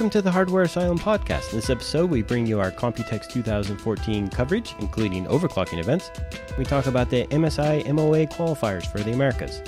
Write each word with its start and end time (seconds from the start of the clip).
Welcome 0.00 0.12
to 0.12 0.22
the 0.22 0.32
Hardware 0.32 0.62
Asylum 0.62 0.98
podcast. 0.98 1.50
In 1.50 1.56
this 1.56 1.68
episode, 1.68 2.08
we 2.08 2.22
bring 2.22 2.46
you 2.46 2.58
our 2.58 2.70
Computex 2.70 3.28
2014 3.28 4.30
coverage, 4.30 4.74
including 4.78 5.26
overclocking 5.26 5.78
events. 5.78 6.10
We 6.56 6.64
talk 6.64 6.86
about 6.86 7.10
the 7.10 7.26
MSI 7.26 7.86
MOA 7.92 8.26
qualifiers 8.26 8.90
for 8.90 9.00
the 9.00 9.12
Americas. 9.12 9.62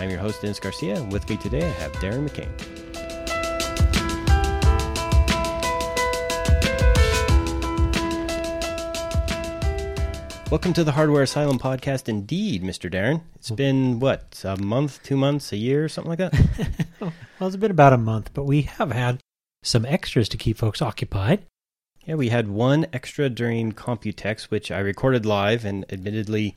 I'm 0.00 0.10
your 0.10 0.18
host, 0.18 0.42
Dennis 0.42 0.58
Garcia, 0.58 0.96
and 0.96 1.12
with 1.12 1.30
me 1.30 1.36
today 1.36 1.64
I 1.64 1.70
have 1.74 1.92
Darren 1.92 2.28
McCain. 2.28 2.50
Welcome 10.50 10.72
to 10.72 10.82
the 10.82 10.90
Hardware 10.90 11.22
Asylum 11.22 11.60
podcast, 11.60 12.08
indeed, 12.08 12.64
Mr. 12.64 12.92
Darren. 12.92 13.20
It's 13.36 13.46
mm-hmm. 13.46 13.54
been, 13.54 14.00
what, 14.00 14.42
a 14.44 14.56
month, 14.56 15.00
two 15.04 15.16
months, 15.16 15.52
a 15.52 15.56
year, 15.56 15.88
something 15.88 16.10
like 16.10 16.18
that? 16.18 16.34
well, 17.00 17.12
it's 17.42 17.54
been 17.54 17.70
about 17.70 17.92
a 17.92 17.98
month, 17.98 18.32
but 18.34 18.42
we 18.42 18.62
have 18.62 18.90
had 18.90 19.20
some 19.62 19.86
extras 19.86 20.28
to 20.30 20.36
keep 20.36 20.56
folks 20.58 20.82
occupied. 20.82 21.44
Yeah, 22.04 22.16
we 22.16 22.30
had 22.30 22.48
one 22.48 22.86
extra 22.92 23.30
during 23.30 23.72
Computex, 23.72 24.44
which 24.44 24.70
I 24.72 24.80
recorded 24.80 25.24
live, 25.24 25.64
and 25.64 25.84
admittedly, 25.92 26.56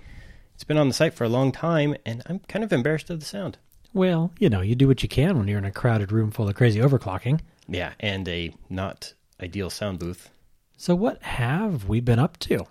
it's 0.56 0.64
been 0.64 0.78
on 0.78 0.88
the 0.88 0.94
site 0.94 1.14
for 1.14 1.24
a 1.24 1.30
long 1.30 1.52
time, 1.52 1.96
and 2.06 2.24
I'm 2.26 2.40
kind 2.40 2.64
of 2.64 2.74
embarrassed 2.74 3.10
of 3.12 3.20
the 3.20 3.26
sound. 3.26 3.60
Well, 3.94 4.32
you 4.40 4.50
know, 4.50 4.62
you 4.62 4.76
do 4.76 4.88
what 4.88 5.04
you 5.04 5.10
can 5.10 5.38
when 5.38 5.48
you're 5.48 5.60
in 5.60 5.66
a 5.66 5.72
crowded 5.72 6.12
room 6.12 6.32
full 6.32 6.50
of 6.50 6.56
crazy 6.56 6.80
overclocking. 6.80 7.42
Yeah, 7.68 7.94
and 8.00 8.28
a 8.28 8.54
not 8.70 9.14
ideal 9.42 9.70
sound 9.70 10.00
booth. 10.00 10.32
So, 10.78 10.96
what 10.96 11.22
have 11.24 11.88
we 11.88 12.00
been 12.00 12.20
up 12.20 12.38
to? 12.40 12.66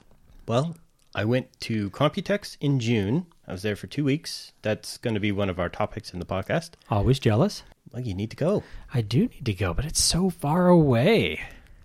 Well, 0.47 0.77
I 1.15 1.25
went 1.25 1.49
to 1.61 1.91
Computex 1.91 2.57
in 2.61 2.81
June. 2.81 3.27
I 3.47 3.53
was 3.53 3.63
there 3.63 3.77
for 3.77 3.87
two 3.87 4.05
weeks. 4.05 4.53
That's 4.63 4.99
going 4.99 5.15
to 5.15 5.21
be 5.21 5.33
one 5.33 5.49
of 5.49 5.59
our 5.61 5.69
topics 5.69 6.13
in 6.13 6.19
the 6.19 6.27
podcast. 6.27 6.73
Always 6.91 7.19
jealous? 7.21 7.63
Well, 7.95 8.03
you 8.03 8.13
need 8.13 8.31
to 8.31 8.37
go. 8.37 8.65
I 8.93 9.03
do 9.03 9.29
need 9.29 9.45
to 9.45 9.55
go, 9.55 9.73
but 9.73 9.85
it's 9.85 10.03
so 10.03 10.29
far 10.29 10.67
away. 10.67 11.41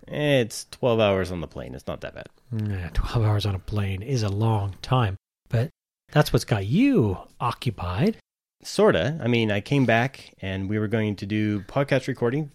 It's 0.08 0.66
12 0.72 0.98
hours 0.98 1.30
on 1.30 1.40
the 1.40 1.46
plane. 1.46 1.72
It's 1.72 1.86
not 1.86 2.00
that 2.00 2.16
bad. 2.16 2.26
Yeah, 2.68 2.90
12 2.92 3.24
hours 3.24 3.46
on 3.46 3.54
a 3.54 3.60
plane 3.60 4.02
is 4.02 4.24
a 4.24 4.28
long 4.28 4.74
time, 4.82 5.14
but 5.48 5.70
that's 6.10 6.32
what's 6.32 6.44
got 6.44 6.66
you 6.66 7.16
occupied. 7.40 8.16
Sorta. 8.64 9.20
I 9.22 9.28
mean, 9.28 9.52
I 9.52 9.60
came 9.60 9.86
back 9.86 10.34
and 10.42 10.68
we 10.68 10.80
were 10.80 10.88
going 10.88 11.14
to 11.14 11.26
do 11.26 11.60
podcast 11.60 12.08
recording, 12.08 12.50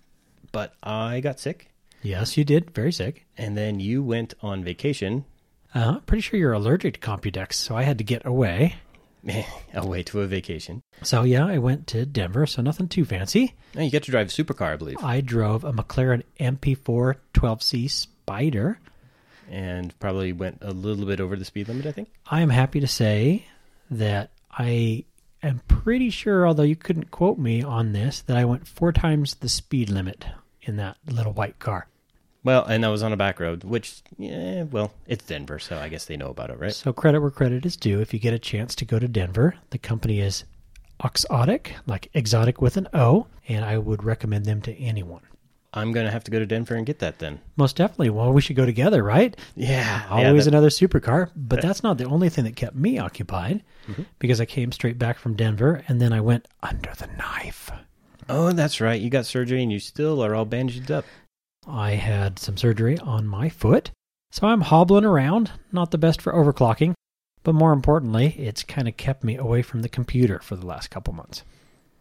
but 0.52 0.74
I 0.84 1.22
got 1.22 1.40
sick. 1.40 1.70
Yes, 2.02 2.36
you 2.36 2.44
did. 2.44 2.72
Very 2.72 2.92
sick. 2.92 3.26
And 3.38 3.56
then 3.56 3.80
you 3.80 4.04
went 4.04 4.34
on 4.42 4.66
vacation. 4.66 5.24
Uh, 5.74 6.00
pretty 6.00 6.22
sure 6.22 6.38
you're 6.38 6.52
allergic 6.52 6.96
to 6.96 7.00
Computex, 7.00 7.54
so 7.54 7.78
I 7.78 7.84
had 7.84 8.00
to 8.00 8.04
get 8.04 8.26
away. 8.26 8.76
away 9.74 10.04
to 10.04 10.22
a 10.22 10.28
vacation. 10.28 10.82
So 11.02 11.24
yeah, 11.24 11.46
I 11.46 11.58
went 11.58 11.88
to 11.88 12.06
Denver, 12.06 12.46
so 12.46 12.62
nothing 12.62 12.88
too 12.88 13.06
fancy. 13.06 13.56
Oh, 13.76 13.82
you 13.82 13.90
get 13.90 14.04
to 14.04 14.12
drive 14.12 14.28
a 14.28 14.30
supercar, 14.30 14.74
I 14.74 14.76
believe. 14.76 15.04
I 15.04 15.22
drove 15.22 15.64
a 15.64 15.74
McLaren 15.74 16.24
MP4 16.40 17.16
12C 17.34 17.90
Spider. 17.90 18.80
And 19.50 19.98
probably 20.00 20.34
went 20.34 20.60
a 20.62 20.72
little 20.72 21.06
bit 21.06 21.20
over 21.20 21.36
the 21.36 21.46
speed 21.46 21.68
limit, 21.68 21.86
I 21.86 21.92
think. 21.92 22.10
I 22.26 22.42
am 22.42 22.50
happy 22.50 22.80
to 22.80 22.88
say 22.88 23.46
that 23.92 24.32
I 24.52 25.06
am 25.44 25.62
pretty 25.68 26.10
sure, 26.10 26.48
although 26.48 26.64
you 26.64 26.76
couldn't 26.76 27.12
quote 27.12 27.38
me 27.38 27.62
on 27.62 27.94
this, 27.94 28.22
that 28.22 28.38
I 28.38 28.46
went 28.46 28.68
four 28.68 28.92
times 28.92 29.36
the 29.36 29.50
speed 29.50 29.90
limit 29.90 30.26
in 30.64 30.78
that 30.78 30.98
little 31.08 31.34
white 31.34 31.60
car. 31.60 31.88
Well, 32.46 32.64
and 32.64 32.86
I 32.86 32.90
was 32.90 33.02
on 33.02 33.12
a 33.12 33.18
back 33.18 33.40
road, 33.40 33.64
which, 33.64 34.04
yeah, 34.20 34.64
well, 34.64 34.94
it's 35.08 35.26
Denver, 35.26 35.58
so 35.58 35.80
I 35.80 35.90
guess 35.90 36.06
they 36.06 36.16
know 36.16 36.30
about 36.30 36.52
it, 36.52 36.60
right? 36.60 36.72
So 36.72 36.94
credit 36.94 37.20
where 37.20 37.32
credit 37.32 37.66
is 37.66 37.76
due. 37.76 38.00
If 38.00 38.14
you 38.14 38.20
get 38.20 38.36
a 38.36 38.40
chance 38.40 38.76
to 38.76 38.86
go 38.86 39.00
to 39.00 39.08
Denver, 39.08 39.56
the 39.72 39.80
company 39.80 40.20
is 40.22 40.44
Oxotic, 41.04 41.74
like 41.88 42.12
exotic 42.14 42.62
with 42.62 42.78
an 42.78 42.88
O, 42.94 43.26
and 43.48 43.66
I 43.66 43.80
would 43.80 44.04
recommend 44.04 44.46
them 44.46 44.62
to 44.62 44.78
anyone. 44.80 45.24
I'm 45.74 45.92
going 45.92 46.06
to 46.06 46.12
have 46.12 46.24
to 46.26 46.32
go 46.32 46.38
to 46.38 46.46
Denver 46.46 46.76
and 46.76 46.86
get 46.86 47.00
that 47.00 47.18
then. 47.18 47.40
Most 47.58 47.78
definitely. 47.78 48.12
Well, 48.12 48.32
we 48.32 48.42
should 48.42 48.56
go 48.56 48.66
together, 48.66 49.02
right? 49.02 49.36
Yeah. 49.56 50.06
Always 50.12 50.46
yeah, 50.46 50.52
another 50.52 50.70
supercar. 50.70 51.32
But 51.36 51.64
that's 51.64 51.82
not 51.82 51.98
the 51.98 52.06
only 52.06 52.30
thing 52.30 52.46
that 52.46 52.56
kept 52.56 52.76
me 52.76 53.00
occupied 53.00 53.64
mm-hmm. 53.88 54.04
because 54.20 54.40
I 54.40 54.46
came 54.46 54.72
straight 54.72 55.00
back 55.00 55.18
from 55.18 55.36
Denver 55.36 55.84
and 55.88 56.00
then 56.00 56.14
I 56.14 56.22
went 56.22 56.48
under 56.62 56.94
the 56.98 57.08
knife. 57.18 57.72
Oh, 58.30 58.52
that's 58.52 58.80
right. 58.80 59.02
You 59.02 59.10
got 59.10 59.26
surgery 59.26 59.64
and 59.64 59.72
you 59.72 59.80
still 59.80 60.24
are 60.24 60.34
all 60.34 60.46
bandaged 60.46 60.92
up. 60.92 61.06
I 61.68 61.92
had 61.92 62.40
some 62.40 62.58
surgery 62.58 62.98
on 63.00 63.28
my 63.28 63.50
foot, 63.50 63.92
so 64.32 64.48
I'm 64.48 64.62
hobbling 64.62 65.06
around. 65.06 65.52
Not 65.72 65.92
the 65.92 65.98
best 65.98 66.22
for 66.22 66.34
overclocking, 66.34 66.94
but 67.44 67.56
more 67.56 67.74
importantly, 67.74 68.36
it's 68.38 68.64
kind 68.64 68.88
of 68.88 68.98
kept 68.98 69.24
me 69.24 69.38
away 69.38 69.62
from 69.62 69.82
the 69.82 69.90
computer 69.90 70.40
for 70.40 70.56
the 70.56 70.66
last 70.66 70.90
couple 70.90 71.14
months. 71.14 71.44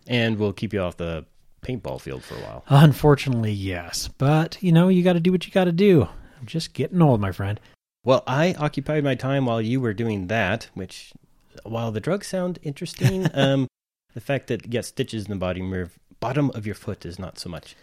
And 0.07 0.39
we'll 0.39 0.53
keep 0.53 0.73
you 0.73 0.81
off 0.81 0.97
the 0.97 1.25
paintball 1.63 2.01
field 2.01 2.23
for 2.23 2.35
a 2.35 2.41
while. 2.41 2.65
Unfortunately, 2.69 3.53
yes. 3.53 4.09
But, 4.19 4.63
you 4.63 4.73
know, 4.73 4.89
you 4.89 5.03
got 5.03 5.15
to 5.15 5.21
do 5.21 5.33
what 5.33 5.47
you 5.47 5.53
got 5.53 5.65
to 5.65 5.73
do. 5.73 6.09
I'm 6.39 6.47
just 6.47 6.75
getting 6.75 7.01
old, 7.01 7.21
my 7.21 7.33
friend. 7.33 7.59
Well, 8.05 8.23
I 8.27 8.55
occupied 8.55 9.03
my 9.03 9.15
time 9.15 9.47
while 9.47 9.63
you 9.63 9.81
were 9.81 9.95
doing 9.95 10.27
that, 10.27 10.69
which, 10.75 11.13
while 11.63 11.91
the 11.91 12.01
drugs 12.01 12.27
sound 12.27 12.59
interesting, 12.63 13.29
um, 13.35 13.67
the 14.13 14.21
fact 14.21 14.49
that 14.49 14.65
you 14.65 14.71
get 14.71 14.85
stitches 14.85 15.25
in 15.25 15.31
the 15.31 15.37
bottom, 15.37 15.91
bottom 16.21 16.51
of 16.51 16.67
your 16.67 16.75
foot 16.75 17.07
is 17.07 17.19
not 17.19 17.39
so 17.39 17.49
much. 17.49 17.77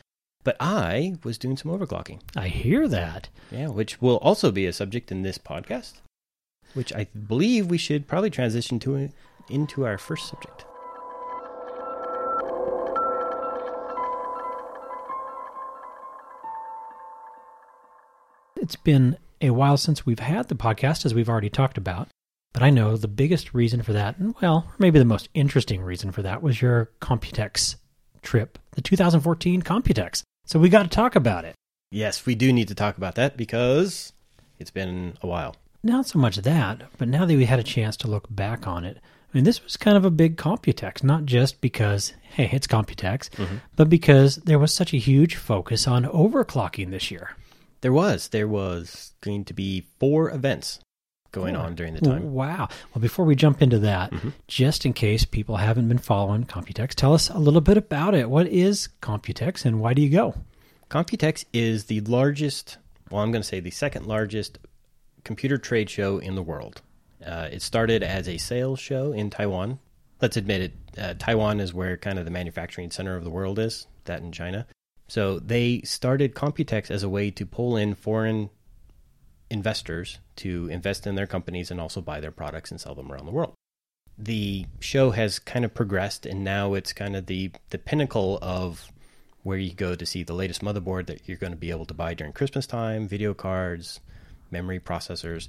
But 0.44 0.57
I 0.59 1.16
was 1.24 1.38
doing 1.38 1.56
some 1.57 1.72
overclocking. 1.72 2.19
I 2.35 2.47
hear 2.47 2.88
that. 2.88 3.29
Yeah, 3.52 3.68
which 3.68 4.02
will 4.02 4.18
also 4.18 4.52
be 4.52 4.66
a 4.66 4.74
subject 4.74 5.12
in 5.12 5.22
this 5.22 5.38
podcast, 5.38 6.02
which 6.74 6.91
I 6.94 7.07
believe 7.28 7.68
we 7.68 7.78
should 7.78 8.07
probably 8.07 8.31
transition 8.31 8.80
to 8.80 9.09
into 9.50 9.85
our 9.85 9.97
first 9.97 10.28
subject. 10.28 10.66
It's 18.56 18.75
been 18.75 19.18
a 19.41 19.50
while 19.50 19.75
since 19.78 20.06
we've 20.06 20.19
had 20.19 20.47
the 20.47 20.56
podcast, 20.56 21.06
as 21.06 21.13
we've 21.13 21.30
already 21.30 21.50
talked 21.50 21.78
about. 21.78 22.07
But 22.53 22.63
I 22.63 22.69
know 22.69 22.96
the 22.96 23.07
biggest 23.07 23.53
reason 23.53 23.81
for 23.81 23.94
that, 23.94 24.18
and 24.18 24.35
well, 24.41 24.72
maybe 24.78 25.00
the 25.00 25.06
most 25.06 25.30
interesting 25.34 25.81
reason 25.81 26.12
for 26.12 26.22
that, 26.22 26.41
was 26.41 26.62
your 26.62 26.91
Computex 27.00 27.75
trip, 28.22 28.59
the 28.72 28.81
2014 28.81 29.62
Computex. 29.62 30.24
So 30.51 30.59
we 30.59 30.67
got 30.67 30.84
to 30.84 30.89
talk 30.89 31.16
about 31.16 31.45
it. 31.45 31.56
Yes, 31.91 32.25
we 32.25 32.35
do 32.35 32.51
need 32.51 32.67
to 32.67 32.75
talk 32.75 32.97
about 32.97 33.16
that 33.16 33.38
because 33.38 34.12
it's 34.59 34.69
been 34.69 35.13
a 35.22 35.28
while. 35.28 35.56
Not 35.81 36.07
so 36.07 36.19
much 36.19 36.35
that, 36.35 36.89
but 36.97 37.07
now 37.07 37.25
that 37.25 37.38
we 37.38 37.45
had 37.45 37.59
a 37.59 37.63
chance 37.63 37.95
to 37.97 38.09
look 38.09 38.28
back 38.29 38.67
on 38.67 38.84
it, 38.84 38.97
I 38.97 39.29
mean, 39.38 39.45
this 39.45 39.63
was 39.63 39.78
kind 39.78 39.95
of 39.95 40.03
a 40.03 40.12
big 40.12 40.35
Computex, 40.35 41.06
not 41.06 41.23
just 41.23 41.62
because, 41.62 42.12
hey, 42.22 42.50
it's 42.51 42.67
Computex, 42.67 43.29
mm-hmm. 43.29 43.56
but 43.78 43.89
because 43.89 44.35
there 44.44 44.59
was 44.59 44.73
such 44.73 44.94
a 44.94 44.97
huge 44.97 45.38
focus 45.38 45.88
on 45.88 46.03
overclocking 46.03 46.91
this 46.91 47.09
year. 47.09 47.38
There 47.79 47.94
was. 47.94 48.28
There 48.28 48.50
was 48.50 49.13
going 49.22 49.45
to 49.45 49.53
be 49.53 49.88
four 50.01 50.31
events 50.31 50.79
going 51.31 51.56
on 51.56 51.75
during 51.75 51.94
the 51.94 52.02
time. 52.02 52.34
Wow. 52.34 52.68
Well, 52.94 53.02
before 53.02 53.25
we 53.25 53.36
jump 53.36 53.62
into 53.62 53.80
that, 53.80 54.12
mm-hmm. 54.12 54.30
just 54.47 54.86
in 54.86 54.94
case 54.94 55.25
people 55.25 55.58
haven't 55.58 55.88
been 55.88 55.97
following 55.97 56.46
Computex, 56.46 56.90
tell 56.90 57.14
us 57.14 57.30
a 57.30 57.40
little 57.40 57.62
bit 57.62 57.78
about 57.78 58.14
it. 58.16 58.30
What 58.30 58.47
is 58.47 58.90
Computex 59.02 59.66
and 59.66 59.80
why 59.80 59.94
do 59.94 60.02
you 60.02 60.09
go? 60.09 60.36
Computex 60.90 61.46
is 61.53 61.86
the 61.86 62.02
largest, 62.02 62.78
well, 63.09 63.22
I'm 63.22 63.31
going 63.31 63.42
to 63.42 63.47
say 63.47 63.59
the 63.59 63.72
second 63.72 64.06
largest 64.06 64.59
computer 65.24 65.58
trade 65.58 65.90
show 65.90 66.18
in 66.18 66.36
the 66.36 66.44
world. 66.44 66.81
Uh, 67.25 67.48
it 67.52 67.62
started 67.62 68.03
as 68.03 68.28
a 68.28 68.38
sales 68.38 68.80
show 68.80 69.12
in 69.12 69.30
Taiwan. 69.30 69.80
Let's 70.22 70.38
admit 70.38 70.62
it, 70.62 70.74
uh, 70.98 71.13
Taiwan 71.18 71.59
is 71.59 71.74
where 71.74 71.96
kind 71.98 72.19
of 72.19 72.25
the 72.25 72.31
manufacturing 72.31 72.92
center 72.92 73.16
of 73.16 73.24
the 73.24 73.30
world 73.30 73.58
is, 73.58 73.88
that 74.06 74.22
in 74.22 74.31
China. 74.31 74.68
So 75.08 75.40
they 75.40 75.81
started 75.81 76.36
Computex 76.36 76.89
as 76.89 77.04
a 77.04 77.10
way 77.10 77.31
to 77.31 77.45
pull 77.45 77.77
in 77.77 77.95
foreign 77.95 78.50
investors 79.51 80.19
to 80.38 80.68
invest 80.69 81.06
in 81.06 81.15
their 81.15 81.27
companies 81.27 81.69
and 81.69 81.80
also 81.80 82.01
buy 82.01 82.19
their 82.19 82.31
products 82.31 82.71
and 82.71 82.80
sell 82.80 82.95
them 82.95 83.12
around 83.12 83.25
the 83.25 83.31
world. 83.31 83.53
The 84.18 84.65
show 84.80 85.12
has 85.12 85.39
kind 85.39 85.65
of 85.65 85.74
progressed 85.74 86.25
and 86.25 86.44
now 86.44 86.74
it's 86.74 86.94
kind 86.94 87.15
of 87.15 87.25
the 87.25 87.51
the 87.69 87.77
pinnacle 87.77 88.39
of 88.42 88.92
where 89.44 89.57
you 89.57 89.74
go 89.74 89.95
to 89.95 90.06
see 90.06 90.24
the 90.24 90.33
latest 90.33 90.62
motherboard 90.62 91.07
that 91.07 91.21
you're 91.25 91.38
going 91.38 91.53
to 91.53 91.57
be 91.57 91.71
able 91.71 91.86
to 91.86 91.94
buy 91.94 92.13
during 92.13 92.31
Christmas 92.31 92.68
time, 92.68 93.07
video 93.07 93.33
cards, 93.33 94.00
memory 94.51 94.80
processors. 94.80 95.48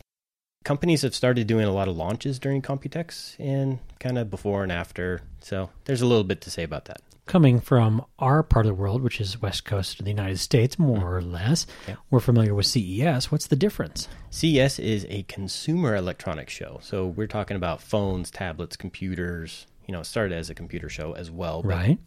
Companies 0.64 1.02
have 1.02 1.14
started 1.14 1.46
doing 1.46 1.66
a 1.66 1.72
lot 1.72 1.88
of 1.88 1.96
launches 1.96 2.38
during 2.38 2.62
Computex 2.62 3.36
and 3.38 3.80
kind 3.98 4.16
of 4.16 4.30
before 4.30 4.62
and 4.62 4.72
after. 4.72 5.20
So 5.40 5.70
there's 5.84 6.02
a 6.02 6.06
little 6.06 6.24
bit 6.24 6.40
to 6.42 6.50
say 6.50 6.62
about 6.62 6.86
that 6.86 7.02
coming 7.26 7.60
from 7.60 8.04
our 8.18 8.42
part 8.42 8.66
of 8.66 8.70
the 8.70 8.80
world, 8.80 9.02
which 9.02 9.20
is 9.20 9.40
west 9.40 9.64
coast 9.64 9.98
of 9.98 10.04
the 10.04 10.10
United 10.10 10.38
States, 10.38 10.76
mm-hmm. 10.76 10.84
more 10.84 11.16
or 11.16 11.22
less, 11.22 11.66
yeah. 11.88 11.96
we're 12.10 12.20
familiar 12.20 12.54
with 12.54 12.66
CES. 12.66 13.30
What's 13.30 13.46
the 13.46 13.56
difference? 13.56 14.08
CES 14.30 14.78
is 14.78 15.06
a 15.08 15.22
consumer 15.24 15.94
electronics 15.94 16.52
show. 16.52 16.78
So 16.82 17.06
we're 17.06 17.26
talking 17.26 17.56
about 17.56 17.80
phones, 17.80 18.30
tablets, 18.30 18.76
computers. 18.76 19.66
You 19.86 19.92
know, 19.92 20.00
it 20.00 20.06
started 20.06 20.36
as 20.36 20.50
a 20.50 20.54
computer 20.54 20.88
show 20.88 21.12
as 21.12 21.30
well. 21.30 21.62
right. 21.62 21.98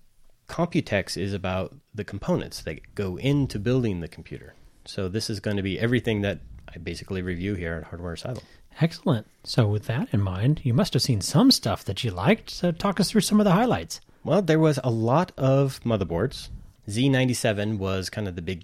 Computex 0.47 1.19
is 1.19 1.33
about 1.33 1.75
the 1.95 2.03
components 2.03 2.61
that 2.61 2.93
go 2.93 3.17
into 3.17 3.57
building 3.57 4.01
the 4.01 4.07
computer. 4.07 4.53
So 4.85 5.09
this 5.09 5.27
is 5.27 5.39
going 5.39 5.57
to 5.57 5.63
be 5.63 5.79
everything 5.79 6.21
that 6.21 6.41
I 6.73 6.77
basically 6.77 7.23
review 7.23 7.55
here 7.55 7.73
at 7.73 7.85
Hardware 7.85 8.13
Asylum. 8.13 8.43
Excellent. 8.79 9.27
So 9.43 9.67
with 9.67 9.85
that 9.85 10.09
in 10.11 10.21
mind, 10.21 10.61
you 10.63 10.73
must 10.73 10.93
have 10.93 11.01
seen 11.01 11.21
some 11.21 11.49
stuff 11.49 11.83
that 11.85 12.03
you 12.03 12.11
liked. 12.11 12.49
So 12.49 12.71
talk 12.71 12.99
us 12.99 13.09
through 13.09 13.21
some 13.21 13.39
of 13.39 13.45
the 13.45 13.53
highlights. 13.53 14.01
Well, 14.25 14.41
there 14.41 14.59
was 14.59 14.79
a 14.83 14.89
lot 14.89 15.31
of 15.37 15.79
motherboards, 15.83 16.49
Z97 16.89 17.77
was 17.77 18.09
kind 18.09 18.27
of 18.27 18.35
the 18.35 18.41
big 18.41 18.63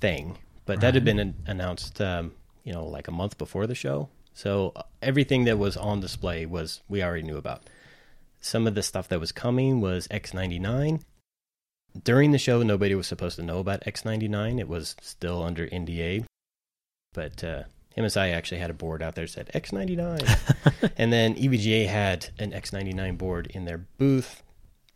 thing, 0.00 0.36
but 0.66 0.80
that 0.80 0.94
had 0.94 1.04
been 1.04 1.18
an- 1.18 1.34
announced, 1.46 2.00
um, 2.00 2.32
you 2.62 2.72
know, 2.72 2.84
like 2.86 3.08
a 3.08 3.12
month 3.12 3.38
before 3.38 3.66
the 3.66 3.74
show. 3.74 4.10
So 4.34 4.72
uh, 4.76 4.82
everything 5.02 5.44
that 5.44 5.58
was 5.58 5.76
on 5.76 6.00
display 6.00 6.46
was 6.46 6.82
we 6.88 7.02
already 7.02 7.22
knew 7.22 7.38
about. 7.38 7.62
Some 8.40 8.66
of 8.66 8.74
the 8.74 8.82
stuff 8.82 9.08
that 9.08 9.18
was 9.18 9.32
coming 9.32 9.80
was 9.80 10.08
X99. 10.08 11.00
During 12.04 12.32
the 12.32 12.38
show, 12.38 12.62
nobody 12.62 12.94
was 12.94 13.06
supposed 13.06 13.36
to 13.36 13.42
know 13.42 13.58
about 13.58 13.84
X99. 13.84 14.60
It 14.60 14.68
was 14.68 14.94
still 15.00 15.42
under 15.42 15.66
NDA. 15.68 16.24
But 17.14 17.42
uh, 17.42 17.62
MSI 17.96 18.32
actually 18.32 18.60
had 18.60 18.70
a 18.70 18.74
board 18.74 19.02
out 19.02 19.14
there 19.14 19.26
that 19.26 19.30
said 19.30 19.50
X99. 19.54 20.92
and 20.98 21.12
then 21.12 21.34
EVGA 21.34 21.88
had 21.88 22.28
an 22.38 22.52
X99 22.52 23.18
board 23.18 23.48
in 23.48 23.64
their 23.64 23.78
booth, 23.78 24.42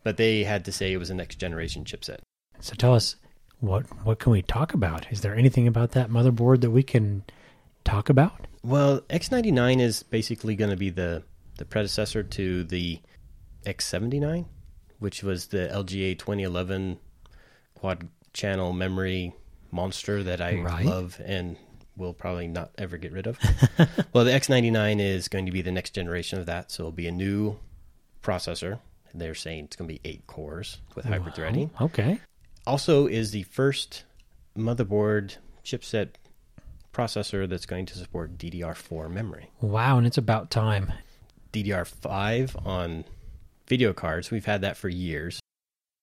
but 0.03 0.17
they 0.17 0.43
had 0.43 0.65
to 0.65 0.71
say 0.71 0.93
it 0.93 0.97
was 0.97 1.09
a 1.09 1.15
next 1.15 1.37
generation 1.37 1.83
chipset. 1.85 2.19
So 2.59 2.75
tell 2.75 2.93
us 2.93 3.15
what 3.59 3.83
what 4.05 4.19
can 4.19 4.31
we 4.31 4.41
talk 4.41 4.73
about? 4.73 5.07
Is 5.11 5.21
there 5.21 5.35
anything 5.35 5.67
about 5.67 5.91
that 5.91 6.09
motherboard 6.09 6.61
that 6.61 6.71
we 6.71 6.83
can 6.83 7.23
talk 7.83 8.09
about? 8.09 8.47
Well, 8.63 9.01
X99 9.09 9.81
is 9.81 10.03
basically 10.03 10.55
going 10.55 10.71
to 10.71 10.77
be 10.77 10.89
the, 10.89 11.23
the 11.57 11.65
predecessor 11.65 12.23
to 12.23 12.63
the 12.63 12.99
X79, 13.65 14.45
which 14.99 15.23
was 15.23 15.47
the 15.47 15.69
LGA 15.73 16.17
2011 16.17 16.97
quad 17.75 18.07
channel 18.31 18.71
memory 18.73 19.33
monster 19.71 20.23
that 20.23 20.39
I 20.41 20.61
Right. 20.61 20.85
love 20.85 21.19
and 21.25 21.57
will 21.95 22.13
probably 22.13 22.47
not 22.47 22.71
ever 22.77 22.97
get 22.97 23.11
rid 23.11 23.27
of. 23.27 23.37
well, 24.13 24.23
the 24.23 24.31
X99 24.31 24.99
is 24.99 25.27
going 25.27 25.45
to 25.45 25.51
be 25.51 25.61
the 25.61 25.71
next 25.71 25.91
generation 25.91 26.39
of 26.39 26.45
that, 26.47 26.71
so 26.71 26.83
it'll 26.83 26.91
be 26.91 27.07
a 27.07 27.11
new 27.11 27.59
processor. 28.23 28.79
They're 29.13 29.35
saying 29.35 29.65
it's 29.65 29.75
going 29.75 29.87
to 29.87 29.93
be 29.93 30.01
eight 30.03 30.25
cores 30.27 30.79
with 30.95 31.05
hybrid 31.05 31.35
threading. 31.35 31.69
Okay. 31.79 32.19
Also, 32.65 33.07
is 33.07 33.31
the 33.31 33.43
first 33.43 34.03
motherboard 34.57 35.37
chipset 35.63 36.09
processor 36.93 37.47
that's 37.49 37.65
going 37.65 37.85
to 37.87 37.97
support 37.97 38.37
DDR4 38.37 39.09
memory. 39.11 39.49
Wow, 39.61 39.97
and 39.97 40.07
it's 40.07 40.17
about 40.17 40.49
time. 40.51 40.93
DDR5 41.51 42.65
on 42.65 43.05
video 43.67 43.93
cards. 43.93 44.31
We've 44.31 44.45
had 44.45 44.61
that 44.61 44.77
for 44.77 44.89
years. 44.89 45.39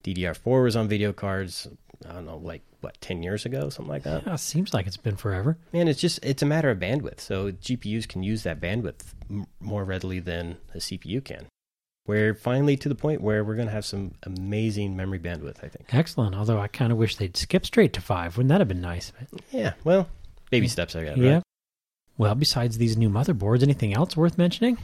DDR4 0.04 0.64
was 0.64 0.76
on 0.76 0.88
video 0.88 1.12
cards, 1.12 1.68
I 2.08 2.12
don't 2.12 2.26
know, 2.26 2.38
like 2.38 2.62
what, 2.80 3.00
10 3.00 3.22
years 3.22 3.44
ago, 3.44 3.68
something 3.68 3.90
like 3.90 4.04
that. 4.04 4.26
Yeah, 4.26 4.36
seems 4.36 4.72
like 4.72 4.86
it's 4.86 4.96
been 4.96 5.16
forever. 5.16 5.58
Man, 5.72 5.86
it's 5.86 6.00
just, 6.00 6.24
it's 6.24 6.42
a 6.42 6.46
matter 6.46 6.70
of 6.70 6.78
bandwidth. 6.78 7.20
So 7.20 7.52
GPUs 7.52 8.08
can 8.08 8.22
use 8.22 8.42
that 8.44 8.60
bandwidth 8.60 9.12
m- 9.28 9.46
more 9.60 9.84
readily 9.84 10.18
than 10.20 10.56
a 10.74 10.78
CPU 10.78 11.22
can. 11.22 11.46
We're 12.10 12.34
finally 12.34 12.76
to 12.78 12.88
the 12.88 12.96
point 12.96 13.20
where 13.20 13.44
we're 13.44 13.54
going 13.54 13.68
to 13.68 13.72
have 13.72 13.84
some 13.84 14.14
amazing 14.24 14.96
memory 14.96 15.20
bandwidth, 15.20 15.62
I 15.62 15.68
think. 15.68 15.94
Excellent. 15.94 16.34
Although 16.34 16.58
I 16.58 16.66
kind 16.66 16.90
of 16.90 16.98
wish 16.98 17.14
they'd 17.14 17.36
skip 17.36 17.64
straight 17.64 17.92
to 17.92 18.00
five. 18.00 18.36
Wouldn't 18.36 18.48
that 18.48 18.60
have 18.60 18.66
been 18.66 18.80
nice? 18.80 19.12
But, 19.16 19.40
Yeah, 19.52 19.74
well, 19.84 20.08
baby 20.50 20.66
steps, 20.66 20.96
I 20.96 21.04
guess. 21.04 21.16
yeah. 21.16 21.34
Right? 21.34 21.42
Well, 22.18 22.34
besides 22.34 22.78
these 22.78 22.96
new 22.96 23.10
motherboards, 23.10 23.62
anything 23.62 23.94
else 23.94 24.16
worth 24.16 24.36
mentioning? 24.36 24.76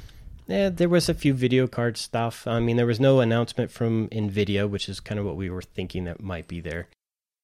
Yeah, 0.47 0.69
there 0.69 0.89
was 0.89 1.09
a 1.09 1.15
few 1.15 1.35
video 1.35 1.67
card 1.67 1.97
stuff. 1.97 2.47
I 2.47 2.61
mean, 2.61 2.77
there 2.77 2.87
was 2.87 3.01
no 3.01 3.19
announcement 3.19 3.73
from 3.73 4.07
Nvidia, 4.11 4.71
which 4.71 4.89
is 4.89 5.01
kind 5.01 5.19
of 5.19 5.27
what 5.27 5.35
we 5.35 5.51
were 5.51 5.63
thinking 5.63 6.05
that 6.05 6.23
might 6.23 6.47
be 6.47 6.61
there. 6.61 6.87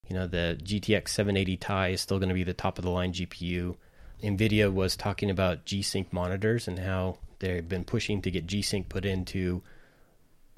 You 0.09 0.15
know, 0.15 0.29
the 0.29 0.61
GTX 0.63 1.09
780 1.09 1.57
Ti 1.57 1.95
is 1.95 2.01
still 2.01 2.21
going 2.21 2.29
to 2.29 2.37
be 2.37 2.45
the 2.45 2.55
top 2.55 2.79
of 2.79 2.85
the 2.85 2.91
line 2.93 3.13
GPU. 3.13 3.75
Nvidia 4.23 4.73
was 4.73 4.95
talking 4.97 5.29
about 5.29 5.65
G-Sync 5.65 6.13
monitors 6.13 6.69
and 6.69 6.79
how 6.79 7.19
they've 7.41 7.69
been 7.69 7.83
pushing 7.83 8.23
to 8.23 8.31
get 8.31 8.47
G-Sync 8.47 8.89
put 8.89 9.05
into 9.05 9.63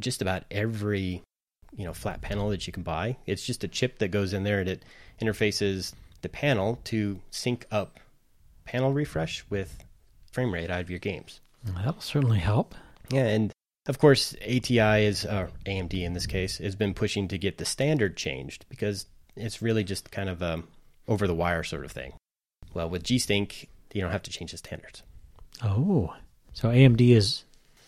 just 0.00 0.22
about 0.22 0.44
every, 0.50 1.22
you 1.76 1.84
know, 1.84 1.92
flat 1.92 2.20
panel 2.20 2.48
that 2.50 2.66
you 2.66 2.72
can 2.72 2.82
buy. 2.82 3.16
It's 3.26 3.44
just 3.44 3.64
a 3.64 3.68
chip 3.68 3.98
that 3.98 4.08
goes 4.08 4.32
in 4.32 4.44
there 4.44 4.60
and 4.60 4.68
it 4.68 4.84
interfaces 5.20 5.92
the 6.22 6.28
panel 6.28 6.80
to 6.84 7.20
sync 7.30 7.66
up 7.70 8.00
panel 8.64 8.92
refresh 8.92 9.44
with 9.50 9.84
frame 10.32 10.52
rate 10.52 10.70
out 10.70 10.80
of 10.80 10.90
your 10.90 10.98
games. 10.98 11.40
That'll 11.62 12.00
certainly 12.00 12.38
help. 12.38 12.74
Yeah, 13.10 13.26
and 13.26 13.52
of 13.86 13.98
course, 13.98 14.34
ATI 14.42 15.04
is 15.04 15.24
uh, 15.24 15.48
AMD 15.66 15.94
in 15.94 16.14
this 16.14 16.26
case 16.26 16.58
has 16.58 16.74
been 16.74 16.94
pushing 16.94 17.28
to 17.28 17.38
get 17.38 17.58
the 17.58 17.64
standard 17.64 18.16
changed 18.16 18.64
because 18.68 19.06
it's 19.36 19.60
really 19.60 19.84
just 19.84 20.10
kind 20.10 20.28
of 20.28 20.42
a 20.42 20.62
over 21.06 21.26
the 21.26 21.34
wire 21.34 21.62
sort 21.62 21.84
of 21.84 21.92
thing. 21.92 22.14
Well, 22.72 22.88
with 22.88 23.02
G-Sync, 23.02 23.68
you 23.92 24.00
don't 24.00 24.10
have 24.10 24.22
to 24.22 24.30
change 24.30 24.52
the 24.52 24.58
standards. 24.58 25.02
Oh, 25.62 26.14
so 26.52 26.68
AMD 26.70 27.00
is 27.10 27.44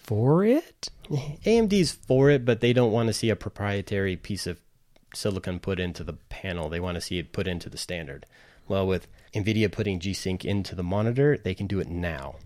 for 0.06 0.44
it? 0.44 0.88
AMD's 1.10 1.92
for 1.92 2.30
it, 2.30 2.44
but 2.44 2.60
they 2.60 2.72
don't 2.72 2.92
want 2.92 3.08
to 3.08 3.12
see 3.12 3.28
a 3.28 3.36
proprietary 3.36 4.16
piece 4.16 4.46
of 4.46 4.60
silicon 5.14 5.58
put 5.58 5.80
into 5.80 6.04
the 6.04 6.12
panel. 6.12 6.68
They 6.68 6.80
want 6.80 6.94
to 6.94 7.00
see 7.00 7.18
it 7.18 7.32
put 7.32 7.48
into 7.48 7.68
the 7.68 7.78
standard. 7.78 8.24
Well, 8.68 8.86
with 8.86 9.08
NVIDIA 9.34 9.70
putting 9.70 10.00
G-Sync 10.00 10.44
into 10.44 10.74
the 10.74 10.82
monitor, 10.82 11.36
they 11.36 11.54
can 11.54 11.66
do 11.66 11.80
it 11.80 11.88
now. 11.88 12.36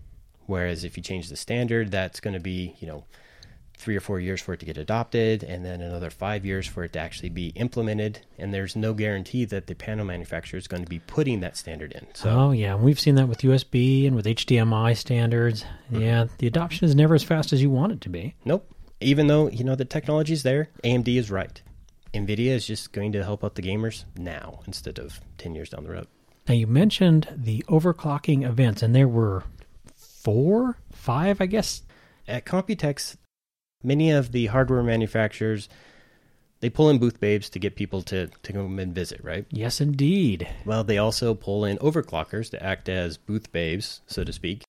Whereas 0.45 0.83
if 0.83 0.97
you 0.97 1.03
change 1.03 1.29
the 1.29 1.37
standard, 1.37 1.91
that's 1.91 2.19
going 2.19 2.33
to 2.33 2.39
be, 2.39 2.75
you 2.79 2.87
know, 2.87 3.05
three 3.81 3.95
or 3.97 3.99
four 3.99 4.19
years 4.19 4.39
for 4.39 4.53
it 4.53 4.59
to 4.59 4.65
get 4.65 4.77
adopted, 4.77 5.43
and 5.43 5.65
then 5.65 5.81
another 5.81 6.09
five 6.11 6.45
years 6.45 6.67
for 6.67 6.83
it 6.83 6.93
to 6.93 6.99
actually 6.99 7.29
be 7.29 7.47
implemented. 7.49 8.19
And 8.37 8.53
there's 8.53 8.75
no 8.75 8.93
guarantee 8.93 9.43
that 9.45 9.65
the 9.67 9.73
panel 9.73 10.05
manufacturer 10.05 10.57
is 10.59 10.67
going 10.67 10.83
to 10.83 10.89
be 10.89 10.99
putting 10.99 11.39
that 11.41 11.57
standard 11.57 11.91
in. 11.93 12.05
So, 12.13 12.29
Oh, 12.29 12.51
yeah. 12.51 12.75
We've 12.75 12.99
seen 12.99 13.15
that 13.15 13.27
with 13.27 13.39
USB 13.39 14.05
and 14.05 14.15
with 14.15 14.25
HDMI 14.25 14.95
standards. 14.95 15.63
Mm-hmm. 15.91 16.01
Yeah, 16.01 16.25
the 16.37 16.47
adoption 16.47 16.85
is 16.85 16.93
never 16.95 17.15
as 17.15 17.23
fast 17.23 17.51
as 17.53 17.61
you 17.61 17.69
want 17.71 17.91
it 17.93 18.01
to 18.01 18.09
be. 18.09 18.35
nope. 18.45 18.67
Even 19.03 19.25
though, 19.25 19.49
you 19.49 19.63
know, 19.63 19.73
the 19.75 19.83
technology 19.83 20.31
is 20.33 20.43
there, 20.43 20.69
AMD 20.83 21.07
is 21.17 21.31
right. 21.31 21.59
NVIDIA 22.13 22.49
is 22.51 22.67
just 22.67 22.91
going 22.91 23.11
to 23.13 23.23
help 23.23 23.43
out 23.43 23.55
the 23.55 23.63
gamers 23.63 24.05
now 24.15 24.59
instead 24.67 24.99
of 24.99 25.19
10 25.39 25.55
years 25.55 25.69
down 25.69 25.85
the 25.85 25.89
road. 25.91 26.07
Now, 26.47 26.53
you 26.53 26.67
mentioned 26.67 27.27
the 27.35 27.65
overclocking 27.67 28.47
events, 28.47 28.83
and 28.83 28.93
there 28.95 29.07
were 29.07 29.43
four, 29.95 30.77
five, 30.91 31.41
I 31.41 31.47
guess. 31.47 31.81
At 32.27 32.45
Computex, 32.45 33.15
many 33.83 34.11
of 34.11 34.31
the 34.31 34.47
hardware 34.47 34.83
manufacturers 34.83 35.69
they 36.61 36.69
pull 36.69 36.89
in 36.89 36.99
booth 36.99 37.19
babes 37.19 37.49
to 37.49 37.59
get 37.59 37.75
people 37.75 38.03
to, 38.03 38.27
to 38.27 38.53
come 38.53 38.79
and 38.79 38.93
visit, 38.93 39.19
right? 39.23 39.45
Yes, 39.49 39.81
indeed. 39.81 40.47
Well, 40.63 40.83
they 40.83 40.99
also 40.99 41.33
pull 41.33 41.65
in 41.65 41.77
overclockers 41.79 42.51
to 42.51 42.63
act 42.63 42.87
as 42.87 43.17
booth 43.17 43.51
babes, 43.51 44.01
so 44.05 44.23
to 44.23 44.31
speak. 44.31 44.63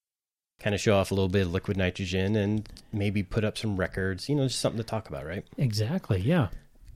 Kind 0.58 0.74
of 0.74 0.80
show 0.80 0.96
off 0.96 1.10
a 1.10 1.14
little 1.14 1.28
bit 1.28 1.42
of 1.42 1.52
liquid 1.52 1.76
nitrogen 1.76 2.34
and 2.34 2.66
maybe 2.92 3.22
put 3.22 3.44
up 3.44 3.58
some 3.58 3.76
records, 3.76 4.28
you 4.28 4.34
know, 4.34 4.46
just 4.46 4.60
something 4.60 4.78
to 4.78 4.84
talk 4.84 5.08
about, 5.08 5.26
right? 5.26 5.44
Exactly. 5.58 6.20
Yeah. 6.20 6.48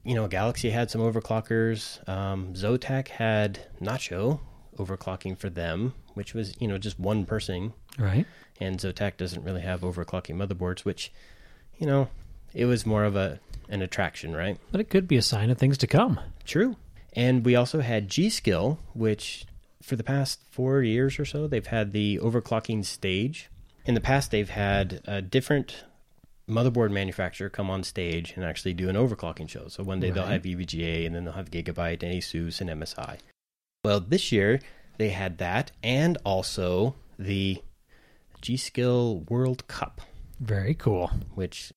You 0.03 0.15
know, 0.15 0.27
Galaxy 0.27 0.71
had 0.71 0.89
some 0.89 1.01
overclockers. 1.01 2.07
Um, 2.09 2.53
Zotac 2.53 3.09
had 3.09 3.67
Nacho 3.79 4.39
overclocking 4.77 5.37
for 5.37 5.49
them, 5.49 5.93
which 6.15 6.33
was, 6.33 6.55
you 6.59 6.67
know, 6.67 6.77
just 6.77 6.99
one 6.99 7.25
person. 7.25 7.73
Right. 7.99 8.25
And 8.59 8.79
Zotac 8.79 9.17
doesn't 9.17 9.43
really 9.43 9.61
have 9.61 9.81
overclocking 9.81 10.35
motherboards, 10.35 10.79
which, 10.79 11.11
you 11.77 11.87
know, 11.87 12.09
it 12.53 12.65
was 12.65 12.85
more 12.85 13.03
of 13.03 13.15
a 13.15 13.39
an 13.69 13.81
attraction, 13.81 14.35
right? 14.35 14.57
But 14.71 14.81
it 14.81 14.89
could 14.89 15.07
be 15.07 15.17
a 15.17 15.21
sign 15.21 15.49
of 15.49 15.57
things 15.57 15.77
to 15.79 15.87
come. 15.87 16.19
True. 16.45 16.77
And 17.13 17.45
we 17.45 17.55
also 17.55 17.81
had 17.81 18.09
G 18.09 18.29
Skill, 18.29 18.79
which 18.93 19.45
for 19.81 19.95
the 19.95 20.03
past 20.03 20.39
four 20.49 20.81
years 20.81 21.19
or 21.19 21.25
so, 21.25 21.47
they've 21.47 21.65
had 21.65 21.91
the 21.91 22.19
overclocking 22.21 22.85
stage. 22.85 23.49
In 23.85 23.93
the 23.93 24.01
past, 24.01 24.31
they've 24.31 24.49
had 24.49 25.01
a 25.05 25.21
different 25.21 25.85
motherboard 26.49 26.91
manufacturer 26.91 27.49
come 27.49 27.69
on 27.69 27.83
stage 27.83 28.33
and 28.35 28.45
actually 28.45 28.73
do 28.73 28.89
an 28.89 28.95
overclocking 28.95 29.49
show. 29.49 29.67
So 29.67 29.83
one 29.83 29.99
day 29.99 30.11
they'll 30.11 30.25
have 30.25 30.43
EVGA, 30.43 31.05
and 31.05 31.15
then 31.15 31.25
they'll 31.25 31.33
have 31.33 31.51
Gigabyte 31.51 32.03
and 32.03 32.13
Asus 32.13 32.61
and 32.61 32.69
MSI. 32.69 33.17
Well, 33.83 33.99
this 33.99 34.31
year 34.31 34.59
they 34.97 35.09
had 35.09 35.37
that, 35.39 35.71
and 35.83 36.17
also 36.23 36.95
the 37.17 37.61
G 38.41 38.57
Skill 38.57 39.25
World 39.29 39.67
Cup 39.67 40.01
Very 40.39 40.73
cool. 40.75 41.11
which 41.35 41.71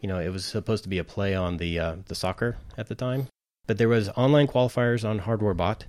you 0.00 0.08
know 0.08 0.18
it 0.18 0.28
was 0.28 0.44
supposed 0.44 0.82
to 0.84 0.88
be 0.88 0.98
a 0.98 1.04
play 1.04 1.34
on 1.34 1.56
the 1.56 1.78
uh, 1.78 1.96
the 2.06 2.14
soccer 2.14 2.56
at 2.76 2.88
the 2.88 2.94
time 2.94 3.28
but 3.66 3.78
there 3.78 3.88
was 3.88 4.08
online 4.10 4.46
qualifiers 4.46 5.08
on 5.08 5.20
hardwarebot 5.20 5.82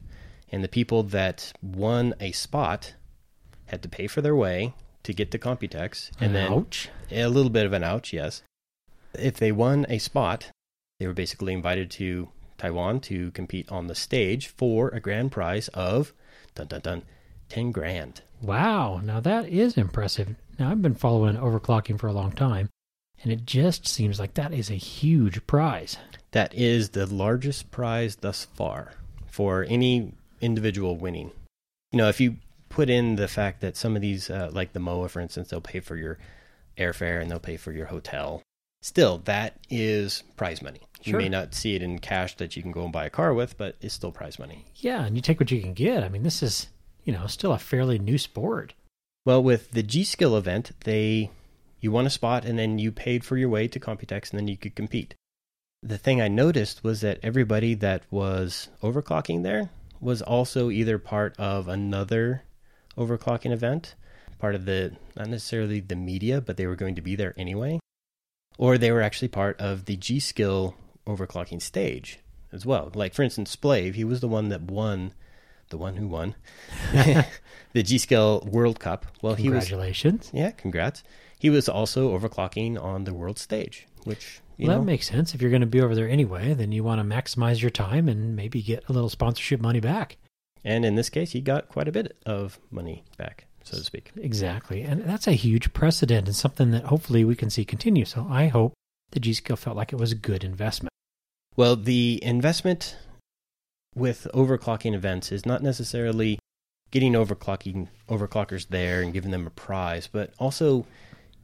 and 0.49 0.63
the 0.63 0.69
people 0.69 1.03
that 1.03 1.51
won 1.61 2.13
a 2.19 2.31
spot 2.31 2.95
had 3.65 3.83
to 3.83 3.89
pay 3.89 4.07
for 4.07 4.21
their 4.21 4.35
way 4.35 4.73
to 5.03 5.13
get 5.13 5.29
to 5.31 5.37
computex 5.39 6.09
and 6.19 6.33
then 6.33 6.51
Ouch. 6.51 6.89
a 7.11 7.27
little 7.27 7.51
bit 7.51 7.65
of 7.65 7.73
an 7.73 7.83
ouch 7.83 8.13
yes 8.13 8.43
if 9.13 9.37
they 9.37 9.51
won 9.51 9.85
a 9.89 9.97
spot 9.97 10.51
they 10.99 11.07
were 11.07 11.13
basically 11.13 11.53
invited 11.53 11.91
to 11.91 12.29
taiwan 12.57 12.99
to 13.01 13.29
compete 13.31 13.69
on 13.69 13.87
the 13.87 13.95
stage 13.95 14.47
for 14.47 14.87
a 14.89 14.99
grand 14.99 15.31
prize 15.31 15.67
of 15.69 16.13
dun 16.55 16.67
dun 16.67 16.81
dun 16.81 17.03
10 17.49 17.71
grand 17.71 18.21
Wow. 18.41 19.01
Now 19.03 19.19
that 19.21 19.49
is 19.49 19.77
impressive. 19.77 20.35
Now 20.59 20.69
I've 20.71 20.81
been 20.81 20.93
following 20.95 21.35
overclocking 21.37 21.99
for 21.99 22.05
a 22.07 22.13
long 22.13 22.31
time, 22.31 22.69
and 23.23 23.31
it 23.33 23.45
just 23.47 23.87
seems 23.87 24.19
like 24.19 24.35
that 24.35 24.53
is 24.53 24.69
a 24.69 24.75
huge 24.75 25.45
prize. 25.47 25.97
That 26.31 26.53
is 26.53 26.89
the 26.89 27.07
largest 27.07 27.71
prize 27.71 28.17
thus 28.17 28.45
far 28.45 28.93
for 29.25 29.65
any 29.67 30.13
individual 30.39 30.95
winning. 30.97 31.31
You 31.91 31.97
know, 31.97 32.09
if 32.09 32.19
you 32.21 32.35
put 32.69 32.89
in 32.91 33.15
the 33.15 33.27
fact 33.27 33.61
that 33.61 33.75
some 33.75 33.95
of 33.95 34.01
these, 34.03 34.29
uh, 34.29 34.51
like 34.53 34.73
the 34.73 34.79
MOA, 34.79 35.09
for 35.09 35.19
instance, 35.19 35.49
they'll 35.49 35.61
pay 35.61 35.79
for 35.79 35.95
your 35.95 36.19
airfare 36.77 37.19
and 37.21 37.31
they'll 37.31 37.39
pay 37.39 37.57
for 37.57 37.71
your 37.71 37.87
hotel. 37.87 38.43
still, 38.83 39.17
that 39.25 39.57
is 39.71 40.21
prize 40.37 40.61
money. 40.61 40.81
You 41.03 41.11
Sure. 41.11 41.19
may 41.19 41.29
not 41.29 41.55
see 41.55 41.75
it 41.75 41.81
in 41.81 41.97
cash 41.99 42.35
that 42.37 42.55
you 42.55 42.61
can 42.61 42.71
go 42.71 42.83
and 42.83 42.93
buy 42.93 43.05
a 43.05 43.09
car 43.09 43.33
with, 43.33 43.57
but 43.57 43.75
it's 43.81 43.95
still 43.95 44.11
prize 44.11 44.37
money. 44.37 44.65
Yeah, 44.75 45.03
and 45.05 45.15
you 45.15 45.21
take 45.23 45.39
what 45.39 45.49
you 45.49 45.59
can 45.59 45.73
get. 45.73 46.03
I 46.03 46.09
mean, 46.09 46.21
this 46.23 46.43
is, 46.43 46.67
you 47.07 47.13
know, 47.13 47.25
still 47.25 47.53
a 47.53 47.57
fairly 47.57 47.97
new 47.97 48.17
sport. 48.17 48.73
Well, 49.25 49.41
with 49.41 49.71
the 49.71 49.81
G 49.81 50.03
Skill 50.03 50.35
event, 50.35 50.71
they 50.83 51.31
you 51.79 51.89
won 51.89 52.05
a 52.05 52.09
spot 52.09 52.43
and 52.43 52.59
then 52.59 52.79
you 52.79 52.91
paid 52.91 53.23
for 53.23 53.37
your 53.37 53.47
way 53.47 53.69
to 53.69 53.79
Computex 53.79 54.29
and 54.29 54.39
then 54.39 54.49
you 54.49 54.57
could 54.57 54.75
compete. 54.75 55.15
The 55.81 55.97
thing 55.97 56.21
I 56.21 56.27
noticed 56.27 56.83
was 56.83 57.01
that 57.01 57.19
everybody 57.23 57.75
that 57.75 58.03
was 58.11 58.67
overclocking 58.83 59.43
there 59.43 59.69
was 60.01 60.21
also 60.21 60.69
either 60.69 60.99
part 60.99 61.33
of 61.39 61.69
another 61.69 62.43
overclocking 62.97 63.53
event, 63.53 63.95
part 64.37 64.53
of 64.53 64.65
the 64.65 64.97
not 65.15 65.29
necessarily 65.29 65.79
the 65.79 65.95
media, 65.95 66.41
but 66.41 66.57
they 66.57 66.67
were 66.67 66.75
going 66.75 66.95
to 66.95 67.01
be 67.01 67.15
there 67.15 67.33
anyway, 67.37 67.79
or 68.57 68.77
they 68.77 68.91
were 68.91 69.01
actually 69.01 69.29
part 69.29 69.57
of 69.61 69.85
the 69.85 69.95
G 69.95 70.19
Skill 70.19 70.75
overclocking 71.05 71.61
stage 71.61 72.19
as 72.51 72.65
well. 72.65 72.91
Like 72.93 73.13
for 73.13 73.23
instance, 73.23 73.49
Splave, 73.49 73.95
he 73.95 74.03
was 74.03 74.19
the 74.19 74.27
one 74.27 74.49
that 74.49 74.63
won, 74.63 75.13
the 75.69 75.77
one 75.77 75.95
who 75.97 76.07
won 76.07 76.35
the 77.73 77.83
G 77.83 77.97
Skill 77.97 78.47
World 78.49 78.79
Cup. 78.79 79.05
Well, 79.21 79.35
he 79.35 79.49
was 79.49 79.65
Congratulations. 79.65 80.29
yeah, 80.33 80.51
congrats. 80.51 81.03
He 81.39 81.49
was 81.49 81.69
also 81.69 82.17
overclocking 82.17 82.81
on 82.81 83.03
the 83.03 83.13
world 83.13 83.37
stage, 83.37 83.87
which 84.05 84.41
you 84.57 84.67
well, 84.67 84.77
know 84.77 84.81
that 84.81 84.87
makes 84.87 85.07
sense. 85.07 85.35
If 85.35 85.41
you're 85.41 85.51
going 85.51 85.61
to 85.61 85.67
be 85.67 85.81
over 85.81 85.93
there 85.93 86.09
anyway, 86.09 86.53
then 86.53 86.71
you 86.71 86.83
want 86.83 86.99
to 86.99 87.15
maximize 87.15 87.61
your 87.61 87.69
time 87.69 88.09
and 88.09 88.35
maybe 88.35 88.61
get 88.61 88.83
a 88.89 88.93
little 88.93 89.09
sponsorship 89.09 89.61
money 89.61 89.79
back. 89.79 90.17
and 90.63 90.83
in 90.83 90.95
this 90.95 91.09
case, 91.09 91.31
he 91.31 91.41
got 91.41 91.69
quite 91.69 91.87
a 91.87 91.91
bit 91.91 92.17
of 92.25 92.59
money 92.71 93.03
back, 93.17 93.45
so 93.63 93.77
to 93.77 93.83
speak. 93.83 94.11
Exactly. 94.17 94.81
And 94.81 95.03
that's 95.03 95.27
a 95.27 95.33
huge 95.33 95.73
precedent 95.73 96.27
and 96.27 96.35
something 96.35 96.71
that 96.71 96.85
hopefully 96.85 97.23
we 97.23 97.35
can 97.35 97.49
see 97.51 97.63
continue. 97.65 98.05
So 98.05 98.25
I 98.29 98.47
hope 98.47 98.73
the 99.11 99.19
G 99.19 99.33
Skill 99.33 99.55
felt 99.57 99.77
like 99.77 99.93
it 99.93 99.99
was 99.99 100.11
a 100.11 100.15
good 100.15 100.43
investment. 100.43 100.91
Well, 101.55 101.75
the 101.75 102.19
investment 102.23 102.97
with 103.95 104.27
overclocking 104.33 104.93
events 104.93 105.31
is 105.31 105.45
not 105.45 105.63
necessarily 105.63 106.39
getting 106.91 107.13
overclocking 107.13 107.87
overclockers 108.09 108.67
there 108.69 109.01
and 109.01 109.13
giving 109.13 109.31
them 109.31 109.47
a 109.47 109.51
prize, 109.51 110.07
but 110.07 110.33
also 110.39 110.85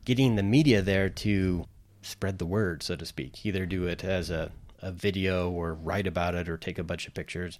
getting 0.06 0.36
the 0.36 0.44
media 0.44 0.82
there 0.82 1.10
to 1.10 1.66
spread 2.02 2.38
the 2.38 2.46
word, 2.46 2.84
so 2.84 2.96
to 2.96 3.06
speak. 3.06 3.46
Either 3.46 3.66
do 3.66 3.88
it 3.88 4.04
as 4.04 4.30
a, 4.30 4.52
a 4.82 4.92
video 4.92 5.50
or 5.50 5.74
write 5.74 6.08
about 6.08 6.36
it 6.36 6.48
or 6.48 6.58
take 6.58 6.78
a 6.78 6.84
bunch 6.84 7.08
of 7.08 7.14
pictures. 7.14 7.60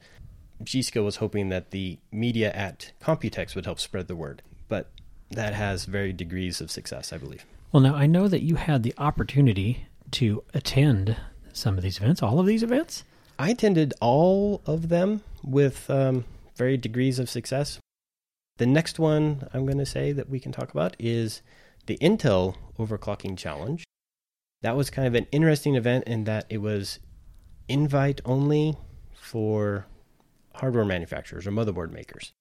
G-Skill 0.64 1.04
was 1.04 1.18
hoping 1.18 1.50
that 1.50 1.72
the 1.72 1.98
media 2.12 2.52
at 2.54 2.92
Computex 3.02 3.56
would 3.56 3.66
help 3.66 3.80
spread 3.80 4.08
the 4.08 4.16
word, 4.16 4.42
but 4.68 4.92
that 5.32 5.54
has 5.54 5.86
varied 5.86 6.18
degrees 6.18 6.62
of 6.62 6.72
success, 6.72 7.12
I 7.12 7.18
believe. 7.18 7.46
Well, 7.72 7.82
now 7.82 7.96
I 7.96 8.06
know 8.06 8.28
that 8.28 8.44
you 8.44 8.56
had 8.56 8.84
the 8.84 8.94
opportunity 8.98 9.88
to 10.12 10.44
attend 10.54 11.18
some 11.52 11.78
of 11.78 11.84
these 11.84 11.98
events, 11.98 12.22
all 12.22 12.40
of 12.40 12.46
these 12.46 12.64
events. 12.64 13.04
I 13.44 13.50
attended 13.50 13.94
all 14.00 14.62
of 14.66 14.88
them 14.88 15.22
with 15.44 15.90
um, 15.90 16.24
varied 16.56 16.80
degrees 16.80 17.20
of 17.20 17.30
success. 17.30 17.78
The 18.56 18.66
next 18.66 19.00
one 19.00 19.50
I'm 19.54 19.66
going 19.66 19.80
to 19.80 19.86
say 19.86 20.14
that 20.14 20.30
we 20.30 20.40
can 20.40 20.54
talk 20.54 20.72
about 20.72 20.96
is 20.98 21.42
the 21.86 21.98
Intel 21.98 22.56
Overclocking 22.80 23.38
Challenge. 23.38 23.84
That 24.62 24.78
was 24.78 24.90
kind 24.90 25.10
of 25.10 25.16
an 25.16 25.28
interesting 25.34 25.76
event 25.76 26.06
in 26.06 26.24
that 26.24 26.46
it 26.50 26.60
was 26.60 27.00
invite 27.68 28.22
only 28.24 28.78
for 29.14 29.88
hardware 30.56 30.86
manufacturers 30.86 31.46
or 31.46 31.52
motherboard 31.52 31.92
makers. 31.92 32.32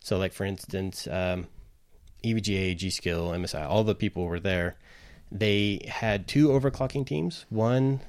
So, 0.00 0.16
like 0.16 0.32
for 0.32 0.46
instance, 0.46 1.06
um, 1.08 1.48
EVGA, 2.24 2.74
G 2.74 2.88
Skill, 2.88 3.32
MSI, 3.32 3.68
all 3.68 3.84
the 3.84 3.94
people 3.94 4.24
were 4.24 4.40
there. 4.40 4.76
They 5.30 5.86
had 5.90 6.26
two 6.26 6.48
overclocking 6.48 7.06
teams. 7.06 7.44
One 7.50 8.00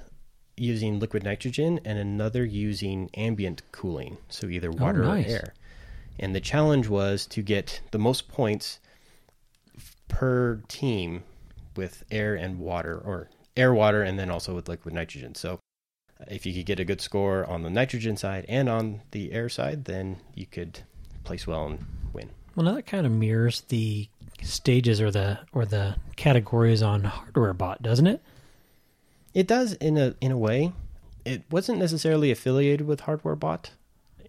using 0.60 1.00
liquid 1.00 1.24
nitrogen 1.24 1.80
and 1.86 1.98
another 1.98 2.46
using 2.46 3.10
ambient 3.16 3.62
cooling, 3.72 4.18
so 4.30 4.48
either 4.48 4.72
water 4.72 5.04
nice. 5.04 5.28
or 5.28 5.30
air. 5.30 5.54
And 6.20 6.36
the 6.36 6.42
challenge 6.42 6.88
was 6.88 7.26
to 7.28 7.42
get 7.42 7.82
the 7.92 8.00
most 8.00 8.28
points 8.28 8.80
per 10.08 10.62
team 10.68 11.24
with 11.76 12.04
air 12.12 12.36
and 12.36 12.60
water, 12.60 12.98
or 12.98 13.30
air, 13.56 13.74
water, 13.74 14.04
and 14.04 14.20
then 14.20 14.30
also 14.30 14.54
with 14.54 14.68
liquid 14.68 14.94
nitrogen. 14.94 15.36
So 15.36 15.60
uh, 16.20 16.26
if 16.28 16.46
you 16.46 16.54
could 16.54 16.66
get 16.66 16.80
a 16.80 16.86
good 16.86 17.00
score 17.00 17.46
on 17.46 17.64
the 17.64 17.70
nitrogen 17.70 18.18
side 18.18 18.46
and 18.50 18.68
on 18.68 19.02
the 19.12 19.32
air 19.32 19.48
side, 19.48 19.86
then 19.86 20.18
you 20.36 20.46
could 20.46 20.82
place 21.24 21.48
well 21.48 21.68
and 21.68 21.86
win. 22.12 22.30
Well, 22.56 22.66
now 22.66 22.74
that 22.74 22.86
kind 22.86 23.06
of 23.06 23.12
mirrors 23.12 23.62
the 23.62 24.10
stages 24.42 25.00
or 25.00 25.12
the 25.12 25.40
or 25.54 25.66
the 25.66 25.96
categories 26.16 26.82
on 26.82 27.04
Hardware 27.04 27.54
Bot, 27.54 27.82
doesn't 27.82 28.08
it? 28.08 28.22
It 29.34 29.48
does 29.48 29.74
in 29.74 29.98
a 29.98 30.16
in 30.22 30.32
a 30.32 30.38
way. 30.38 30.74
It 31.26 31.44
wasn't 31.52 31.80
necessarily 31.80 32.32
affiliated 32.32 32.88
with 32.88 33.02
Hardware 33.02 33.36
Bot, 33.36 33.72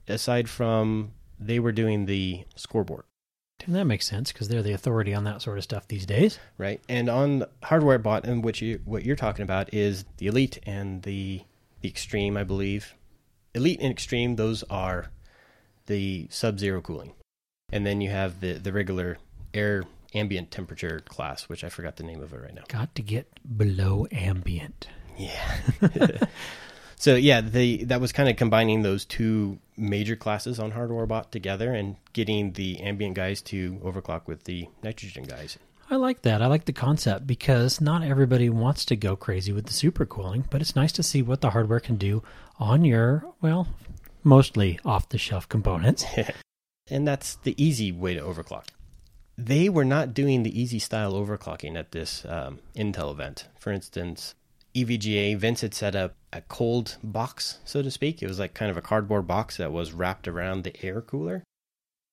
aside 0.09 0.49
from 0.49 1.13
they 1.39 1.59
were 1.59 1.73
doing 1.73 2.05
the 2.05 2.45
scoreboard, 2.57 3.05
And 3.65 3.75
that 3.75 3.85
makes 3.85 4.07
sense 4.07 4.33
because 4.33 4.49
they're 4.49 4.63
the 4.63 4.73
authority 4.75 5.15
on 5.15 5.25
that 5.25 5.41
sort 5.41 5.57
of 5.57 5.65
stuff 5.65 5.89
these 5.89 6.05
days. 6.05 6.39
right? 6.59 6.81
And 6.89 7.09
on 7.09 7.45
Hardware 7.63 7.99
Bot, 7.99 8.25
and 8.27 8.45
which 8.45 8.61
you 8.61 8.81
what 8.85 9.05
you're 9.05 9.17
talking 9.17 9.43
about 9.43 9.73
is 9.73 10.05
the 10.19 10.27
Elite 10.27 10.59
and 10.67 11.03
the 11.03 11.43
the 11.81 11.89
Extreme, 11.89 12.37
I 12.37 12.45
believe. 12.45 12.95
Elite 13.55 13.81
and 13.81 13.91
Extreme, 13.91 14.37
those 14.37 14.63
are 14.65 15.11
the 15.87 16.29
sub-zero 16.31 16.81
cooling, 16.83 17.15
and 17.73 17.87
then 17.87 18.01
you 18.01 18.11
have 18.11 18.41
the 18.41 18.55
the 18.55 18.73
regular 18.73 19.19
air 19.55 19.85
ambient 20.15 20.51
temperature 20.51 21.01
class, 21.01 21.49
which 21.49 21.65
I 21.65 21.69
forgot 21.69 21.97
the 21.97 22.03
name 22.03 22.23
of 22.23 22.33
it 22.33 22.41
right 22.41 22.55
now. 22.55 22.63
Got 22.69 22.95
to 22.97 23.03
get 23.03 23.29
below 23.57 24.07
ambient. 24.11 24.89
Yeah. 25.17 25.59
so 26.97 27.15
yeah, 27.15 27.41
the 27.41 27.85
that 27.85 28.01
was 28.01 28.13
kind 28.13 28.29
of 28.29 28.37
combining 28.37 28.83
those 28.83 29.05
two 29.05 29.59
major 29.77 30.17
classes 30.17 30.59
on 30.59 30.73
Hardware 30.73 31.07
Bot 31.07 31.33
together 31.33 31.73
and 31.73 31.97
getting 32.13 32.53
the 32.53 32.81
ambient 32.81 33.15
guys 33.15 33.43
to 33.43 33.75
overclock 33.85 34.27
with 34.27 34.45
the 34.45 34.69
nitrogen 34.83 35.25
guys. 35.25 35.59
I 35.93 35.97
like 35.97 36.23
that. 36.23 36.41
I 36.41 36.47
like 36.47 36.67
the 36.67 36.73
concept 36.73 37.27
because 37.27 37.81
not 37.81 38.05
everybody 38.05 38.49
wants 38.49 38.85
to 38.87 38.97
go 38.97 39.17
crazy 39.17 39.53
with 39.53 39.67
the 39.67 39.73
supercooling, 39.73 40.45
but 40.49 40.61
it's 40.61 40.77
nice 40.77 40.93
to 40.93 41.03
see 41.03 41.21
what 41.21 41.41
the 41.41 41.51
hardware 41.51 41.81
can 41.81 41.97
do 41.97 42.23
on 42.61 42.85
your, 42.85 43.25
well, 43.41 43.67
mostly 44.23 44.79
off 44.85 45.09
the 45.09 45.19
shelf 45.19 45.49
components. 45.49 46.05
and 46.91 47.09
that's 47.09 47.35
the 47.37 47.61
easy 47.61 47.91
way 47.91 48.15
to 48.15 48.21
overclock. 48.21 48.67
They 49.43 49.71
were 49.71 49.87
not 49.87 50.13
doing 50.13 50.43
the 50.43 50.61
easy 50.61 50.79
style 50.79 51.15
overclocking 51.15 51.75
at 51.79 51.93
this 51.93 52.27
um, 52.27 52.59
Intel 52.77 53.11
event. 53.11 53.49
For 53.59 53.73
instance, 53.73 54.35
EVGA, 54.75 55.39
Vince 55.39 55.63
had 55.63 55.73
set 55.73 55.97
up 55.97 56.15
a 56.31 56.43
cold 56.43 56.99
box, 57.03 57.59
so 57.65 57.81
to 57.81 57.91
speak. 57.91 58.23
It 58.23 58.27
was 58.27 58.39
like 58.39 58.53
kind 58.53 58.71
of 58.71 58.77
a 58.77 58.83
cardboard 58.83 59.27
box 59.27 59.57
that 59.57 59.73
was 59.73 59.93
wrapped 59.93 60.29
around 60.29 60.65
the 60.65 60.85
air 60.85 61.01
cooler. 61.01 61.43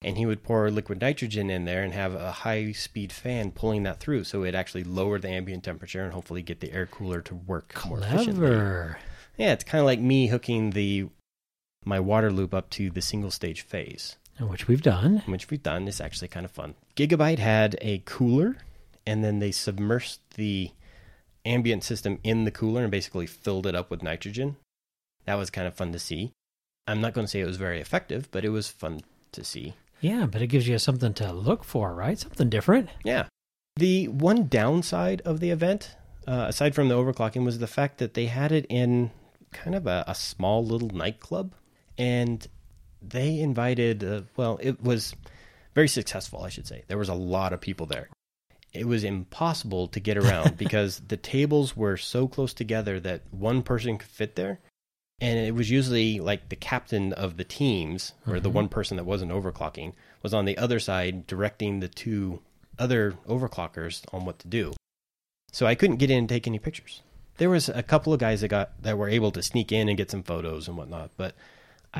And 0.02 0.18
he 0.18 0.26
would 0.26 0.42
pour 0.42 0.72
liquid 0.72 1.02
nitrogen 1.02 1.50
in 1.50 1.66
there 1.66 1.84
and 1.84 1.92
have 1.92 2.14
a 2.14 2.32
high 2.32 2.72
speed 2.72 3.12
fan 3.12 3.52
pulling 3.52 3.84
that 3.84 4.00
through. 4.00 4.24
So 4.24 4.44
it 4.44 4.56
actually 4.56 4.86
lowered 4.86 5.24
the 5.24 5.30
ambient 5.30 5.66
temperature 5.66 6.06
and 6.06 6.14
hopefully 6.14 6.44
get 6.44 6.62
the 6.62 6.72
air 6.72 6.86
cooler 6.86 7.20
to 7.22 7.36
work 7.36 7.74
more 7.86 8.00
efficiently. 8.00 8.34
Clever. 8.34 9.00
Yeah, 9.38 9.52
it's 9.52 9.66
kind 9.66 9.82
of 9.82 9.86
like 9.86 10.00
me 10.00 10.28
hooking 10.28 10.70
the 10.70 11.10
my 11.84 12.00
water 12.00 12.32
loop 12.32 12.54
up 12.54 12.70
to 12.70 12.90
the 12.90 13.02
single 13.02 13.32
stage 13.32 13.62
phase 13.62 14.18
Which 14.40 14.68
we've 14.68 14.82
done. 14.82 15.24
which 15.26 15.50
we've 15.50 15.64
done. 15.64 15.88
It's 15.88 16.02
actually 16.02 16.28
kind 16.28 16.46
of 16.46 16.52
fun. 16.52 16.76
Gigabyte 16.96 17.40
had 17.40 17.78
a 17.82 18.04
cooler, 18.06 18.58
and 19.06 19.24
then 19.24 19.40
they 19.40 19.50
submersed 19.50 20.20
the 20.36 20.72
ambient 21.46 21.84
system 21.84 22.20
in 22.24 22.44
the 22.44 22.52
cooler 22.52 22.84
and 22.84 22.92
basically 22.92 23.26
filled 23.26 23.66
it 23.66 23.76
up 23.76 23.90
with 23.90 24.04
nitrogen. 24.04 24.58
That 25.26 25.36
was 25.36 25.50
kind 25.50 25.68
of 25.68 25.74
fun 25.74 25.92
to 25.92 26.00
see. 26.00 26.34
I'm 26.88 27.02
not 27.02 27.14
going 27.14 27.26
to 27.26 27.32
say 27.32 27.40
it 27.40 27.48
was 27.48 27.58
very 27.58 27.82
effective, 27.82 28.30
but 28.32 28.46
it 28.46 28.50
was 28.50 28.68
fun 28.68 29.02
to 29.32 29.44
see. 29.44 29.76
Yeah, 30.02 30.26
but 30.26 30.42
it 30.42 30.48
gives 30.48 30.68
you 30.68 30.78
something 30.78 31.14
to 31.16 31.34
look 31.34 31.64
for, 31.64 31.94
right? 31.94 32.20
Something 32.20 32.50
different. 32.50 32.90
Yeah. 33.04 33.26
The 33.76 34.08
one 34.08 34.48
downside 34.48 35.22
of 35.22 35.40
the 35.40 35.50
event, 35.50 35.96
uh, 36.28 36.46
aside 36.48 36.76
from 36.76 36.88
the 36.88 36.96
overclocking, 36.96 37.44
was 37.44 37.60
the 37.60 37.68
fact 37.68 37.98
that 37.98 38.14
they 38.14 38.28
had 38.28 38.52
it 38.52 38.66
in 38.70 39.12
kind 39.52 39.76
of 39.76 39.88
a, 39.88 40.04
a 40.08 40.16
small 40.16 40.66
little 40.66 40.90
nightclub. 40.90 41.54
And 41.98 42.48
they 43.02 43.40
invited, 43.40 44.04
uh, 44.04 44.22
well, 44.36 44.60
it 44.62 44.82
was 44.82 45.14
very 45.76 45.88
successful, 45.88 46.44
I 46.44 46.50
should 46.50 46.68
say. 46.68 46.84
There 46.88 46.98
was 46.98 47.10
a 47.10 47.14
lot 47.14 47.54
of 47.54 47.62
people 47.62 47.86
there. 47.86 48.10
It 48.74 48.86
was 48.88 49.04
impossible 49.04 49.88
to 49.88 50.00
get 50.00 50.18
around 50.18 50.58
because 50.58 51.02
the 51.08 51.18
tables 51.18 51.76
were 51.76 51.98
so 51.98 52.28
close 52.28 52.54
together 52.54 53.00
that 53.00 53.22
one 53.32 53.62
person 53.64 53.98
could 53.98 54.10
fit 54.10 54.36
there. 54.36 54.60
And 55.20 55.40
it 55.40 55.56
was 55.56 55.72
usually 55.72 56.20
like 56.20 56.50
the 56.50 56.56
captain 56.56 57.12
of 57.14 57.38
the 57.38 57.44
teams, 57.44 58.14
or 58.28 58.40
the 58.40 58.50
Mhm. 58.52 58.54
one 58.54 58.70
person 58.70 58.98
that 58.98 59.04
wasn't 59.06 59.32
overclocking, 59.32 59.94
was 60.22 60.32
on 60.34 60.46
the 60.46 60.58
other 60.60 60.80
side 60.80 61.26
directing 61.26 61.80
the 61.80 61.88
two 61.88 62.42
other 62.78 63.14
overclockers 63.28 64.04
on 64.14 64.26
what 64.26 64.38
to 64.40 64.48
do. 64.48 64.74
So 65.52 65.66
I 65.66 65.74
couldn't 65.74 65.96
get 65.98 66.12
in 66.12 66.20
and 66.20 66.30
take 66.30 66.46
any 66.46 66.60
pictures. 66.60 67.02
There 67.38 67.50
was 67.50 67.68
a 67.70 67.82
couple 67.82 68.14
of 68.14 68.20
guys 68.20 68.42
that 68.42 68.50
got 68.50 68.80
that 68.84 68.98
were 68.98 69.10
able 69.10 69.32
to 69.32 69.42
sneak 69.42 69.72
in 69.72 69.88
and 69.90 69.98
get 69.98 70.12
some 70.12 70.22
photos 70.24 70.68
and 70.68 70.78
whatnot, 70.78 71.10
but 71.18 71.34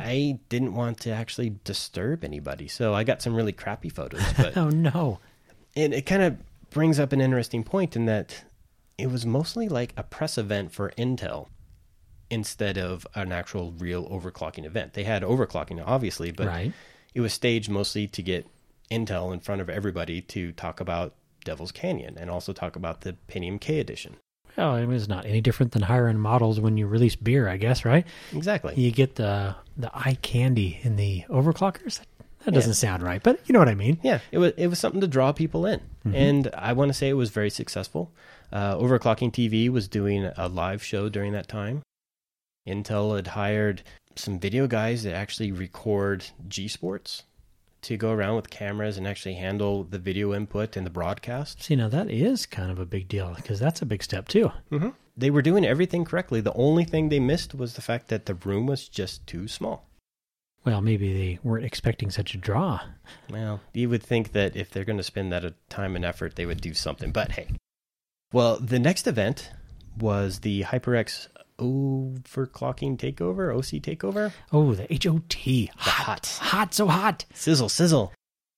I 0.06 0.40
didn't 0.50 0.74
want 0.74 1.00
to 1.02 1.12
actually 1.12 1.56
disturb 1.64 2.24
anybody, 2.24 2.68
so 2.68 2.94
I 2.94 3.04
got 3.04 3.22
some 3.22 3.36
really 3.36 3.54
crappy 3.54 3.90
photos. 3.90 4.22
But 4.38 4.58
Oh 4.58 4.70
no. 4.70 5.20
and 5.76 5.94
it 5.94 6.06
kind 6.06 6.22
of 6.22 6.38
brings 6.70 7.00
up 7.00 7.14
an 7.14 7.22
interesting 7.22 7.64
point 7.64 7.96
in 7.96 8.06
that 8.06 8.44
it 8.98 9.10
was 9.12 9.26
mostly 9.26 9.70
like 9.70 9.94
a 9.96 10.04
press 10.04 10.38
event 10.38 10.72
for 10.72 10.92
Intel 10.98 11.48
instead 12.30 12.78
of 12.78 13.08
an 13.16 13.32
actual 13.32 13.72
real 13.72 14.08
overclocking 14.10 14.66
event. 14.66 14.94
They 14.94 15.04
had 15.04 15.24
overclocking, 15.24 15.82
obviously, 15.86 16.32
but 16.32 16.48
right. 16.48 16.74
it 17.14 17.22
was 17.22 17.34
staged 17.34 17.70
mostly 17.70 18.08
to 18.08 18.22
get 18.22 18.48
Intel 18.92 19.34
in 19.34 19.40
front 19.40 19.62
of 19.62 19.70
everybody 19.70 20.22
to 20.22 20.52
talk 20.52 20.80
about 20.80 21.16
Devil's 21.44 21.72
Canyon 21.72 22.18
and 22.18 22.30
also 22.30 22.54
talk 22.54 22.76
about 22.76 23.02
the 23.02 23.16
Pentium 23.28 23.60
K 23.60 23.80
edition. 23.80 24.18
Well, 24.58 24.76
it 24.78 24.88
was 24.88 25.08
not 25.08 25.26
any 25.26 25.40
different 25.42 25.72
than 25.74 25.84
higher 25.84 26.08
end 26.08 26.20
models 26.22 26.60
when 26.60 26.78
you 26.78 26.88
release 26.88 27.16
beer, 27.16 27.48
I 27.48 27.58
guess, 27.58 27.86
right? 27.86 28.06
Exactly. 28.34 28.74
You 28.76 28.92
get 28.92 29.16
the 29.16 29.56
the 29.78 29.92
eye 29.94 30.18
candy 30.22 30.80
in 30.82 30.96
the 30.96 31.24
overclockers. 31.30 32.00
That 32.46 32.54
doesn't 32.54 32.76
sound 32.76 33.04
right, 33.04 33.22
but 33.22 33.40
you 33.46 33.54
know 33.54 33.60
what 33.60 33.68
I 33.68 33.76
mean. 33.76 34.00
Yeah, 34.04 34.20
it 34.32 34.38
was 34.38 34.54
it 34.58 34.68
was 34.68 34.80
something 34.80 35.02
to 35.02 35.08
draw 35.08 35.32
people 35.32 35.66
in, 35.66 35.80
Mm-hmm. 36.06 36.16
and 36.16 36.50
I 36.56 36.74
want 36.74 36.90
to 36.90 36.94
say 36.94 37.10
it 37.10 37.14
was 37.14 37.30
very 37.30 37.50
successful. 37.50 38.12
Uh, 38.52 38.76
Overclocking 38.78 39.32
TV 39.34 39.68
was 39.70 39.88
doing 39.90 40.32
a 40.38 40.48
live 40.48 40.82
show 40.82 41.10
during 41.10 41.34
that 41.34 41.48
time. 41.50 41.82
Intel 42.68 43.16
had 43.16 43.28
hired 43.28 43.82
some 44.16 44.40
video 44.40 44.68
guys 44.68 45.04
that 45.04 45.14
actually 45.14 45.52
record 45.52 46.26
eSports 46.50 47.24
to 47.88 47.96
go 47.96 48.12
around 48.12 48.36
with 48.36 48.50
cameras 48.50 48.98
and 48.98 49.08
actually 49.08 49.36
handle 49.36 49.86
the 49.86 49.98
video 49.98 50.34
input 50.34 50.76
and 50.76 50.86
the 50.86 50.92
broadcast. 50.92 51.64
See, 51.64 51.76
now 51.76 51.88
that 51.88 52.10
is 52.10 52.46
kind 52.46 52.70
of 52.70 52.80
a 52.80 52.86
big 52.86 53.08
deal 53.08 53.34
because 53.34 53.60
that's 53.60 53.82
a 53.82 53.86
big 53.86 54.04
step 54.04 54.28
too. 54.28 54.52
Mm-hmm. 54.72 54.90
They 55.16 55.30
were 55.30 55.42
doing 55.42 55.66
everything 55.66 56.04
correctly. 56.04 56.42
The 56.42 56.54
only 56.54 56.84
thing 56.84 57.08
they 57.08 57.22
missed 57.22 57.56
was 57.56 57.74
the 57.74 57.82
fact 57.82 58.10
that 58.10 58.26
the 58.26 58.36
room 58.36 58.68
was 58.68 58.90
just 58.90 59.26
too 59.26 59.48
small. 59.48 59.88
Well, 60.66 60.82
maybe 60.82 61.14
they 61.14 61.40
weren't 61.44 61.64
expecting 61.64 62.12
such 62.12 62.36
a 62.36 62.38
draw. 62.38 62.82
Well, 63.30 63.62
you 63.74 63.88
would 63.90 64.04
think 64.04 64.34
that 64.34 64.58
if 64.58 64.70
they're 64.70 64.84
going 64.84 64.98
to 64.98 65.04
spend 65.04 65.32
that 65.32 65.54
time 65.70 65.96
and 65.96 66.04
effort, 66.04 66.36
they 66.36 66.46
would 66.46 66.60
do 66.60 66.74
something. 66.74 67.12
But 67.12 67.32
hey. 67.32 67.48
Well, 68.34 68.60
the 68.60 68.80
next 68.80 69.08
event 69.08 69.50
was 69.98 70.40
the 70.40 70.64
HyperX 70.64 71.30
overclocking 71.58 72.98
takeover, 72.98 73.56
OC 73.56 73.82
takeover. 73.82 74.32
Oh, 74.52 74.74
the 74.74 74.88
HOT. 74.90 75.70
hot. 75.78 76.40
Hot, 76.42 76.74
so 76.74 76.88
hot. 76.88 77.26
Sizzle, 77.34 77.70
sizzle. 77.70 78.14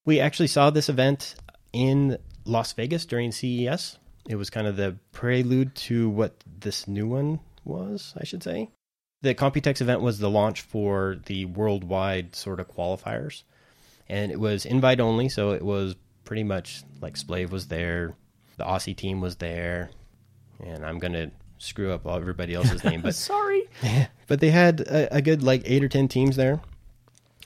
We 0.06 0.20
actually 0.20 0.48
saw 0.48 0.70
this 0.70 0.90
event 0.90 1.36
in 1.74 2.18
Las 2.46 2.74
Vegas 2.74 3.06
during 3.06 3.32
CES. 3.32 3.98
It 4.28 4.36
was 4.36 4.50
kind 4.50 4.68
of 4.68 4.76
the 4.76 4.98
prelude 5.12 5.76
to 5.76 6.10
what 6.10 6.44
this 6.60 6.88
new 6.88 7.08
one 7.08 7.40
was, 7.64 8.14
I 8.20 8.26
should 8.26 8.44
say. 8.44 8.70
The 9.22 9.36
Computex 9.36 9.82
event 9.82 10.02
was 10.02 10.20
the 10.20 10.30
launch 10.30 10.62
for 10.62 11.18
the 11.26 11.46
worldwide 11.46 12.36
sort 12.36 12.60
of 12.60 12.70
qualifiers. 12.70 13.44
And 14.08 14.32
it 14.32 14.40
was 14.40 14.66
invite 14.66 15.00
only, 15.00 15.30
so 15.30 15.52
it 15.52 15.62
was 15.62 15.96
pretty 16.26 16.44
much 16.44 16.84
like 17.02 17.18
Splave 17.18 17.52
was 17.52 17.68
there, 17.68 18.16
the 18.58 18.64
Aussie 18.64 18.96
team 18.96 19.22
was 19.22 19.38
there, 19.38 19.90
and 20.64 20.86
I'm 20.86 21.00
going 21.00 21.14
to 21.14 21.32
screw 21.60 21.92
up 21.92 22.08
everybody 22.08 22.56
else's 22.56 22.84
name, 22.84 23.02
but 23.02 23.14
Sorry. 23.30 23.70
but 24.28 24.40
they 24.40 24.50
had 24.50 24.82
a, 24.82 25.18
a 25.18 25.22
good 25.22 25.44
like 25.44 25.62
eight 25.66 25.84
or 25.84 25.90
ten 25.90 26.08
teams 26.08 26.36
there, 26.36 26.62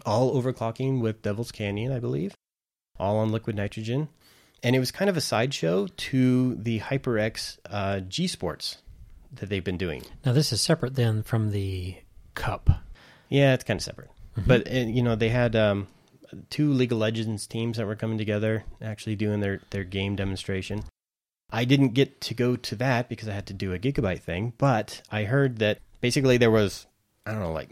all 0.05 0.41
overclocking 0.41 1.01
with 1.01 1.21
Devil's 1.21 1.51
Canyon, 1.51 1.91
I 1.91 1.99
believe, 1.99 2.35
all 2.97 3.17
on 3.17 3.31
liquid 3.31 3.57
nitrogen, 3.57 4.07
and 4.61 4.75
it 4.75 4.79
was 4.79 4.91
kind 4.91 5.09
of 5.09 5.17
a 5.17 5.21
sideshow 5.21 5.87
to 5.87 6.55
the 6.55 6.79
HyperX 6.79 7.57
uh, 7.69 8.01
eSports 8.07 8.77
that 9.33 9.49
they've 9.49 9.63
been 9.63 9.77
doing. 9.77 10.03
Now, 10.25 10.31
this 10.31 10.53
is 10.53 10.61
separate 10.61 10.95
then 10.95 11.23
from 11.23 11.51
the 11.51 11.97
cup. 12.35 12.69
Yeah, 13.29 13.53
it's 13.53 13.63
kind 13.63 13.79
of 13.79 13.83
separate, 13.83 14.11
but 14.47 14.71
uh, 14.71 14.75
you 14.75 15.01
know 15.01 15.15
they 15.15 15.29
had 15.29 15.55
um, 15.55 15.87
two 16.49 16.71
League 16.71 16.91
of 16.91 16.99
Legends 16.99 17.47
teams 17.47 17.77
that 17.77 17.87
were 17.87 17.95
coming 17.95 18.17
together, 18.17 18.63
actually 18.81 19.15
doing 19.15 19.39
their 19.39 19.61
their 19.71 19.83
game 19.83 20.15
demonstration. 20.15 20.83
I 21.53 21.65
didn't 21.65 21.89
get 21.89 22.19
to 22.21 22.33
go 22.33 22.55
to 22.55 22.75
that 22.77 23.07
because 23.07 23.29
I 23.29 23.33
had 23.33 23.45
to 23.47 23.53
do 23.53 23.73
a 23.73 23.79
gigabyte 23.79 24.21
thing, 24.21 24.53
but 24.57 25.03
I 25.11 25.25
heard 25.25 25.59
that 25.59 25.77
basically 26.01 26.37
there 26.37 26.51
was 26.51 26.87
I 27.25 27.31
don't 27.31 27.41
know 27.41 27.53
like 27.53 27.69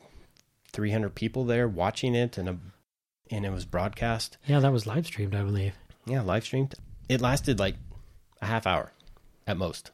300 0.71 1.15
people 1.15 1.43
there 1.43 1.67
watching 1.67 2.15
it 2.15 2.37
and 2.37 2.47
a 2.47 2.57
and 3.31 3.45
it 3.45 3.51
was 3.51 3.65
broadcast. 3.65 4.37
Yeah, 4.45 4.59
that 4.59 4.71
was 4.71 4.85
live 4.85 5.07
streamed, 5.07 5.33
I 5.33 5.41
believe. 5.41 5.73
Yeah, 6.05 6.21
live 6.21 6.43
streamed. 6.43 6.75
It 7.09 7.21
lasted 7.21 7.59
like 7.59 7.75
a 8.41 8.45
half 8.45 8.67
hour 8.67 8.91
at 9.47 9.57
most. 9.57 9.91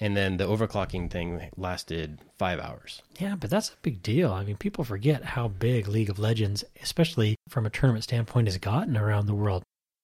And 0.00 0.16
then 0.16 0.36
the 0.36 0.48
overclocking 0.48 1.10
thing 1.10 1.48
lasted 1.56 2.18
5 2.36 2.58
hours. 2.58 3.02
Yeah, 3.20 3.36
but 3.36 3.50
that's 3.50 3.68
a 3.68 3.76
big 3.82 4.02
deal. 4.02 4.32
I 4.32 4.42
mean, 4.42 4.56
people 4.56 4.82
forget 4.82 5.22
how 5.22 5.46
big 5.46 5.86
League 5.86 6.10
of 6.10 6.18
Legends, 6.18 6.64
especially 6.82 7.36
from 7.48 7.66
a 7.66 7.70
tournament 7.70 8.02
standpoint, 8.02 8.48
has 8.48 8.58
gotten 8.58 8.96
around 8.96 9.26
the 9.26 9.34
world. 9.34 9.62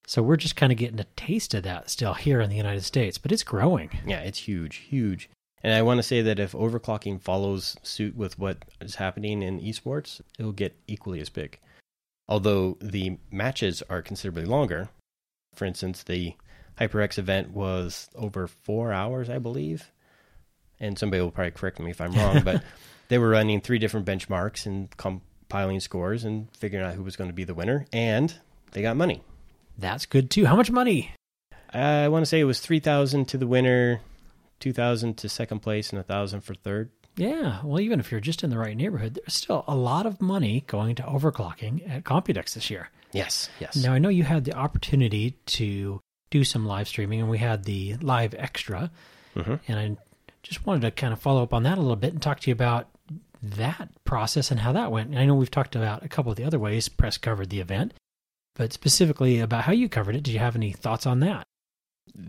So 0.08 0.22
we're 0.22 0.38
just 0.38 0.56
kind 0.56 0.72
of 0.72 0.78
getting 0.78 0.98
a 1.00 1.06
taste 1.16 1.52
of 1.52 1.64
that 1.64 1.90
still 1.90 2.14
here 2.14 2.40
in 2.40 2.48
the 2.48 2.56
United 2.56 2.82
States, 2.82 3.18
but 3.18 3.30
it's 3.30 3.42
growing. 3.42 3.90
Yeah, 4.06 4.20
it's 4.20 4.38
huge, 4.38 4.76
huge. 4.76 5.28
And 5.62 5.74
I 5.74 5.82
want 5.82 5.98
to 5.98 6.02
say 6.02 6.22
that 6.22 6.38
if 6.38 6.52
overclocking 6.52 7.20
follows 7.20 7.76
suit 7.82 8.16
with 8.16 8.38
what 8.38 8.64
is 8.80 8.94
happening 8.94 9.42
in 9.42 9.60
esports, 9.60 10.22
it'll 10.38 10.52
get 10.52 10.74
equally 10.86 11.20
as 11.20 11.28
big. 11.28 11.58
Although 12.26 12.78
the 12.80 13.18
matches 13.30 13.82
are 13.90 14.00
considerably 14.00 14.46
longer. 14.46 14.88
For 15.54 15.66
instance, 15.66 16.04
the 16.04 16.32
HyperX 16.80 17.18
event 17.18 17.50
was 17.50 18.08
over 18.14 18.46
four 18.46 18.94
hours, 18.94 19.28
I 19.28 19.38
believe. 19.38 19.92
And 20.80 20.98
somebody 20.98 21.20
will 21.20 21.30
probably 21.30 21.50
correct 21.50 21.80
me 21.80 21.90
if 21.90 22.00
I'm 22.00 22.12
wrong, 22.12 22.40
but 22.42 22.62
they 23.08 23.18
were 23.18 23.28
running 23.28 23.60
three 23.60 23.78
different 23.78 24.06
benchmarks 24.06 24.64
and 24.64 24.88
compiling 24.96 25.80
scores 25.80 26.24
and 26.24 26.48
figuring 26.56 26.86
out 26.86 26.94
who 26.94 27.02
was 27.02 27.16
going 27.16 27.28
to 27.28 27.34
be 27.34 27.44
the 27.44 27.52
winner. 27.52 27.84
And 27.92 28.34
they 28.72 28.80
got 28.80 28.96
money. 28.96 29.22
That's 29.78 30.06
good 30.06 30.30
too. 30.30 30.46
How 30.46 30.56
much 30.56 30.70
money? 30.70 31.12
I 31.72 32.08
want 32.08 32.22
to 32.22 32.26
say 32.26 32.40
it 32.40 32.44
was 32.44 32.60
3000 32.60 33.26
to 33.28 33.38
the 33.38 33.46
winner, 33.46 34.00
2000 34.60 35.16
to 35.18 35.28
second 35.28 35.60
place, 35.60 35.90
and 35.90 35.98
1000 35.98 36.40
for 36.40 36.54
third. 36.54 36.90
Yeah, 37.16 37.60
well, 37.64 37.80
even 37.80 37.98
if 37.98 38.10
you're 38.10 38.20
just 38.20 38.44
in 38.44 38.50
the 38.50 38.58
right 38.58 38.76
neighborhood, 38.76 39.14
there's 39.14 39.34
still 39.34 39.64
a 39.66 39.74
lot 39.74 40.06
of 40.06 40.20
money 40.20 40.64
going 40.66 40.94
to 40.96 41.02
overclocking 41.02 41.88
at 41.90 42.04
Computex 42.04 42.54
this 42.54 42.70
year. 42.70 42.90
Yes, 43.12 43.48
yes. 43.58 43.76
Now, 43.76 43.92
I 43.92 43.98
know 43.98 44.08
you 44.08 44.22
had 44.22 44.44
the 44.44 44.54
opportunity 44.54 45.32
to 45.46 46.00
do 46.30 46.44
some 46.44 46.64
live 46.64 46.86
streaming, 46.86 47.20
and 47.20 47.28
we 47.28 47.38
had 47.38 47.64
the 47.64 47.96
live 47.96 48.34
extra. 48.38 48.90
Mhm. 49.34 49.58
And 49.66 49.78
I 49.78 49.96
just 50.42 50.64
wanted 50.64 50.82
to 50.82 50.90
kind 50.90 51.12
of 51.12 51.20
follow 51.20 51.42
up 51.42 51.52
on 51.52 51.64
that 51.64 51.76
a 51.76 51.80
little 51.80 51.96
bit 51.96 52.12
and 52.12 52.22
talk 52.22 52.40
to 52.40 52.50
you 52.50 52.52
about 52.52 52.88
that 53.42 53.88
process 54.04 54.50
and 54.50 54.60
how 54.60 54.72
that 54.72 54.92
went. 54.92 55.10
And 55.10 55.18
I 55.18 55.24
know 55.24 55.34
we've 55.34 55.50
talked 55.50 55.74
about 55.74 56.04
a 56.04 56.08
couple 56.08 56.30
of 56.30 56.36
the 56.36 56.44
other 56.44 56.58
ways 56.58 56.88
press 56.88 57.18
covered 57.18 57.50
the 57.50 57.60
event, 57.60 57.94
but 58.58 58.72
specifically 58.74 59.40
about 59.40 59.64
how 59.64 59.72
you 59.72 59.88
covered 59.88 60.16
it. 60.16 60.22
Did 60.24 60.32
you 60.32 60.40
have 60.40 60.54
any 60.56 60.72
thoughts 60.72 61.06
on 61.06 61.20
that? 61.20 61.44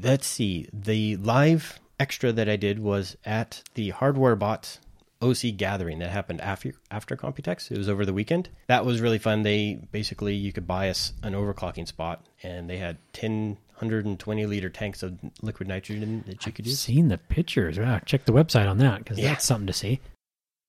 Let's 0.01 0.27
see. 0.27 0.69
The 0.71 1.17
live 1.17 1.79
extra 1.99 2.31
that 2.31 2.47
I 2.47 2.55
did 2.55 2.79
was 2.79 3.17
at 3.25 3.63
the 3.73 3.89
Hardware 3.89 4.35
Bot 4.37 4.79
OC 5.21 5.57
gathering 5.57 5.99
that 5.99 6.11
happened 6.11 6.39
after 6.39 6.73
after 6.89 7.17
Computex. 7.17 7.69
It 7.71 7.77
was 7.77 7.89
over 7.89 8.05
the 8.05 8.13
weekend. 8.13 8.47
That 8.67 8.85
was 8.85 9.01
really 9.01 9.17
fun. 9.17 9.43
They 9.43 9.79
basically 9.91 10.35
you 10.35 10.53
could 10.53 10.65
buy 10.67 10.89
us 10.89 11.11
an 11.23 11.33
overclocking 11.33 11.87
spot, 11.87 12.25
and 12.41 12.69
they 12.69 12.77
had 12.77 12.97
10, 13.11 13.57
120 13.79 14.45
liter 14.45 14.69
tanks 14.69 15.03
of 15.03 15.17
liquid 15.41 15.67
nitrogen 15.67 16.23
that 16.27 16.45
you 16.45 16.53
could 16.53 16.63
I've 16.65 16.69
use. 16.69 16.79
seen 16.79 17.09
the 17.09 17.17
pictures. 17.17 17.77
Wow, 17.77 17.99
check 18.05 18.23
the 18.25 18.31
website 18.31 18.69
on 18.69 18.77
that 18.77 18.99
because 18.99 19.17
Yeah. 19.19 19.29
that's 19.29 19.45
something 19.45 19.67
to 19.67 19.73
see. 19.73 19.99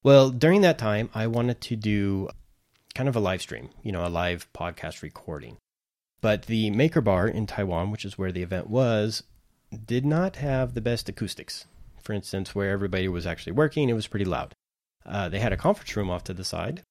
Well, 0.02 0.30
during 0.30 0.62
that 0.62 0.78
time, 0.78 1.10
I 1.14 1.26
wanted 1.26 1.60
to 1.60 1.76
do 1.76 2.28
kind 2.94 3.08
of 3.08 3.16
a 3.16 3.20
live 3.20 3.42
stream, 3.42 3.70
you 3.82 3.92
know, 3.92 4.06
a 4.06 4.08
live 4.08 4.48
podcast 4.52 5.02
recording. 5.02 5.56
But 6.20 6.42
the 6.46 6.70
Maker 6.70 7.00
Bar 7.00 7.28
in 7.28 7.46
Taiwan, 7.46 7.90
which 7.90 8.04
is 8.04 8.18
where 8.18 8.32
the 8.32 8.42
event 8.42 8.68
was, 8.68 9.22
did 9.86 10.04
not 10.04 10.36
have 10.36 10.74
the 10.74 10.80
best 10.80 11.08
acoustics. 11.08 11.66
For 12.02 12.12
instance, 12.12 12.54
where 12.54 12.70
everybody 12.70 13.08
was 13.08 13.26
actually 13.26 13.52
working, 13.52 13.88
it 13.88 13.94
was 13.94 14.06
pretty 14.06 14.24
loud. 14.24 14.52
Uh, 15.06 15.28
they 15.28 15.38
had 15.38 15.52
a 15.52 15.56
conference 15.56 15.96
room 15.96 16.10
off 16.10 16.24
to 16.24 16.34
the 16.34 16.44
side. 16.44 16.82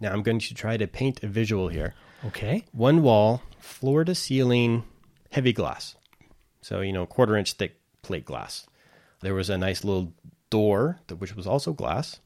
Now, 0.00 0.12
I'm 0.12 0.22
going 0.22 0.38
to 0.40 0.54
try 0.54 0.76
to 0.76 0.86
paint 0.86 1.22
a 1.22 1.26
visual 1.28 1.68
here. 1.68 1.94
Okay. 2.26 2.64
One 2.72 3.02
wall, 3.02 3.42
floor 3.58 4.04
to 4.04 4.14
ceiling, 4.14 4.84
heavy 5.30 5.52
glass. 5.52 5.96
So, 6.60 6.80
you 6.80 6.92
know, 6.92 7.06
quarter 7.06 7.36
inch 7.36 7.52
thick 7.54 7.80
plate 8.02 8.24
glass. 8.24 8.66
There 9.20 9.34
was 9.34 9.50
a 9.50 9.58
nice 9.58 9.84
little 9.84 10.12
door, 10.50 10.98
that- 11.06 11.16
which 11.16 11.34
was 11.34 11.46
also 11.46 11.72
glass, 11.72 12.20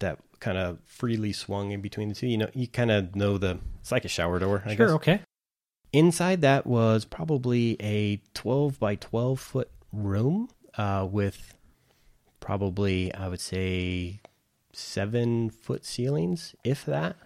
that 0.00 0.18
kind 0.42 0.58
of 0.58 0.78
freely 0.84 1.32
swung 1.32 1.70
in 1.70 1.80
between 1.80 2.08
the 2.08 2.14
two. 2.14 2.26
You 2.26 2.36
know, 2.38 2.50
you 2.52 2.66
kind 2.66 2.90
of 2.90 3.14
know 3.14 3.38
the, 3.38 3.58
it's 3.80 3.92
like 3.92 4.04
a 4.04 4.08
shower 4.08 4.38
door, 4.40 4.62
I 4.66 4.74
sure. 4.74 4.86
guess. 4.88 4.94
Okay. 4.96 5.20
Inside 5.92 6.40
that 6.40 6.66
was 6.66 7.04
probably 7.04 7.76
a 7.80 8.20
12 8.34 8.78
by 8.80 8.96
12 8.96 9.38
foot 9.38 9.70
room 9.92 10.48
uh, 10.76 11.06
with 11.10 11.54
probably, 12.40 13.14
I 13.14 13.28
would 13.28 13.40
say, 13.40 14.20
seven 14.72 15.50
foot 15.50 15.84
ceilings, 15.86 16.56
if 16.64 16.84
that. 16.86 17.16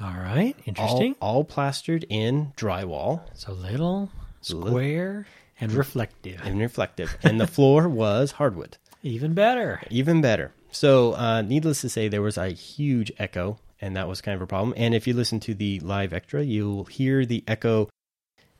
All 0.00 0.08
right. 0.12 0.54
All, 0.58 0.64
Interesting. 0.66 1.16
all 1.20 1.44
plastered 1.44 2.04
in 2.10 2.52
drywall. 2.56 3.22
so 3.32 3.52
little, 3.52 4.10
square, 4.42 5.26
and 5.60 5.72
reflective. 5.72 6.40
and 6.44 6.60
reflective. 6.60 7.16
And 7.22 7.40
the 7.40 7.46
floor 7.46 7.88
was 7.88 8.32
hardwood. 8.32 8.76
Even 9.02 9.34
better. 9.34 9.80
Even 9.88 10.20
better. 10.20 10.52
So, 10.74 11.12
uh, 11.12 11.42
needless 11.42 11.82
to 11.82 11.88
say, 11.88 12.08
there 12.08 12.20
was 12.20 12.36
a 12.36 12.48
huge 12.48 13.12
echo, 13.16 13.60
and 13.80 13.94
that 13.94 14.08
was 14.08 14.20
kind 14.20 14.34
of 14.34 14.42
a 14.42 14.46
problem. 14.48 14.74
And 14.76 14.92
if 14.92 15.06
you 15.06 15.14
listen 15.14 15.38
to 15.40 15.54
the 15.54 15.78
live 15.78 16.12
extra, 16.12 16.42
you'll 16.42 16.86
hear 16.86 17.24
the 17.24 17.44
echo 17.46 17.88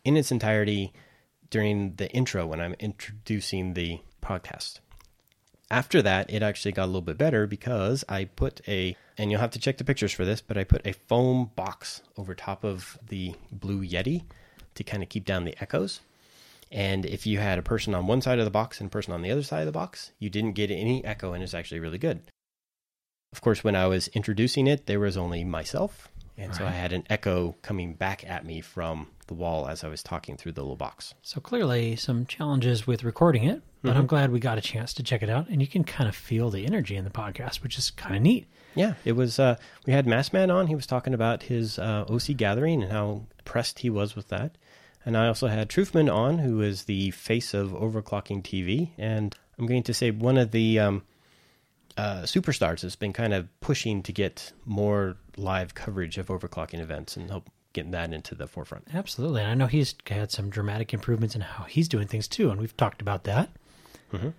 in 0.05 0.17
its 0.17 0.31
entirety 0.31 0.93
during 1.51 1.97
the 1.97 2.09
intro 2.13 2.47
when 2.47 2.61
I'm 2.61 2.77
introducing 2.79 3.75
the 3.75 3.99
podcast. 4.23 4.79
After 5.73 6.03
that, 6.03 6.33
it 6.33 6.41
actually 6.41 6.71
got 6.71 6.85
a 6.85 6.87
little 6.87 7.01
bit 7.01 7.19
better 7.19 7.49
because 7.49 8.05
I 8.09 8.27
put 8.27 8.61
a, 8.69 8.97
and 9.19 9.33
you'll 9.33 9.41
have 9.41 9.51
to 9.51 9.59
check 9.59 9.79
the 9.79 9.85
pictures 9.85 10.13
for 10.13 10.25
this, 10.25 10.41
but 10.41 10.57
I 10.57 10.63
put 10.63 10.87
a 10.87 10.93
foam 10.93 11.51
box 11.57 12.01
over 12.17 12.33
top 12.33 12.63
of 12.63 12.97
the 13.09 13.35
Blue 13.51 13.85
Yeti 13.85 14.23
to 14.77 14.85
kind 14.85 15.03
of 15.03 15.09
keep 15.09 15.25
down 15.25 15.45
the 15.45 15.61
echoes. 15.61 15.99
And 16.75 17.07
if 17.07 17.25
you 17.25 17.39
had 17.39 17.57
a 17.57 17.63
person 17.63 17.95
on 17.95 18.09
one 18.09 18.21
side 18.21 18.41
of 18.41 18.45
the 18.45 18.51
box 18.51 18.81
and 18.81 18.89
a 18.89 18.91
person 18.91 19.15
on 19.15 19.23
the 19.23 19.31
other 19.31 19.45
side 19.45 19.61
of 19.61 19.67
the 19.67 19.73
box, 19.73 20.11
you 20.19 20.29
didn't 20.29 20.53
get 20.53 20.73
any 20.73 21.05
echo, 21.05 21.33
and 21.33 21.43
it's 21.43 21.55
actually 21.55 21.79
really 21.79 21.99
good. 21.99 22.21
Of 23.33 23.41
course, 23.41 23.63
when 23.63 23.77
I 23.77 23.87
was 23.87 24.09
introducing 24.09 24.67
it, 24.67 24.87
there 24.87 24.99
was 24.99 25.17
only 25.17 25.45
myself, 25.45 26.09
and 26.37 26.53
so 26.53 26.65
I 26.67 26.71
had 26.71 26.93
an 26.93 27.05
echo 27.09 27.55
coming 27.63 27.95
back 27.95 28.29
at 28.29 28.45
me 28.45 28.61
from 28.61 29.07
the 29.29 29.35
wall 29.35 29.69
as 29.69 29.85
I 29.85 29.89
was 29.89 30.03
talking 30.03 30.37
through 30.37 30.53
the 30.53 30.63
little 30.63 30.77
box. 30.77 31.15
So 31.23 31.41
clearly, 31.41 31.95
some 31.95 32.27
challenges 32.27 32.89
with 32.89 33.05
recording 33.05 33.45
it, 33.45 33.63
but 33.83 33.91
Mm-hmm. 33.91 33.99
I'm 33.99 34.07
glad 34.07 34.33
we 34.33 34.41
got 34.41 34.59
a 34.59 34.61
chance 34.61 34.95
to 34.95 35.03
check 35.05 35.23
it 35.23 35.31
out, 35.31 35.49
and 35.49 35.61
you 35.61 35.69
can 35.69 35.85
kind 35.85 36.09
of 36.09 36.17
feel 36.17 36.51
the 36.51 36.67
energy 36.67 36.97
in 36.97 37.05
the 37.05 37.11
podcast, 37.11 37.63
which 37.63 37.79
is 37.79 37.91
kind 37.93 38.17
of 38.17 38.23
neat. 38.23 38.47
Yeah, 38.75 38.95
it 39.05 39.13
was. 39.13 39.39
Uh, 39.39 39.57
we 39.87 39.93
had 39.93 40.07
Massman 40.09 40.51
on. 40.51 40.67
He 40.67 40.75
was 40.75 40.87
talking 40.87 41.15
about 41.15 41.45
his 41.45 41.79
uh, 41.79 42.05
OC 42.09 42.37
gathering 42.37 42.83
and 42.83 42.91
how 42.91 43.27
impressed 43.39 43.81
he 43.81 43.91
was 43.91 44.17
with 44.17 44.29
that. 44.29 44.57
And 45.05 45.17
I 45.17 45.29
also 45.29 45.49
had 45.49 45.69
Trouffman 45.69 46.13
on, 46.13 46.39
who 46.39 46.61
is 46.61 46.85
the 46.85 47.11
face 47.11 47.55
of 47.55 47.71
overclocking 47.71 48.43
TV. 48.43 48.91
And 48.97 49.37
I'm 49.59 49.67
going 49.67 49.83
to 49.85 49.95
say 49.95 50.11
one 50.11 50.39
of 50.39 50.51
the 50.51 50.79
um, 50.79 51.03
uh, 51.97 52.23
superstars 52.23 52.83
has 52.83 52.97
been 52.97 53.13
kind 53.13 53.35
of 53.35 53.49
pushing 53.61 54.03
to 54.03 54.13
get 54.13 54.53
more 54.65 55.17
live 55.37 55.75
coverage 55.75 56.19
of 56.19 56.29
overclocking 56.29 56.81
events 56.81 57.17
and 57.17 57.31
help 57.31 57.51
getting 57.73 57.91
that 57.91 58.13
into 58.13 58.35
the 58.35 58.47
forefront. 58.47 58.89
Absolutely. 58.95 59.43
And 59.43 59.51
I 59.51 59.55
know 59.55 59.67
he's 59.67 59.95
had 60.07 60.31
some 60.31 60.49
dramatic 60.49 60.95
improvements 60.95 61.35
in 61.35 61.43
how 61.43 61.65
he's 61.65 61.89
doing 61.89 62.07
things 62.07 62.27
too, 62.27 62.51
and 62.51 62.61
we've 62.61 62.77
talked 62.77 63.03
about 63.03 63.25
that. 63.25 63.51
Mm-hmm. 64.13 64.31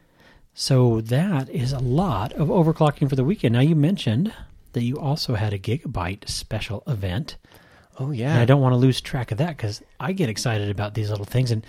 So 0.54 1.02
that 1.02 1.50
is 1.50 1.74
a 1.74 1.80
lot 1.80 2.32
of 2.34 2.48
overclocking 2.48 3.10
for 3.10 3.18
the 3.18 3.26
weekend. 3.26 3.54
Now, 3.54 3.60
you 3.60 3.76
mentioned 3.76 4.34
that 4.72 4.84
you 4.84 4.98
also 4.98 5.36
had 5.36 5.54
a 5.54 5.60
Gigabyte 5.60 6.30
special 6.30 6.82
event. 6.88 7.36
Oh 8.00 8.08
And 8.08 8.16
yeah, 8.18 8.42
I 8.42 8.46
don't 8.46 8.62
want 8.62 8.74
to 8.74 8.78
lose 8.78 9.02
track 9.02 9.32
of 9.32 9.38
that 9.40 9.56
because 9.58 9.82
I 10.00 10.12
get 10.14 10.30
excited 10.30 10.70
about 10.70 10.94
these 10.94 11.10
little 11.10 11.26
things. 11.26 11.52
And 11.52 11.66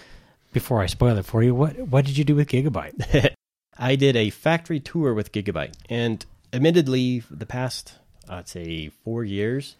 before 0.52 0.80
I 0.82 0.86
spoil 0.86 1.16
it 1.18 1.24
for 1.24 1.42
you, 1.42 1.54
what 1.54 1.78
what 1.78 2.04
did 2.04 2.16
you 2.18 2.24
do 2.24 2.34
with 2.34 2.48
Gigabyte? 2.48 3.34
I 3.78 3.94
did 3.96 4.16
a 4.16 4.30
factory 4.30 4.80
tour 4.80 5.12
with 5.14 5.32
Gigabyte, 5.32 5.74
and 5.90 6.24
admittedly, 6.52 7.22
the 7.30 7.44
past 7.46 7.94
I'd 8.28 8.48
say 8.48 8.88
four 9.04 9.22
years, 9.24 9.76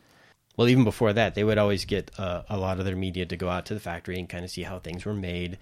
well, 0.57 0.69
even 0.69 0.85
before 0.85 1.13
that, 1.15 1.35
they 1.35 1.45
would 1.45 1.57
always 1.59 1.85
get 1.87 2.11
uh, 2.19 2.43
a 2.49 2.59
lot 2.59 2.79
of 2.79 2.85
their 2.85 2.95
media 2.97 3.25
to 3.27 3.37
go 3.37 3.49
out 3.49 3.67
to 3.67 3.75
the 3.75 3.81
factory 3.81 4.19
and 4.19 4.29
kind 4.29 4.45
of 4.45 4.51
see 4.51 4.63
how 4.65 4.79
things 4.79 5.05
were 5.07 5.15
made. 5.15 5.59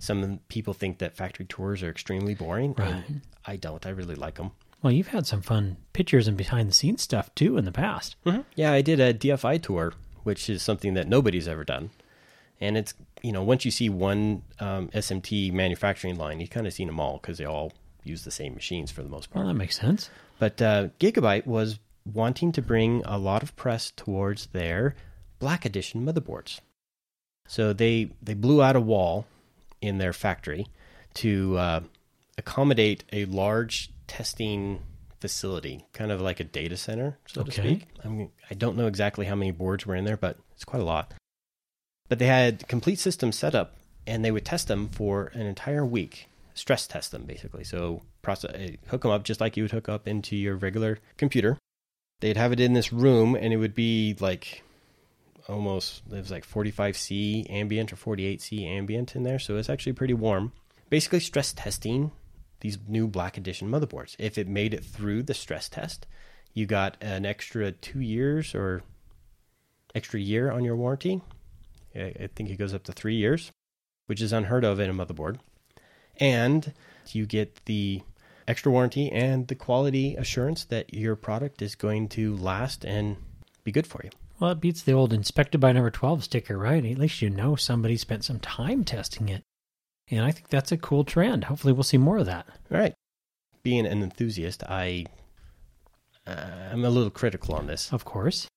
Some 0.00 0.40
people 0.48 0.74
think 0.74 0.98
that 0.98 1.16
factory 1.16 1.46
tours 1.46 1.82
are 1.82 1.90
extremely 1.90 2.34
boring, 2.34 2.74
Right. 2.76 2.88
and 3.06 3.20
I 3.46 3.56
don't. 3.56 3.84
I 3.86 3.90
really 3.90 4.14
like 4.14 4.34
them. 4.34 4.50
Well, 4.82 4.92
you've 4.92 5.08
had 5.08 5.26
some 5.26 5.40
fun 5.40 5.76
pictures 5.92 6.28
and 6.28 6.36
behind 6.36 6.68
the 6.68 6.74
scenes 6.74 7.02
stuff 7.02 7.34
too 7.34 7.56
in 7.58 7.64
the 7.64 7.72
past. 7.72 8.14
Yeah, 8.54 8.72
I 8.72 8.80
did 8.82 9.00
a 9.00 9.12
DFI 9.14 9.60
tour, 9.62 9.92
which 10.28 10.50
is 10.50 10.62
something 10.62 10.92
that 10.92 11.08
nobody's 11.08 11.48
ever 11.48 11.64
done. 11.64 11.88
And 12.60 12.76
it's, 12.76 12.92
you 13.22 13.32
know, 13.32 13.42
once 13.42 13.64
you 13.64 13.70
see 13.70 13.88
one 13.88 14.42
um, 14.60 14.88
SMT 14.88 15.54
manufacturing 15.54 16.18
line, 16.18 16.38
you've 16.38 16.50
kind 16.50 16.66
of 16.66 16.74
seen 16.74 16.86
them 16.86 17.00
all 17.00 17.14
because 17.16 17.38
they 17.38 17.46
all 17.46 17.72
use 18.04 18.24
the 18.24 18.30
same 18.30 18.52
machines 18.52 18.90
for 18.90 19.02
the 19.02 19.08
most 19.08 19.30
part. 19.30 19.46
Well, 19.46 19.54
that 19.54 19.58
makes 19.58 19.80
sense. 19.80 20.10
But 20.38 20.60
uh, 20.60 20.88
Gigabyte 21.00 21.46
was 21.46 21.78
wanting 22.04 22.52
to 22.52 22.60
bring 22.60 23.02
a 23.06 23.16
lot 23.16 23.42
of 23.42 23.56
press 23.56 23.90
towards 23.90 24.48
their 24.48 24.94
Black 25.38 25.64
Edition 25.64 26.04
motherboards. 26.04 26.60
So 27.46 27.72
they 27.72 28.10
they 28.22 28.34
blew 28.34 28.62
out 28.62 28.76
a 28.76 28.80
wall 28.80 29.26
in 29.80 29.96
their 29.96 30.12
factory 30.12 30.66
to 31.14 31.56
uh, 31.56 31.80
accommodate 32.36 33.04
a 33.14 33.24
large 33.24 33.90
testing 34.06 34.82
facility, 35.20 35.84
kind 35.92 36.10
of 36.10 36.20
like 36.20 36.40
a 36.40 36.44
data 36.44 36.76
center, 36.76 37.18
so 37.26 37.42
to 37.42 37.50
speak. 37.50 37.88
I 38.04 38.08
mean, 38.08 38.30
I 38.50 38.54
don't 38.54 38.76
know 38.76 38.86
exactly 38.86 39.26
how 39.26 39.34
many 39.34 39.50
boards 39.50 39.86
were 39.86 39.96
in 39.96 40.04
there, 40.04 40.16
but 40.16 40.38
it's 40.52 40.64
quite 40.64 40.82
a 40.82 40.84
lot. 40.84 41.14
But 42.08 42.18
they 42.18 42.26
had 42.26 42.66
complete 42.68 42.98
systems 42.98 43.36
set 43.36 43.54
up, 43.54 43.76
and 44.06 44.24
they 44.24 44.30
would 44.30 44.44
test 44.44 44.68
them 44.68 44.88
for 44.88 45.30
an 45.34 45.42
entire 45.42 45.84
week, 45.84 46.28
stress 46.54 46.86
test 46.86 47.12
them 47.12 47.24
basically. 47.24 47.64
So 47.64 48.02
process, 48.22 48.52
uh, 48.52 48.68
hook 48.88 49.02
them 49.02 49.10
up 49.10 49.24
just 49.24 49.40
like 49.40 49.56
you 49.56 49.64
would 49.64 49.72
hook 49.72 49.88
up 49.88 50.08
into 50.08 50.36
your 50.36 50.56
regular 50.56 50.98
computer. 51.16 51.58
They'd 52.20 52.36
have 52.36 52.52
it 52.52 52.60
in 52.60 52.72
this 52.72 52.92
room, 52.92 53.34
and 53.34 53.52
it 53.52 53.58
would 53.58 53.74
be 53.74 54.16
like 54.18 54.62
almost 55.48 56.02
it 56.10 56.16
was 56.16 56.30
like 56.30 56.46
45C 56.46 57.50
ambient 57.50 57.92
or 57.92 57.96
48C 57.96 58.66
ambient 58.66 59.16
in 59.16 59.22
there, 59.22 59.38
so 59.38 59.56
it's 59.56 59.70
actually 59.70 59.92
pretty 59.92 60.14
warm. 60.14 60.52
Basically, 60.90 61.20
stress 61.20 61.52
testing 61.52 62.12
these 62.60 62.78
new 62.86 63.06
Black 63.06 63.36
Edition 63.36 63.70
motherboards. 63.70 64.16
If 64.18 64.38
it 64.38 64.48
made 64.48 64.74
it 64.74 64.84
through 64.84 65.24
the 65.24 65.34
stress 65.34 65.68
test, 65.68 66.06
you 66.52 66.66
got 66.66 66.96
an 67.00 67.24
extra 67.24 67.72
two 67.72 68.00
years 68.00 68.54
or 68.54 68.82
extra 69.94 70.20
year 70.20 70.50
on 70.50 70.64
your 70.64 70.76
warranty. 70.76 71.20
I 71.94 72.28
think 72.34 72.50
it 72.50 72.58
goes 72.58 72.74
up 72.74 72.84
to 72.84 72.92
three 72.92 73.16
years, 73.16 73.50
which 74.06 74.20
is 74.20 74.32
unheard 74.32 74.64
of 74.64 74.80
in 74.80 74.90
a 74.90 74.94
motherboard. 74.94 75.38
And 76.20 76.72
you 77.12 77.26
get 77.26 77.64
the 77.64 78.02
extra 78.46 78.72
warranty 78.72 79.10
and 79.10 79.48
the 79.48 79.54
quality 79.54 80.16
assurance 80.16 80.64
that 80.64 80.92
your 80.92 81.16
product 81.16 81.62
is 81.62 81.74
going 81.74 82.08
to 82.08 82.36
last 82.36 82.84
and 82.84 83.16
be 83.64 83.72
good 83.72 83.86
for 83.86 84.00
you. 84.04 84.10
Well, 84.40 84.52
it 84.52 84.60
beats 84.60 84.82
the 84.82 84.92
old 84.92 85.12
inspected 85.12 85.60
by 85.60 85.72
number 85.72 85.90
12 85.90 86.24
sticker, 86.24 86.56
right? 86.56 86.84
At 86.84 86.98
least 86.98 87.22
you 87.22 87.28
know 87.28 87.56
somebody 87.56 87.96
spent 87.96 88.24
some 88.24 88.38
time 88.38 88.84
testing 88.84 89.28
it. 89.28 89.42
And 90.10 90.24
I 90.24 90.30
think 90.30 90.48
that's 90.48 90.72
a 90.72 90.76
cool 90.76 91.04
trend. 91.04 91.44
Hopefully, 91.44 91.72
we'll 91.72 91.82
see 91.82 91.98
more 91.98 92.18
of 92.18 92.26
that. 92.26 92.46
All 92.70 92.78
right. 92.78 92.94
Being 93.62 93.86
an 93.86 94.02
enthusiast, 94.02 94.62
I 94.64 95.06
uh, 96.28 96.70
I'm 96.72 96.84
a 96.84 96.90
little 96.90 97.10
critical 97.10 97.54
on 97.54 97.66
this. 97.66 97.92
Of 97.92 98.04
course. 98.04 98.48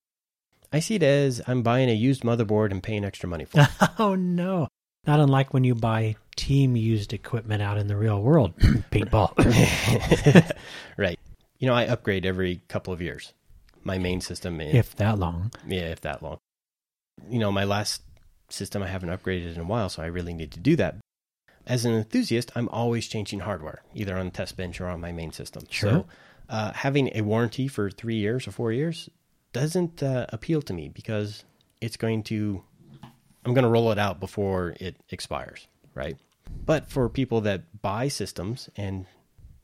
I 0.72 0.80
see 0.80 0.96
it 0.96 1.02
as 1.02 1.42
I'm 1.46 1.62
buying 1.62 1.88
a 1.88 1.94
used 1.94 2.22
motherboard 2.22 2.70
and 2.70 2.82
paying 2.82 3.04
extra 3.04 3.28
money 3.28 3.44
for 3.44 3.60
it. 3.60 3.68
oh, 3.98 4.14
no. 4.14 4.68
Not 5.06 5.20
unlike 5.20 5.52
when 5.52 5.64
you 5.64 5.74
buy 5.74 6.16
team 6.36 6.76
used 6.76 7.12
equipment 7.12 7.62
out 7.62 7.78
in 7.78 7.88
the 7.88 7.96
real 7.96 8.22
world. 8.22 8.56
Paintball. 8.90 9.32
right. 10.96 11.18
You 11.58 11.66
know, 11.66 11.74
I 11.74 11.84
upgrade 11.84 12.24
every 12.24 12.62
couple 12.68 12.92
of 12.92 13.02
years. 13.02 13.32
My 13.84 13.98
main 13.98 14.20
system, 14.20 14.60
is, 14.60 14.74
if 14.74 14.94
that 14.96 15.18
long. 15.18 15.50
yeah, 15.66 15.90
if 15.90 16.02
that 16.02 16.22
long. 16.22 16.38
You 17.28 17.40
know, 17.40 17.50
my 17.50 17.64
last 17.64 18.02
system 18.48 18.82
I 18.82 18.86
haven't 18.86 19.08
upgraded 19.08 19.54
in 19.54 19.60
a 19.60 19.64
while, 19.64 19.88
so 19.88 20.02
I 20.02 20.06
really 20.06 20.32
need 20.32 20.52
to 20.52 20.60
do 20.60 20.76
that. 20.76 20.96
As 21.66 21.84
an 21.84 21.94
enthusiast, 21.94 22.50
I'm 22.56 22.68
always 22.70 23.06
changing 23.06 23.40
hardware, 23.40 23.82
either 23.94 24.16
on 24.16 24.26
the 24.26 24.32
test 24.32 24.56
bench 24.56 24.80
or 24.80 24.88
on 24.88 25.00
my 25.00 25.12
main 25.12 25.32
system. 25.32 25.62
Sure. 25.70 25.90
So, 25.90 26.06
uh, 26.48 26.72
having 26.72 27.10
a 27.14 27.20
warranty 27.22 27.68
for 27.68 27.90
three 27.90 28.16
years 28.16 28.46
or 28.48 28.50
four 28.52 28.72
years 28.72 29.08
doesn't 29.52 30.02
uh, 30.02 30.26
appeal 30.30 30.60
to 30.62 30.72
me 30.72 30.88
because 30.88 31.44
it's 31.80 31.96
going 31.96 32.22
to, 32.24 32.62
I'm 33.44 33.54
going 33.54 33.64
to 33.64 33.70
roll 33.70 33.92
it 33.92 33.98
out 33.98 34.18
before 34.20 34.74
it 34.80 34.96
expires, 35.10 35.66
right? 35.94 36.16
But 36.66 36.90
for 36.90 37.08
people 37.08 37.40
that 37.42 37.80
buy 37.80 38.08
systems 38.08 38.68
and 38.76 39.06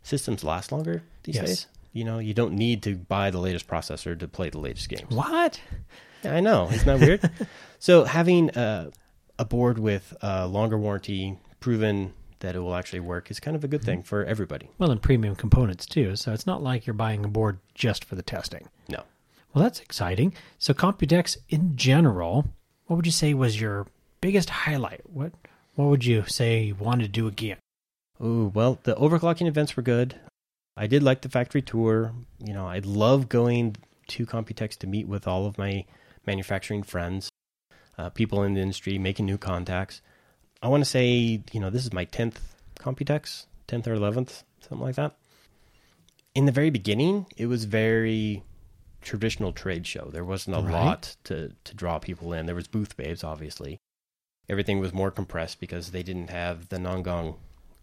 systems 0.03 0.45
last 0.45 0.73
longer 0.73 1.03
these 1.25 1.35
Yes. 1.35 1.47
days, 1.47 1.67
you 1.93 2.05
know, 2.05 2.19
you 2.21 2.33
don't 2.33 2.55
need 2.55 2.83
to 2.85 2.95
buy 2.97 3.31
the 3.31 3.39
latest 3.39 3.67
processor 3.67 4.19
to 4.19 4.29
play 4.29 4.51
the 4.51 4.59
latest 4.61 4.89
games. 4.89 5.11
What? 5.11 5.61
I 6.25 6.41
know. 6.41 6.69
Isn't 6.71 6.87
that 6.87 7.01
weird? 7.01 7.31
so 7.79 8.05
having 8.05 8.51
a, 8.57 8.91
a 9.39 9.45
board 9.45 9.79
with 9.79 10.17
a 10.23 10.47
longer 10.47 10.79
warranty, 10.79 11.39
proven 11.61 12.15
that 12.41 12.55
it 12.55 12.61
will 12.61 12.75
actually 12.75 13.01
work, 13.01 13.31
is 13.31 13.41
kind 13.41 13.57
of 13.57 13.65
a 13.65 13.69
good 13.69 13.83
thing 13.83 14.03
for 14.03 14.25
everybody. 14.25 14.71
Well, 14.79 14.91
and 14.91 15.03
premium 15.03 15.35
components 15.35 15.87
too. 15.87 16.17
So 16.17 16.33
it's 16.33 16.47
not 16.47 16.63
like 16.63 16.87
you're 16.87 16.95
buying 16.95 17.25
a 17.25 17.29
board 17.29 17.59
just 17.75 18.05
for 18.05 18.15
the 18.15 18.23
testing. 18.23 18.69
No. 18.89 19.03
Well, 19.53 19.65
that's 19.65 19.81
exciting. 19.81 20.35
So 20.59 20.73
Computex 20.73 21.37
in 21.49 21.77
general, 21.77 22.47
what 22.87 22.97
would 22.97 23.07
you 23.07 23.13
say 23.13 23.35
was 23.35 23.61
your 23.61 23.87
biggest 24.21 24.51
highlight? 24.51 25.01
What 25.05 25.33
what 25.75 25.87
would 25.87 26.05
you 26.05 26.25
say 26.27 26.63
you 26.65 26.75
wanted 26.75 27.05
to 27.05 27.09
do 27.09 27.27
again? 27.27 27.57
Ooh, 28.23 28.51
well, 28.53 28.79
the 28.83 28.97
overclocking 28.97 29.47
events 29.47 29.77
were 29.77 29.83
good. 29.83 30.17
I 30.77 30.87
did 30.87 31.03
like 31.03 31.23
the 31.23 31.29
factory 31.29 31.63
tour. 31.63 32.13
You 32.45 32.53
know, 32.53 32.67
I 32.67 32.81
love 32.81 33.29
going 33.29 33.77
to 34.09 34.27
Computex 34.27 34.77
to 34.79 34.87
meet 34.87 35.07
with 35.07 35.27
all 35.27 35.47
of 35.47 35.59
my 35.59 35.85
manufacturing 36.27 36.83
friends, 36.83 37.31
uh, 37.97 38.11
people 38.11 38.43
in 38.43 38.55
the 38.55 38.61
industry, 38.61 38.99
making 38.99 39.27
new 39.27 39.39
contacts. 39.39 40.03
I 40.63 40.69
want 40.69 40.83
to 40.83 40.91
say, 40.91 41.43
you 41.53 41.61
know, 41.61 41.71
this 41.71 41.85
is 41.85 41.93
my 41.93 42.05
10th 42.07 42.37
Computex, 42.79 43.47
10th 43.69 43.87
or 43.87 43.95
11th, 43.97 44.43
something 44.61 44.81
like 44.85 44.97
that. 44.97 45.15
In 46.35 46.47
the 46.47 46.53
very 46.53 46.71
beginning, 46.71 47.27
it 47.37 47.47
was 47.47 47.65
very 47.65 48.43
traditional 49.01 49.53
trade 49.53 49.87
show. 49.87 50.09
There 50.13 50.25
wasn't 50.25 50.57
a 50.57 50.61
Right. 50.61 50.73
lot 50.73 51.17
to, 51.25 51.53
to 51.65 51.75
draw 51.75 51.99
people 51.99 52.33
in. 52.33 52.47
There 52.47 52.55
was 52.55 52.67
booth 52.69 52.97
babes, 52.97 53.23
obviously. 53.23 53.79
Everything 54.49 54.81
was 54.81 54.93
more 54.93 55.11
compressed 55.11 55.61
because 55.61 55.91
they 55.91 56.03
didn't 56.03 56.31
have 56.31 56.69
the 56.71 56.77
Nangang 56.79 57.37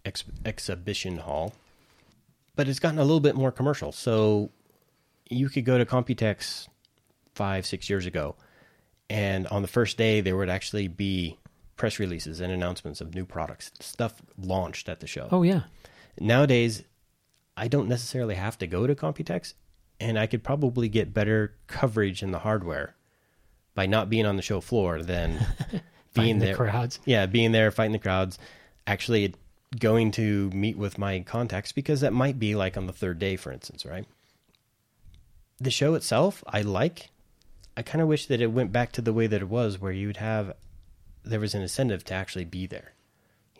ex- 0.03 0.23
exhibition 0.45 1.17
hall. 1.19 1.53
But 2.55 2.67
it's 2.67 2.79
gotten 2.79 2.99
a 2.99 3.03
little 3.03 3.19
bit 3.19 3.35
more 3.35 3.51
commercial. 3.51 3.91
So 3.91 4.49
you 5.29 5.49
could 5.49 5.65
go 5.65 5.77
to 5.77 5.85
Computex 5.85 6.67
five, 7.33 7.65
six 7.65 7.89
years 7.89 8.05
ago, 8.05 8.35
and 9.09 9.45
on 9.47 9.61
the 9.61 9.67
first 9.67 9.97
day, 9.97 10.21
there 10.21 10.35
would 10.37 10.49
actually 10.49 10.87
be 10.87 11.37
press 11.75 11.99
releases 11.99 12.39
and 12.39 12.51
announcements 12.51 13.01
of 13.01 13.13
new 13.13 13.25
products, 13.25 13.71
stuff 13.79 14.21
launched 14.37 14.87
at 14.89 14.99
the 14.99 15.07
show. 15.07 15.27
Oh 15.31 15.43
yeah. 15.43 15.63
Nowadays, 16.19 16.83
I 17.57 17.67
don't 17.67 17.87
necessarily 17.89 18.35
have 18.35 18.57
to 18.59 18.67
go 18.67 18.87
to 18.87 18.95
Computex, 18.95 19.53
and 19.99 20.17
I 20.17 20.27
could 20.27 20.43
probably 20.43 20.87
get 20.89 21.13
better 21.13 21.55
coverage 21.67 22.23
in 22.23 22.31
the 22.31 22.39
hardware 22.39 22.95
by 23.73 23.85
not 23.85 24.09
being 24.09 24.25
on 24.25 24.35
the 24.37 24.41
show 24.41 24.61
floor 24.61 25.01
than 25.01 25.31
being 25.33 25.81
Fighting 26.13 26.39
the 26.39 26.45
there. 26.47 26.55
crowds. 26.55 26.99
Yeah, 27.05 27.25
being 27.25 27.51
there, 27.51 27.71
fighting 27.71 27.91
the 27.91 27.99
crowds, 27.99 28.39
actually 28.87 29.35
going 29.79 30.11
to 30.11 30.49
meet 30.51 30.77
with 30.77 30.97
my 30.97 31.19
contacts 31.21 31.73
because 31.73 31.99
that 31.99 32.13
might 32.13 32.39
be 32.39 32.55
like 32.55 32.77
on 32.77 32.87
the 32.87 32.93
third 32.93 33.19
day, 33.19 33.35
for 33.35 33.51
instance, 33.51 33.85
right? 33.85 34.05
The 35.59 35.71
show 35.71 35.93
itself, 35.95 36.43
I 36.47 36.61
like. 36.61 37.09
I 37.75 37.81
kind 37.81 38.01
of 38.01 38.07
wish 38.07 38.27
that 38.27 38.39
it 38.39 38.47
went 38.53 38.71
back 38.71 38.93
to 38.93 39.01
the 39.01 39.11
way 39.11 39.27
that 39.27 39.41
it 39.41 39.49
was, 39.49 39.79
where 39.81 39.91
you'd 39.91 40.17
have 40.17 40.53
there 41.25 41.39
was 41.39 41.53
an 41.53 41.61
incentive 41.61 42.03
to 42.05 42.13
actually 42.13 42.45
be 42.45 42.67
there. 42.67 42.93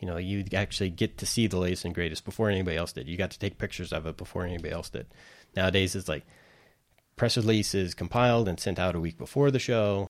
You 0.00 0.06
know, 0.06 0.16
you'd 0.18 0.52
actually 0.54 0.90
get 0.90 1.18
to 1.18 1.26
see 1.26 1.46
the 1.46 1.58
latest 1.58 1.84
and 1.84 1.94
greatest 1.94 2.24
before 2.24 2.50
anybody 2.50 2.76
else 2.76 2.92
did. 2.92 3.08
You 3.08 3.16
got 3.16 3.30
to 3.30 3.38
take 3.38 3.58
pictures 3.58 3.92
of 3.92 4.06
it 4.06 4.16
before 4.16 4.44
anybody 4.44 4.72
else 4.72 4.90
did. 4.90 5.06
Nowadays, 5.54 5.96
it's 5.96 6.08
like 6.08 6.26
press 7.16 7.36
release 7.36 7.74
is 7.74 7.94
compiled 7.94 8.46
and 8.46 8.60
sent 8.60 8.78
out 8.78 8.94
a 8.94 9.00
week 9.00 9.16
before 9.16 9.50
the 9.50 9.58
show, 9.58 10.06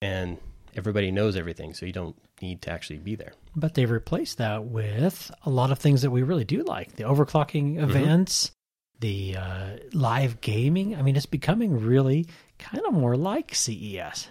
and 0.00 0.38
everybody 0.76 1.10
knows 1.10 1.36
everything, 1.36 1.74
so 1.74 1.84
you 1.84 1.92
don't 1.92 2.16
need 2.40 2.62
to 2.62 2.70
actually 2.70 2.98
be 2.98 3.16
there. 3.16 3.32
But 3.56 3.74
they've 3.74 3.90
replaced 3.90 4.38
that 4.38 4.64
with 4.64 5.30
a 5.42 5.50
lot 5.50 5.72
of 5.72 5.78
things 5.78 6.02
that 6.02 6.10
we 6.10 6.22
really 6.22 6.44
do 6.44 6.62
like 6.62 6.94
the 6.96 7.04
overclocking 7.04 7.82
events, 7.82 8.52
the 9.00 9.36
uh, 9.36 9.76
live 9.92 10.40
gaming. 10.40 10.94
I 10.96 11.02
mean, 11.02 11.16
it's 11.16 11.26
becoming 11.26 11.84
really 11.84 12.26
kind 12.58 12.84
of 12.86 12.94
more 12.94 13.16
like 13.16 13.54
CES. 13.54 14.28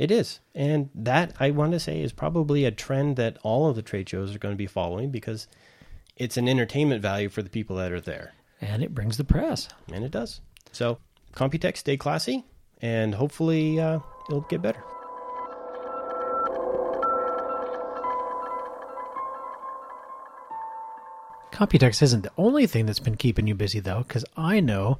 It 0.00 0.10
is. 0.10 0.40
And 0.54 0.88
that, 0.94 1.34
I 1.38 1.50
want 1.50 1.72
to 1.72 1.78
say, 1.78 2.00
is 2.00 2.10
probably 2.10 2.64
a 2.64 2.70
trend 2.70 3.16
that 3.16 3.36
all 3.42 3.68
of 3.68 3.76
the 3.76 3.82
trade 3.82 4.08
shows 4.08 4.34
are 4.34 4.38
going 4.38 4.54
to 4.54 4.58
be 4.58 4.66
following 4.66 5.10
because 5.10 5.46
it's 6.16 6.38
an 6.38 6.48
entertainment 6.48 7.02
value 7.02 7.28
for 7.28 7.42
the 7.42 7.50
people 7.50 7.76
that 7.76 7.92
are 7.92 8.00
there. 8.00 8.32
And 8.62 8.82
it 8.82 8.94
brings 8.94 9.18
the 9.18 9.24
press. 9.24 9.68
And 9.92 10.02
it 10.02 10.10
does. 10.10 10.40
So, 10.72 10.96
Computex, 11.34 11.76
stay 11.76 11.98
classy, 11.98 12.46
and 12.80 13.14
hopefully 13.14 13.78
uh, 13.78 13.98
it'll 14.30 14.40
get 14.40 14.62
better. 14.62 14.82
Computex 21.52 22.00
isn't 22.00 22.22
the 22.22 22.32
only 22.38 22.66
thing 22.66 22.86
that's 22.86 23.00
been 23.00 23.18
keeping 23.18 23.46
you 23.46 23.54
busy, 23.54 23.80
though, 23.80 24.02
because 24.08 24.24
I 24.34 24.60
know 24.60 24.98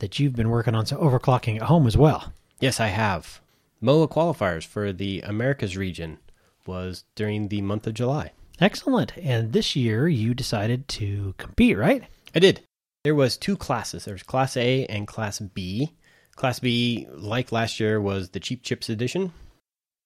that 0.00 0.18
you've 0.18 0.34
been 0.34 0.50
working 0.50 0.74
on 0.74 0.86
some 0.86 0.98
overclocking 0.98 1.54
at 1.54 1.62
home 1.62 1.86
as 1.86 1.96
well. 1.96 2.32
Yes, 2.58 2.80
I 2.80 2.88
have. 2.88 3.40
MOA 3.80 4.08
qualifiers 4.08 4.66
for 4.66 4.92
the 4.92 5.20
Americas 5.22 5.76
region 5.76 6.18
was 6.66 7.04
during 7.14 7.48
the 7.48 7.62
month 7.62 7.86
of 7.86 7.94
July. 7.94 8.32
Excellent. 8.60 9.16
And 9.16 9.52
this 9.52 9.74
year 9.74 10.06
you 10.06 10.34
decided 10.34 10.86
to 10.88 11.34
compete, 11.38 11.78
right? 11.78 12.04
I 12.34 12.38
did. 12.40 12.60
There 13.04 13.14
was 13.14 13.38
two 13.38 13.56
classes. 13.56 14.04
There's 14.04 14.22
Class 14.22 14.56
A 14.56 14.84
and 14.86 15.06
Class 15.06 15.38
B. 15.38 15.94
Class 16.36 16.58
B, 16.58 17.06
like 17.10 17.52
last 17.52 17.80
year, 17.80 18.00
was 18.00 18.30
the 18.30 18.40
Cheap 18.40 18.62
Chips 18.62 18.90
edition, 18.90 19.32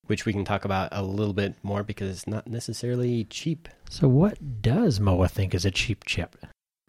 which 0.07 0.25
we 0.25 0.33
can 0.33 0.45
talk 0.45 0.65
about 0.65 0.89
a 0.93 1.03
little 1.03 1.35
bit 1.35 1.55
more 1.65 1.83
because 1.83 2.11
it's 2.11 2.29
not 2.29 2.47
necessarily 2.47 3.25
cheap. 3.25 3.69
So, 3.91 4.07
what 4.09 4.63
does 4.63 5.01
MOA 5.01 5.29
think 5.29 5.55
is 5.55 5.65
a 5.65 5.71
cheap 5.71 6.05
chip? 6.05 6.37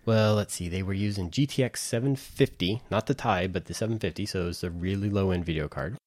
Well, 0.05 0.35
let's 0.35 0.53
see. 0.53 0.69
They 0.69 0.83
were 0.83 0.93
using 0.93 1.31
GTX 1.31 1.77
750, 1.77 2.81
not 2.91 3.07
the 3.07 3.15
Ti, 3.15 3.47
but 3.47 3.65
the 3.65 3.73
750, 3.73 4.25
so 4.27 4.43
it 4.43 4.45
was 4.45 4.63
a 4.63 4.69
really 4.69 5.09
low 5.09 5.31
end 5.31 5.45
video 5.45 5.67
card. 5.67 5.97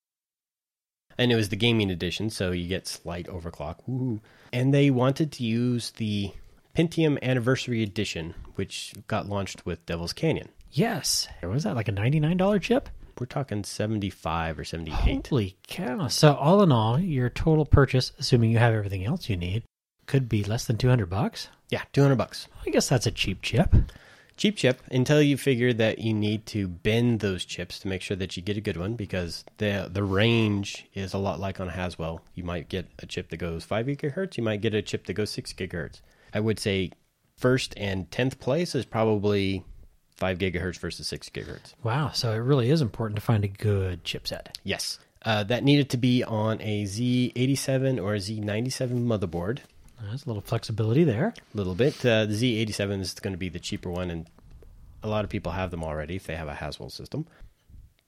And 1.19 1.33
it 1.33 1.37
was 1.37 1.49
the 1.49 1.57
gaming 1.57 1.91
edition, 1.91 2.31
so 2.31 2.53
you 2.53 2.69
get 2.69 2.87
slight 2.87 3.27
overclock. 3.27 3.77
Woo. 3.87 4.21
And 4.53 4.73
they 4.73 4.91
wanted 4.91 5.33
to 5.33 5.45
use 5.45 5.91
the 5.93 6.33
Pentium 6.77 7.21
Anniversary 7.23 7.83
Edition, 7.83 8.35
which 8.55 8.95
got 9.09 9.29
launched 9.29 9.67
with 9.67 9.85
Devil's 9.85 10.13
Canyon. 10.13 10.49
Yes. 10.71 11.27
Was 11.43 11.65
that 11.65 11.75
like 11.75 11.89
a 11.89 11.93
$99 11.93 12.63
chip? 12.63 12.89
We're 13.19 13.27
talking 13.27 13.65
75 13.65 14.61
or 14.61 14.65
78. 14.65 15.27
Holy 15.27 15.57
cow. 15.67 16.07
So, 16.07 16.35
all 16.35 16.63
in 16.63 16.71
all, 16.71 17.01
your 17.01 17.31
total 17.31 17.67
purchase, 17.67 18.13
assuming 18.19 18.53
you 18.53 18.59
have 18.59 18.75
everything 18.75 19.05
else 19.05 19.29
you 19.29 19.37
need, 19.37 19.65
could 20.07 20.29
be 20.29 20.45
less 20.45 20.67
than 20.67 20.77
200 20.77 21.11
bucks. 21.11 21.49
Yeah, 21.69 21.83
200 21.93 22.15
bucks. 22.15 22.47
I 22.65 22.71
guess 22.71 22.89
that's 22.89 23.07
a 23.07 23.11
cheap 23.11 23.43
chip. 23.43 23.75
Cheap 24.39 24.57
chip 24.57 24.83
until 24.93 25.21
you 25.21 25.37
figure 25.37 25.73
that 25.73 25.99
you 25.99 26.15
need 26.15 26.47
to 26.47 26.69
bend 26.69 27.19
those 27.19 27.45
chips 27.45 27.81
to 27.81 27.89
make 27.89 28.03
sure 28.03 28.17
that 28.17 28.37
you 28.37 28.43
get 28.43 28.57
a 28.57 28.61
good 28.61 28.77
one 28.77 28.95
because 28.95 29.45
the 29.57 29.91
the 29.93 30.05
range 30.05 30.87
is 30.95 31.13
a 31.13 31.19
lot 31.19 31.41
like 31.41 31.59
on 31.59 31.67
a 31.67 31.73
Haswell. 31.73 32.21
You 32.37 32.45
might 32.45 32.69
get 32.69 32.87
a 33.01 33.07
chip 33.07 33.31
that 33.31 33.39
goes 33.39 33.65
5 33.65 33.87
gigahertz, 33.87 34.37
you 34.37 34.45
might 34.45 34.61
get 34.61 34.75
a 34.75 34.81
chip 34.81 35.07
that 35.07 35.15
goes 35.15 35.31
6 35.31 35.53
gigahertz. 35.55 36.03
I 36.33 36.39
would 36.39 36.61
say 36.61 36.93
first 37.37 37.75
and 37.77 38.09
10th 38.11 38.39
place 38.39 38.77
is 38.77 38.85
probably 38.85 39.65
5 40.19 40.39
gigahertz 40.39 40.79
versus 40.79 41.09
6 41.09 41.31
gigahertz. 41.31 41.75
Wow. 41.83 42.13
So, 42.13 42.33
it 42.33 42.37
really 42.37 42.71
is 42.71 42.81
important 42.81 43.17
to 43.17 43.23
find 43.23 43.43
a 43.43 43.49
good 43.49 44.05
chipset. 44.05 44.55
Yes. 44.63 45.01
Uh, 45.23 45.43
that 45.45 45.65
needed 45.65 45.91
to 45.91 45.97
be 45.97 46.23
on 46.23 46.61
a 46.63 46.85
Z87 46.85 48.01
or 48.01 48.15
a 48.15 48.19
Z97 48.19 49.05
motherboard. 49.05 49.59
There's 50.01 50.25
a 50.25 50.29
little 50.29 50.43
flexibility 50.43 51.05
there. 51.05 51.35
a 51.53 51.57
little 51.57 51.75
bit. 51.75 51.95
Uh, 52.05 52.25
the 52.27 52.35
Z87 52.67 53.01
is 53.01 53.15
going 53.15 53.33
to 53.35 53.39
be 53.39 53.49
the 53.49 53.59
cheaper 53.59 53.91
one, 53.91 54.11
and 54.11 54.29
a 55.03 55.09
lot 55.09 55.25
of 55.25 55.31
people 55.31 55.53
have 55.53 55.71
them 55.71 55.83
already 55.85 56.17
if 56.17 56.27
they 56.27 56.37
have 56.37 56.49
a 56.49 56.55
Haswell 56.55 56.91
system. 56.91 57.27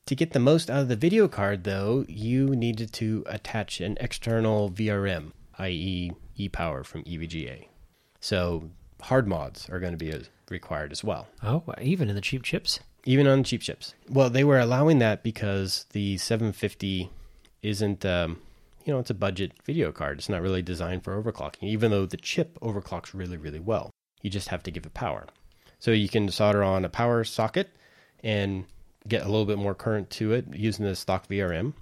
To 0.06 0.14
get 0.14 0.32
the 0.32 0.38
most 0.40 0.70
out 0.70 0.82
of 0.82 0.88
the 0.88 0.96
video 0.96 1.28
card, 1.28 1.64
though, 1.64 2.04
you 2.08 2.48
needed 2.56 2.92
to 2.94 3.24
attach 3.26 3.80
an 3.80 3.96
external 4.00 4.70
VRM, 4.70 5.32
i.e., 5.58 6.12
ePower 6.38 6.84
from 6.84 7.02
EVGA. 7.04 7.66
So 8.20 8.70
hard 9.02 9.26
mods 9.28 9.68
are 9.68 9.78
going 9.80 9.92
to 9.92 9.98
be 9.98 10.12
uh, 10.12 10.20
required 10.48 10.90
as 10.92 11.04
well, 11.04 11.28
Oh, 11.42 11.62
even 11.80 12.08
in 12.08 12.14
the 12.14 12.20
cheap 12.20 12.42
chips? 12.42 12.80
even 13.06 13.26
on 13.26 13.42
cheap 13.44 13.62
chips. 13.62 13.94
Well, 14.10 14.28
they 14.30 14.44
were 14.44 14.58
allowing 14.58 14.98
that 14.98 15.22
because 15.22 15.86
the 15.92 16.18
750 16.18 17.08
isn't, 17.62 18.04
um, 18.04 18.38
you 18.84 18.92
know, 18.92 18.98
it's 18.98 19.10
a 19.10 19.14
budget 19.14 19.52
video 19.64 19.92
card. 19.92 20.18
It's 20.18 20.28
not 20.28 20.42
really 20.42 20.62
designed 20.62 21.04
for 21.04 21.20
overclocking, 21.20 21.64
even 21.64 21.90
though 21.90 22.06
the 22.06 22.16
chip 22.16 22.58
overclocks 22.60 23.12
really, 23.12 23.36
really 23.36 23.60
well. 23.60 23.90
You 24.22 24.30
just 24.30 24.48
have 24.48 24.62
to 24.64 24.70
give 24.70 24.86
it 24.86 24.94
power. 24.94 25.26
So 25.78 25.90
you 25.90 26.08
can 26.08 26.30
solder 26.30 26.62
on 26.62 26.84
a 26.84 26.88
power 26.88 27.24
socket 27.24 27.70
and 28.22 28.64
get 29.08 29.22
a 29.22 29.28
little 29.28 29.46
bit 29.46 29.58
more 29.58 29.74
current 29.74 30.10
to 30.10 30.32
it 30.32 30.46
using 30.52 30.84
the 30.84 30.94
stock 30.94 31.28
VRM, 31.28 31.72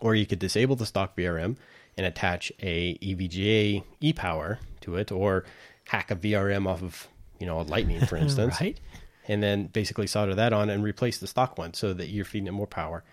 or 0.00 0.14
you 0.14 0.26
could 0.26 0.38
disable 0.38 0.76
the 0.76 0.86
stock 0.86 1.16
VRM 1.16 1.56
and 1.96 2.06
attach 2.06 2.50
a 2.60 2.96
EVGA 2.98 3.84
ePower 4.02 4.58
to 4.80 4.96
it, 4.96 5.12
or 5.12 5.44
hack 5.84 6.10
a 6.10 6.16
VRM 6.16 6.66
off 6.66 6.82
of 6.82 7.08
you 7.38 7.46
know 7.46 7.60
a 7.60 7.62
Lightning, 7.62 8.00
for 8.06 8.16
instance, 8.24 8.60
right? 8.60 8.80
and 9.28 9.42
then 9.42 9.66
basically 9.66 10.06
solder 10.06 10.34
that 10.34 10.52
on 10.52 10.70
and 10.70 10.82
replace 10.82 11.18
the 11.18 11.26
stock 11.26 11.58
one 11.58 11.74
so 11.74 11.92
that 11.92 12.08
you're 12.08 12.24
feeding 12.24 12.46
it 12.46 12.52
more 12.52 12.66
power. 12.66 13.04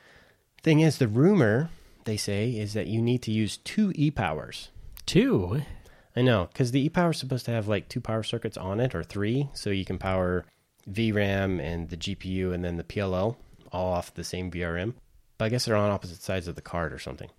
Thing 0.64 0.80
is, 0.80 0.98
the 0.98 1.08
rumor 1.08 1.70
they 2.08 2.18
say 2.18 2.50
is 2.50 2.74
that 2.74 2.88
you 2.88 3.02
need 3.02 3.22
to 3.24 3.32
use 3.32 3.58
two 3.58 3.92
e-powers. 3.94 4.70
Two. 5.06 5.62
I 6.16 6.24
know, 6.24 6.50
because 6.52 6.72
the 6.72 6.84
e-power 6.84 7.12
is 7.12 7.20
supposed 7.20 7.46
to 7.46 7.52
have 7.52 7.68
like 7.68 7.88
two 7.88 8.02
power 8.02 8.24
circuits 8.24 8.58
on 8.58 8.80
it 8.80 8.96
or 8.96 9.04
three, 9.04 9.50
so 9.54 9.70
you 9.70 9.86
can 9.86 10.00
power 10.00 10.46
VRAM 10.90 11.62
and 11.62 11.90
the 11.90 11.98
GPU 11.98 12.52
and 12.52 12.66
then 12.66 12.78
the 12.78 12.84
PLL 12.84 13.36
all 13.72 13.94
off 13.94 14.14
the 14.16 14.24
same 14.24 14.50
VRM. 14.50 14.96
But 15.38 15.46
I 15.46 15.50
guess 15.50 15.66
they're 15.66 15.76
on 15.76 15.92
opposite 15.92 16.24
sides 16.24 16.48
of 16.48 16.56
the 16.56 16.62
card 16.62 16.92
or 16.92 16.98
something. 16.98 17.30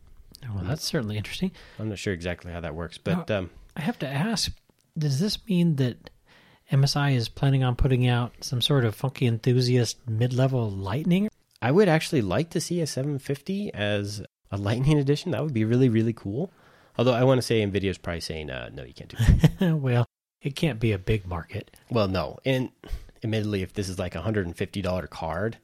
Well, 0.54 0.62
that's 0.62 0.85
certainly 0.85 1.16
interesting. 1.16 1.50
I'm 1.81 1.88
not 1.88 1.98
sure 1.98 2.12
exactly 2.12 2.52
how 2.52 2.61
that 2.61 2.76
works, 2.76 2.96
but 2.96 3.28
um, 3.28 3.50
I 3.76 3.81
have 3.81 3.98
to 3.98 4.09
ask 4.09 4.52
does 4.96 5.20
this 5.20 5.38
mean 5.46 5.76
that 5.76 6.11
MSI 6.72 7.14
is 7.14 7.28
planning 7.28 7.64
on 7.64 7.76
putting 7.76 8.07
out 8.07 8.33
some 8.40 8.61
sort 8.61 8.85
of 8.85 8.94
funky 8.94 9.26
enthusiast 9.26 9.96
mid 10.09 10.33
level 10.33 10.70
lightning? 10.70 11.28
I 11.61 11.70
would 11.72 11.88
actually 11.88 12.22
like 12.22 12.50
to 12.50 12.61
see 12.61 12.81
a 12.81 12.87
750 12.87 13.72
as 13.74 14.22
a 14.50 14.56
Lightning 14.56 14.98
edition. 14.98 15.32
That 15.32 15.42
would 15.42 15.54
be 15.54 15.64
really, 15.64 15.88
really 15.88 16.12
cool. 16.12 16.50
Although 16.96 17.14
I 17.14 17.24
want 17.24 17.38
to 17.38 17.42
say 17.42 17.62
NVIDIA's 17.62 17.98
probably 17.98 18.20
saying, 18.20 18.50
uh, 18.50 18.70
no, 18.72 18.82
you 18.82 18.92
can't 18.92 19.11
do 19.11 19.16
that. 19.61 19.76
well, 19.76 20.06
it 20.42 20.56
can't 20.56 20.80
be 20.80 20.92
a 20.92 20.98
big 20.98 21.26
market. 21.26 21.76
well, 21.90 22.08
no. 22.08 22.38
And 22.44 22.70
admittedly, 23.22 23.62
if 23.62 23.72
this 23.72 23.88
is 23.88 23.98
like 23.98 24.14
a 24.14 24.20
$150 24.20 25.11
card, 25.11 25.58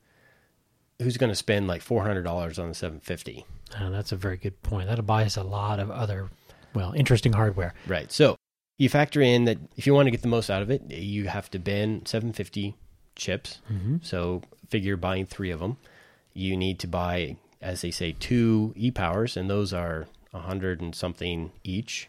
who's 1.00 1.16
going 1.16 1.30
to 1.30 1.36
spend 1.36 1.66
like 1.66 1.82
$400 1.82 2.26
on 2.58 2.68
the 2.68 2.74
750? 2.74 3.44
Uh, 3.76 3.90
that's 3.90 4.12
a 4.12 4.16
very 4.16 4.36
good 4.36 4.62
point. 4.62 4.88
That'll 4.88 5.04
buy 5.04 5.24
us 5.24 5.36
a 5.36 5.42
lot 5.42 5.80
of 5.80 5.90
other, 5.90 6.30
well, 6.74 6.92
interesting 6.92 7.32
hardware. 7.32 7.74
Right. 7.86 8.10
So 8.12 8.36
you 8.78 8.88
factor 8.88 9.20
in 9.20 9.44
that 9.44 9.58
if 9.76 9.86
you 9.86 9.94
want 9.94 10.06
to 10.06 10.10
get 10.10 10.22
the 10.22 10.28
most 10.28 10.50
out 10.50 10.62
of 10.62 10.70
it, 10.70 10.82
you 10.90 11.28
have 11.28 11.50
to 11.50 11.58
bend 11.58 12.06
750 12.08 12.76
chips. 13.16 13.60
Mm-hmm. 13.72 13.96
So 14.02 14.42
figure 14.68 14.96
buying 14.96 15.26
three 15.26 15.50
of 15.50 15.60
them. 15.60 15.76
You 16.32 16.56
need 16.56 16.78
to 16.80 16.88
buy, 16.88 17.36
as 17.64 17.80
they 17.80 17.90
say, 17.90 18.12
two 18.12 18.72
e 18.76 18.90
powers, 18.90 19.36
and 19.36 19.48
those 19.48 19.72
are 19.72 20.06
a 20.32 20.40
hundred 20.40 20.80
and 20.80 20.94
something 20.94 21.50
each, 21.64 22.08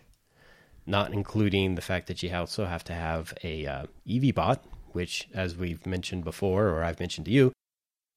not 0.85 1.13
including 1.13 1.75
the 1.75 1.81
fact 1.81 2.07
that 2.07 2.21
you 2.21 2.35
also 2.35 2.65
have 2.65 2.83
to 2.83 2.93
have 2.93 3.33
a 3.43 3.65
uh, 3.65 3.85
EV 4.07 4.35
bot, 4.35 4.63
which, 4.91 5.27
as 5.33 5.55
we've 5.55 5.85
mentioned 5.85 6.25
before, 6.25 6.67
or 6.67 6.83
I've 6.83 6.99
mentioned 6.99 7.25
to 7.25 7.31
you, 7.31 7.53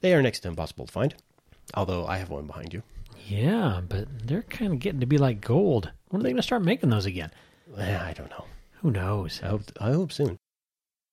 they 0.01 0.13
are 0.15 0.23
next 0.23 0.41
to 0.41 0.49
impossible 0.49 0.87
to 0.87 0.93
find. 0.93 1.15
Although 1.75 2.07
I 2.07 2.19
have 2.19 2.31
one 2.31 2.47
behind 2.47 2.75
you. 2.75 2.83
Yeah, 3.27 3.83
but 3.87 4.07
they're 4.27 4.43
kind 4.43 4.73
of 4.73 4.79
getting 4.81 5.01
to 5.01 5.07
be 5.07 5.19
like 5.19 5.41
gold. 5.41 5.93
When 6.09 6.21
are 6.21 6.23
they 6.23 6.31
going 6.31 6.37
to 6.37 6.43
start 6.43 6.63
making 6.63 6.91
those 6.91 7.07
again? 7.07 7.31
I 7.77 8.15
don't 8.15 8.31
know. 8.31 8.47
Who 8.81 8.91
knows? 8.91 9.41
I 9.43 9.49
hope 9.49 9.63
I 9.81 9.93
hope 9.93 10.13
soon. 10.13 10.39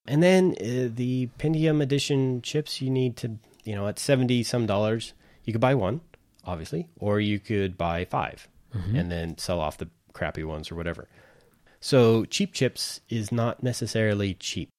And 0.08 0.24
then 0.24 0.56
uh, 0.60 0.90
the 0.96 1.30
Pentium 1.40 1.82
edition 1.82 2.42
chips, 2.42 2.82
you 2.82 2.90
need 2.90 3.18
to, 3.18 3.38
you 3.64 3.76
know, 3.76 3.88
at 3.88 4.00
70 4.00 4.44
some 4.44 4.66
dollars, 4.66 5.14
you 5.44 5.52
could 5.52 5.62
buy 5.62 5.74
one, 5.74 6.02
obviously, 6.46 6.88
or 7.00 7.20
you 7.20 7.40
could 7.40 7.78
buy 7.78 8.06
5 8.06 8.48
and 8.94 9.10
then 9.10 9.38
sell 9.38 9.60
off 9.62 9.78
the 9.78 9.88
crappy 10.14 10.44
ones 10.44 10.70
or 10.70 10.76
whatever. 10.76 11.08
So 11.80 12.26
cheap 12.26 12.54
chips 12.54 13.00
is 13.10 13.32
not 13.32 13.64
necessarily 13.64 14.34
cheap. 14.34 14.70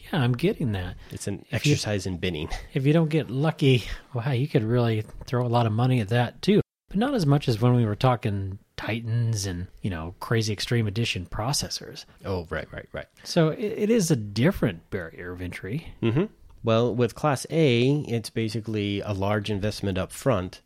Yeah, 0.00 0.20
I'm 0.20 0.32
getting 0.32 0.72
that. 0.72 0.96
It's 1.10 1.26
an 1.28 1.44
If 1.50 1.64
you- 1.66 1.72
exercise 1.72 2.04
in 2.06 2.16
binning. 2.18 2.48
If 2.74 2.84
you 2.86 2.92
don't 2.92 3.08
get 3.10 3.30
lucky, 3.30 3.84
wow, 4.12 4.32
you 4.32 4.48
could 4.48 4.64
really 4.64 5.04
throw 5.26 5.46
a 5.46 5.48
lot 5.48 5.66
of 5.66 5.72
money 5.72 6.00
at 6.00 6.08
that 6.08 6.42
too. 6.42 6.60
But 6.88 6.96
not 6.98 7.14
as 7.14 7.26
much 7.26 7.48
as 7.48 7.60
when 7.60 7.74
we 7.74 7.84
were 7.86 7.94
talking 7.96 8.58
Titans 8.76 9.46
and, 9.46 9.68
you 9.82 9.90
know, 9.90 10.14
crazy 10.20 10.52
extreme 10.52 10.86
edition 10.86 11.26
processors. 11.26 12.04
Oh, 12.24 12.46
right, 12.50 12.66
right, 12.72 12.88
right. 12.92 13.06
So 13.22 13.50
it, 13.50 13.60
it 13.62 13.90
is 13.90 14.10
a 14.10 14.16
different 14.16 14.90
barrier 14.90 15.30
of 15.32 15.40
entry. 15.40 15.94
hmm 16.00 16.24
Well, 16.64 16.94
with 16.94 17.14
Class 17.14 17.46
A, 17.50 17.90
it's 18.08 18.30
basically 18.30 19.00
a 19.00 19.12
large 19.12 19.48
investment 19.50 19.96
up 19.96 20.12
front. 20.12 20.60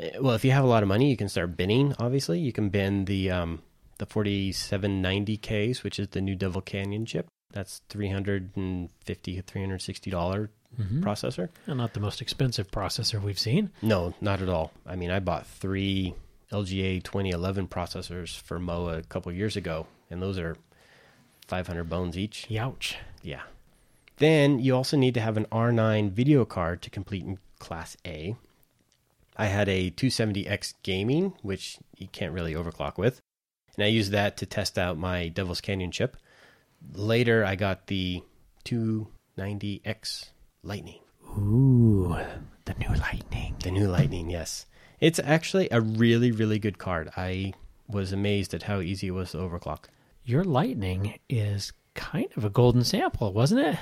Eh, 0.00 0.18
Well, 0.20 0.34
if 0.34 0.44
you 0.44 0.50
have 0.52 0.64
a 0.64 0.68
lot 0.68 0.82
of 0.82 0.88
money, 0.88 1.10
you 1.10 1.16
can 1.16 1.28
start 1.28 1.56
binning. 1.56 1.94
Obviously, 1.98 2.38
you 2.40 2.52
can 2.52 2.68
bin 2.70 3.04
the 3.04 3.30
um, 3.30 3.62
the 3.98 4.06
4790Ks, 4.06 5.82
which 5.82 5.98
is 5.98 6.08
the 6.08 6.20
new 6.20 6.34
Devil 6.34 6.60
Canyon 6.60 7.06
chip. 7.06 7.26
That's 7.52 7.82
350 7.88 9.40
360 9.40 10.10
dollar 10.10 10.50
processor. 11.00 11.48
And 11.66 11.78
not 11.78 11.94
the 11.94 12.00
most 12.00 12.22
expensive 12.22 12.70
processor 12.70 13.20
we've 13.20 13.38
seen. 13.38 13.70
No, 13.82 14.14
not 14.20 14.40
at 14.40 14.48
all. 14.48 14.72
I 14.86 14.94
mean, 14.96 15.10
I 15.10 15.18
bought 15.18 15.46
three 15.46 16.14
LGA 16.52 17.02
2011 17.02 17.66
processors 17.68 18.38
for 18.40 18.58
MOA 18.60 18.98
a 18.98 19.02
couple 19.02 19.32
years 19.32 19.56
ago, 19.56 19.86
and 20.10 20.22
those 20.22 20.38
are 20.38 20.56
500 21.48 21.84
bones 21.90 22.16
each. 22.16 22.46
Youch. 22.48 22.94
Yeah. 23.22 23.42
Then 24.18 24.58
you 24.60 24.76
also 24.76 24.96
need 24.96 25.14
to 25.14 25.20
have 25.20 25.36
an 25.36 25.46
R9 25.50 26.12
video 26.12 26.44
card 26.44 26.82
to 26.82 26.90
complete 26.90 27.24
in 27.24 27.38
Class 27.58 27.96
A. 28.06 28.36
I 29.40 29.46
had 29.46 29.70
a 29.70 29.90
270X 29.92 30.74
gaming, 30.82 31.32
which 31.40 31.78
you 31.96 32.08
can't 32.08 32.34
really 32.34 32.52
overclock 32.52 32.98
with, 32.98 33.22
and 33.74 33.82
I 33.82 33.88
used 33.88 34.12
that 34.12 34.36
to 34.36 34.44
test 34.44 34.78
out 34.78 34.98
my 34.98 35.28
Devil's 35.28 35.62
Canyon 35.62 35.90
chip. 35.90 36.18
Later, 36.92 37.42
I 37.42 37.56
got 37.56 37.86
the 37.86 38.22
290X 38.66 40.28
Lightning. 40.62 41.00
Ooh, 41.38 42.18
the 42.66 42.74
new 42.74 42.94
Lightning. 42.94 43.56
The 43.62 43.70
new 43.70 43.88
Lightning, 43.88 44.28
yes. 44.28 44.66
It's 45.00 45.18
actually 45.18 45.68
a 45.70 45.80
really, 45.80 46.32
really 46.32 46.58
good 46.58 46.76
card. 46.76 47.08
I 47.16 47.54
was 47.88 48.12
amazed 48.12 48.52
at 48.52 48.64
how 48.64 48.80
easy 48.80 49.06
it 49.06 49.12
was 49.12 49.30
to 49.30 49.38
overclock. 49.38 49.84
Your 50.22 50.44
Lightning 50.44 51.18
is 51.30 51.72
kind 51.94 52.28
of 52.36 52.44
a 52.44 52.50
golden 52.50 52.84
sample, 52.84 53.32
wasn't 53.32 53.62
it? 53.62 53.78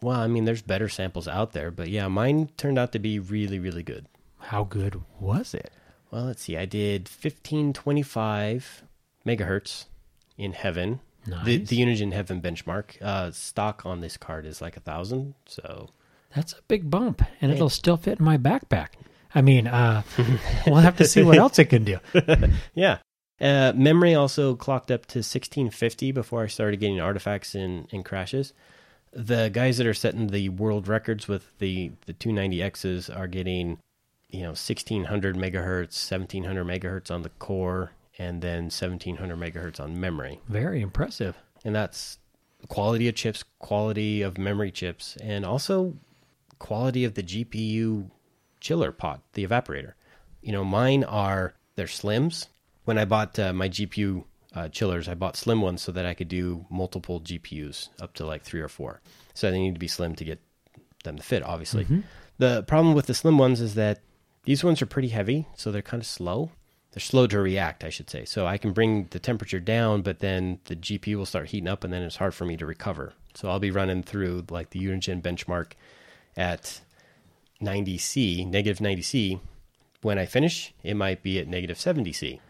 Well, 0.00 0.20
I 0.20 0.28
mean, 0.28 0.44
there's 0.44 0.62
better 0.62 0.88
samples 0.88 1.26
out 1.26 1.50
there, 1.54 1.72
but 1.72 1.88
yeah, 1.88 2.06
mine 2.06 2.50
turned 2.56 2.78
out 2.78 2.92
to 2.92 3.00
be 3.00 3.18
really, 3.18 3.58
really 3.58 3.82
good. 3.82 4.06
How 4.46 4.64
good 4.64 5.00
was 5.20 5.54
it? 5.54 5.70
Well, 6.10 6.24
let's 6.24 6.42
see. 6.42 6.56
I 6.56 6.64
did 6.66 7.08
1525 7.08 8.82
megahertz 9.26 9.86
in 10.38 10.52
heaven. 10.52 11.00
The, 11.24 11.58
Nice. 11.58 11.68
the 11.68 11.78
Unigine 11.80 12.12
Heaven 12.12 12.40
benchmark. 12.40 13.02
Uh, 13.02 13.32
stock 13.32 13.84
on 13.84 14.00
this 14.00 14.16
card 14.16 14.46
is 14.46 14.60
like 14.62 14.76
a 14.76 14.80
thousand. 14.80 15.34
So 15.46 15.88
That's 16.34 16.52
a 16.52 16.62
big 16.68 16.88
bump, 16.88 17.22
and 17.40 17.50
it'll 17.50 17.68
still 17.68 17.96
fit 17.96 18.20
in 18.20 18.24
my 18.24 18.38
backpack. 18.38 18.90
I 19.34 19.42
mean, 19.42 19.66
uh, 19.66 20.02
we'll 20.66 20.76
have 20.76 20.96
to 20.98 21.04
see 21.04 21.24
what 21.24 21.38
else 21.38 21.58
it 21.58 21.64
can 21.66 21.82
do. 21.82 21.98
yeah. 22.74 22.98
Uh, 23.40 23.72
memory 23.74 24.14
also 24.14 24.54
clocked 24.54 24.90
up 24.92 25.06
to 25.06 25.18
1650 25.18 26.12
before 26.12 26.44
I 26.44 26.46
started 26.46 26.78
getting 26.78 27.00
artifacts 27.00 27.54
and, 27.56 27.88
and 27.92 28.04
crashes. 28.04 28.52
The 29.12 29.50
guys 29.52 29.78
that 29.78 29.86
are 29.86 29.94
setting 29.94 30.28
the 30.28 30.48
world 30.50 30.86
records 30.88 31.26
with 31.26 31.50
the, 31.58 31.90
the 32.06 32.14
290Xs 32.14 33.14
are 33.14 33.26
getting, 33.26 33.78
you 34.30 34.40
know, 34.40 34.48
1600 34.48 35.36
megahertz, 35.36 36.10
1700 36.10 36.64
megahertz 36.66 37.10
on 37.10 37.22
the 37.22 37.28
core, 37.30 37.92
and 38.18 38.42
then 38.42 38.64
1700 38.64 39.36
megahertz 39.38 39.80
on 39.80 39.98
memory. 40.00 40.40
Very 40.48 40.80
impressive. 40.80 41.36
and 41.64 41.74
that's 41.74 42.18
quality 42.68 43.08
of 43.08 43.14
chips, 43.14 43.44
quality 43.58 44.22
of 44.22 44.38
memory 44.38 44.70
chips, 44.70 45.16
and 45.22 45.44
also 45.44 45.94
quality 46.58 47.04
of 47.04 47.14
the 47.14 47.22
GPU 47.22 48.10
chiller 48.60 48.92
pot, 48.92 49.20
the 49.34 49.46
evaporator. 49.46 49.92
You 50.42 50.52
know, 50.52 50.64
mine 50.64 51.04
are 51.04 51.54
they're 51.76 51.86
slims. 51.86 52.46
When 52.84 52.98
I 52.98 53.04
bought 53.04 53.38
uh, 53.38 53.52
my 53.52 53.68
GPU 53.68 54.24
uh, 54.54 54.68
chillers, 54.68 55.08
I 55.08 55.14
bought 55.14 55.36
slim 55.36 55.60
ones 55.60 55.82
so 55.82 55.92
that 55.92 56.06
I 56.06 56.14
could 56.14 56.28
do 56.28 56.64
multiple 56.70 57.20
GPUs 57.20 57.88
up 58.00 58.14
to 58.14 58.24
like 58.26 58.42
three 58.42 58.60
or 58.60 58.68
four. 58.68 59.00
So 59.34 59.50
they 59.50 59.58
need 59.58 59.74
to 59.74 59.80
be 59.80 59.88
slim 59.88 60.14
to 60.16 60.24
get 60.24 60.40
them 61.04 61.16
to 61.16 61.22
fit, 61.22 61.42
obviously. 61.42 61.84
The 62.38 62.62
problem 62.62 62.94
with 62.94 63.06
the 63.06 63.14
slim 63.14 63.38
ones 63.38 63.60
is 63.60 63.74
that 63.74 64.00
these 64.46 64.64
ones 64.64 64.80
are 64.80 64.86
pretty 64.86 65.08
heavy, 65.08 65.46
so 65.54 65.70
they're 65.70 65.82
kind 65.82 66.00
of 66.02 66.06
slow. 66.06 66.50
They're 66.92 67.00
slow 67.02 67.26
to 67.26 67.38
react, 67.38 67.84
I 67.84 67.90
should 67.90 68.08
say. 68.08 68.24
So 68.24 68.46
I 68.46 68.56
can 68.56 68.72
bring 68.72 69.08
the 69.10 69.18
temperature 69.18 69.60
down, 69.60 70.00
but 70.00 70.20
then 70.20 70.60
the 70.64 70.74
GPU 70.76 71.16
will 71.16 71.26
start 71.26 71.48
heating 71.50 71.68
up, 71.68 71.84
and 71.84 71.92
then 71.92 72.00
it's 72.02 72.16
hard 72.16 72.32
for 72.34 72.46
me 72.46 72.56
to 72.56 72.64
recover. 72.64 73.12
So 73.34 73.50
I'll 73.50 73.58
be 73.60 73.70
running 73.70 74.02
through 74.02 74.46
like 74.48 74.70
the 74.70 74.80
Unigine 74.80 75.20
benchmark 75.20 75.72
at 76.38 76.80
90C, 77.62 78.46
negative 78.46 78.78
90C. 78.78 79.40
When 80.02 80.18
I 80.18 80.26
finish, 80.26 80.72
it 80.82 80.94
might 80.94 81.22
be 81.22 81.38
at 81.38 81.48
negative 81.48 81.76
70C. 81.78 82.40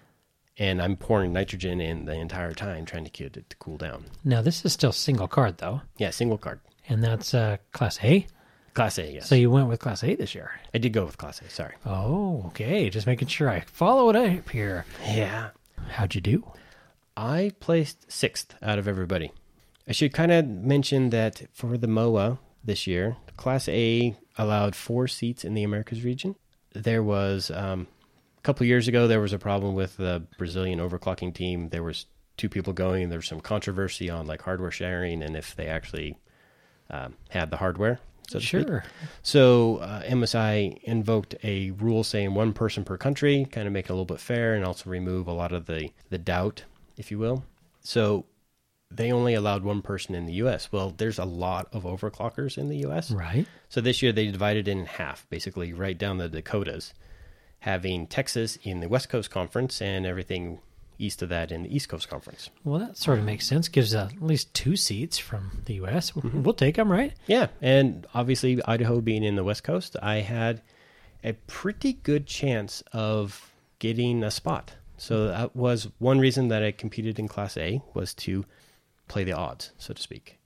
And 0.59 0.81
I'm 0.81 0.97
pouring 0.97 1.33
nitrogen 1.33 1.81
in 1.81 2.07
the 2.07 2.15
entire 2.15 2.53
time 2.55 2.85
trying 2.87 3.05
to 3.05 3.11
get 3.11 3.37
it 3.37 3.51
to 3.51 3.57
cool 3.57 3.77
down. 3.77 4.07
Now, 4.25 4.41
this 4.43 4.65
is 4.65 4.73
still 4.73 4.93
single 4.93 5.29
card, 5.29 5.59
though, 5.59 5.83
Yeah, 5.99 6.11
single 6.11 6.39
card. 6.39 6.61
and 6.89 7.03
that's 7.05 7.35
uh, 7.35 7.59
Class 7.73 7.99
A. 8.03 8.27
Class 8.77 8.99
A, 8.99 9.11
yes. 9.11 9.27
So 9.27 9.35
you 9.35 9.51
went 9.51 9.69
with 9.69 9.81
Class 9.81 10.05
A 10.05 10.15
this 10.15 10.35
year. 10.35 10.51
I 10.75 10.79
did 10.79 10.93
go 10.93 11.07
with 11.07 11.17
Class 11.17 11.41
A, 11.41 11.49
sorry. 11.49 11.75
Oh, 11.87 12.45
okay. 12.49 12.91
Just 12.91 13.07
making 13.07 13.29
sure 13.29 13.49
I 13.49 13.61
follow 13.61 14.11
it 14.11 14.17
up 14.17 14.51
here. 14.51 14.85
Yeah. 15.03 15.49
How'd 15.89 16.15
you 16.15 16.21
do? 16.21 16.45
I 17.17 17.53
placed 17.59 18.13
sixth 18.13 18.55
out 18.61 18.79
of 18.79 18.87
everybody. 18.87 19.33
I 19.89 19.93
should 19.93 20.13
kind 20.13 20.31
of 20.31 20.47
mention 20.47 21.09
that 21.09 21.45
for 21.55 21.79
the 21.79 21.89
MOA 21.89 22.39
this 22.63 22.87
year, 22.87 23.17
Class 23.39 23.67
A 23.69 24.15
allowed 24.37 24.77
four 24.77 25.09
seats 25.09 25.43
in 25.43 25.55
the 25.55 25.63
Americas 25.63 26.05
region. 26.05 26.37
There 26.75 27.03
was 27.03 27.51
um, 27.51 27.87
a 28.37 28.43
couple 28.43 28.67
years 28.67 28.89
ago 28.89 29.09
there 29.09 29.23
was 29.23 29.33
a 29.33 29.39
problem 29.39 29.75
with 29.75 29.97
the 29.97 30.25
Brazilian 30.37 30.81
overclocking 30.81 31.33
team. 31.35 31.71
There 31.71 31.83
was 31.83 32.05
two 32.37 32.51
people 32.51 32.75
going, 32.75 33.05
and 33.05 33.11
there 33.11 33.21
was 33.21 33.27
some 33.27 33.41
controversy 33.41 34.11
on 34.11 34.27
like 34.27 34.43
hardware 34.43 34.71
sharing 34.71 35.23
and 35.23 35.35
if 35.35 35.57
they 35.57 35.67
actually 35.67 36.19
um, 36.91 37.15
had 37.31 37.51
the 37.51 37.57
hardware. 37.57 38.01
So. 38.29 38.39
Sure. 38.39 38.85
So 39.23 39.77
uh, 39.79 40.03
MSI 40.03 40.83
invoked 40.83 41.37
a 41.45 41.71
rule 41.73 42.03
saying 42.03 42.35
one 42.35 42.53
person 42.53 42.85
per 42.85 42.97
country, 42.97 43.47
kind 43.51 43.67
of 43.67 43.73
make 43.73 43.87
it 43.87 43.91
a 43.91 43.93
little 43.93 44.05
bit 44.05 44.21
fair, 44.21 44.55
and 44.55 44.65
also 44.65 44.91
remove 44.91 45.29
a 45.29 45.33
lot 45.33 45.53
of 45.53 45.67
the 45.67 45.91
the 46.11 46.19
doubt, 46.19 46.65
if 46.97 47.11
you 47.11 47.19
will. 47.19 47.45
So 47.81 48.27
they 48.91 49.13
only 49.13 49.35
allowed 49.35 49.63
one 49.65 49.83
person 49.83 50.15
in 50.15 50.27
the 50.27 50.35
U.S. 50.35 50.71
Well, 50.71 50.95
there's 50.97 51.19
a 51.19 51.25
lot 51.25 51.69
of 51.73 51.85
overclockers 51.85 52.57
in 52.57 52.69
the 52.69 52.79
U.S. 52.79 53.11
Right. 53.11 53.47
So 53.69 53.81
this 53.81 54.03
year 54.03 54.13
they 54.13 54.31
divided 54.31 54.69
it 54.69 54.71
in 54.71 54.87
half, 54.87 55.29
basically 55.29 55.73
right 55.73 55.99
down 55.99 56.19
the 56.19 56.29
Dakotas, 56.29 56.95
having 57.61 58.07
Texas 58.07 58.59
in 58.63 58.81
the 58.81 58.89
West 58.89 59.09
Coast 59.09 59.31
Conference 59.31 59.83
and 59.83 60.07
everything 60.07 60.61
east 60.99 61.23
of 61.23 61.29
that 61.29 61.53
in 61.53 61.63
the 61.63 61.75
East 61.75 61.89
Coast 61.89 62.09
Conference. 62.09 62.51
Well, 62.65 62.81
that 62.81 62.97
sort 62.97 63.19
of 63.19 63.25
makes 63.25 63.47
sense. 63.47 63.69
Gives 63.69 63.95
uh, 63.95 64.09
at 64.13 64.23
least 64.23 64.53
two 64.55 64.77
seats 64.77 65.19
from 65.19 65.63
the 65.67 65.75
U.S. 65.75 66.15
We'll 66.15 66.55
take 66.55 66.77
them, 66.77 66.91
right? 66.91 67.13
Yeah, 67.27 67.49
and 67.61 68.07
obviously 68.15 68.63
Idaho 68.65 69.01
being 69.01 69.25
in 69.25 69.37
the 69.37 69.45
West 69.45 69.65
Coast, 69.65 69.97
I 70.03 70.17
had 70.17 70.63
a 71.25 71.33
pretty 71.47 71.95
good 71.95 72.27
chance 72.27 72.83
of 72.93 73.53
getting 73.79 74.23
a 74.23 74.31
spot. 74.31 74.73
So 74.97 75.29
that 75.29 75.55
was 75.55 75.89
one 75.99 76.19
reason 76.19 76.49
that 76.49 76.63
I 76.63 76.73
competed 76.73 77.19
in 77.19 77.29
Class 77.29 77.57
A 77.57 77.83
was 77.93 78.15
to 78.15 78.45
play 79.09 79.25
the 79.25 79.33
odds, 79.33 79.73
so 79.79 79.93
to 79.93 80.01
speak. 80.01 80.39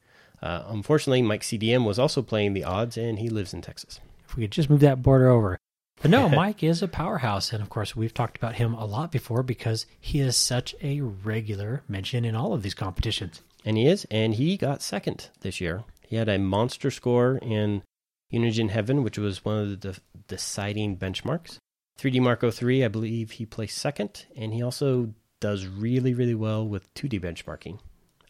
Uh, 0.43 0.65
unfortunately, 0.69 1.23
Mike 1.23 1.43
CDM 1.43 1.85
was 1.85 1.99
also 1.99 2.23
playing 2.23 2.55
the 2.55 2.65
odds, 2.65 2.97
and 2.97 3.19
he 3.19 3.29
lives 3.29 3.53
in 3.53 3.61
Texas. 3.61 4.01
If 4.27 4.37
we 4.37 4.45
could 4.45 4.53
just 4.53 4.71
move 4.71 4.81
that 4.81 5.03
border 5.03 5.29
over. 5.29 5.60
But 6.01 6.11
no, 6.11 6.29
Mike 6.31 6.63
is 6.63 6.83
a 6.83 6.89
powerhouse. 6.89 7.53
And 7.53 7.63
of 7.63 7.69
course, 7.69 7.95
we've 7.95 8.15
talked 8.15 8.37
about 8.37 8.57
him 8.57 8.75
a 8.75 8.85
lot 8.85 9.13
before 9.13 9.43
because 9.43 9.87
he 10.01 10.21
is 10.21 10.37
such 10.37 10.75
a 10.83 11.01
regular 11.01 11.83
mention 11.89 12.25
in 12.25 12.35
all 12.35 12.53
of 12.53 12.63
these 12.63 12.75
competitions. 12.75 13.43
And 13.65 13.77
he 13.77 13.87
is, 13.87 14.07
and 14.11 14.35
he 14.35 14.57
got 14.57 14.83
second 14.83 15.29
this 15.41 15.61
year. 15.61 15.85
He 16.07 16.17
had 16.17 16.29
a 16.29 16.39
monster 16.39 16.91
score 16.91 17.39
in 17.43 17.83
Unigine 18.33 18.71
Heaven, 18.71 19.03
which 19.03 19.19
was 19.19 19.45
one 19.45 19.59
of 19.59 19.69
the 19.69 19.77
de- 19.77 20.01
deciding 20.29 20.97
benchmarks. 20.97 21.59
3DMark 22.01 22.53
03, 22.53 22.85
I 22.85 22.89
believe 22.89 23.33
he 23.33 23.45
placed 23.45 23.77
second, 23.77 24.27
and 24.35 24.55
he 24.55 24.63
also 24.63 25.13
does 25.41 25.67
really, 25.67 26.15
really 26.15 26.35
well 26.35 26.67
with 26.67 26.93
2D 26.95 27.21
benchmarking, 27.21 27.79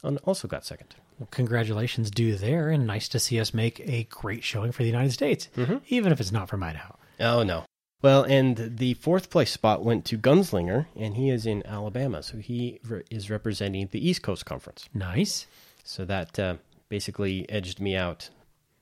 and 0.03 0.19
also 0.25 0.49
got 0.49 0.65
second. 0.65 0.97
Well, 1.19 1.29
congratulations 1.31 2.11
due 2.11 2.35
there, 2.35 2.71
and 2.71 2.87
nice 2.87 3.09
to 3.09 3.21
see 3.21 3.39
us 3.39 3.55
make 3.55 3.81
a 3.81 4.05
great 4.05 4.43
showing 4.43 4.73
for 4.73 4.83
the 4.83 4.89
United 4.89 5.13
States, 5.13 5.49
mm-hmm. 5.57 5.77
even 5.89 6.11
if 6.11 6.21
it's 6.21 6.33
not 6.33 6.49
from 6.49 6.63
Idaho. 6.63 6.97
Oh, 7.21 7.43
no. 7.43 7.65
Well, 8.03 8.23
and 8.23 8.79
the 8.79 8.95
fourth 8.95 9.29
place 9.29 9.51
spot 9.51 9.85
went 9.85 10.05
to 10.07 10.17
Gunslinger, 10.17 10.87
and 10.97 11.17
he 11.17 11.29
is 11.29 11.45
in 11.45 11.67
Alabama, 11.67 12.23
so 12.23 12.39
he 12.39 12.81
re- 12.83 13.03
is 13.11 13.29
representing 13.29 13.89
the 13.91 14.07
East 14.07 14.23
Coast 14.23 14.47
Conference. 14.47 14.89
Nice. 14.95 15.47
So 15.85 16.07
that 16.07 16.39
uh, 16.39 16.57
basically 16.89 17.49
edged 17.51 17.79
me 17.79 17.97
out. 17.97 18.31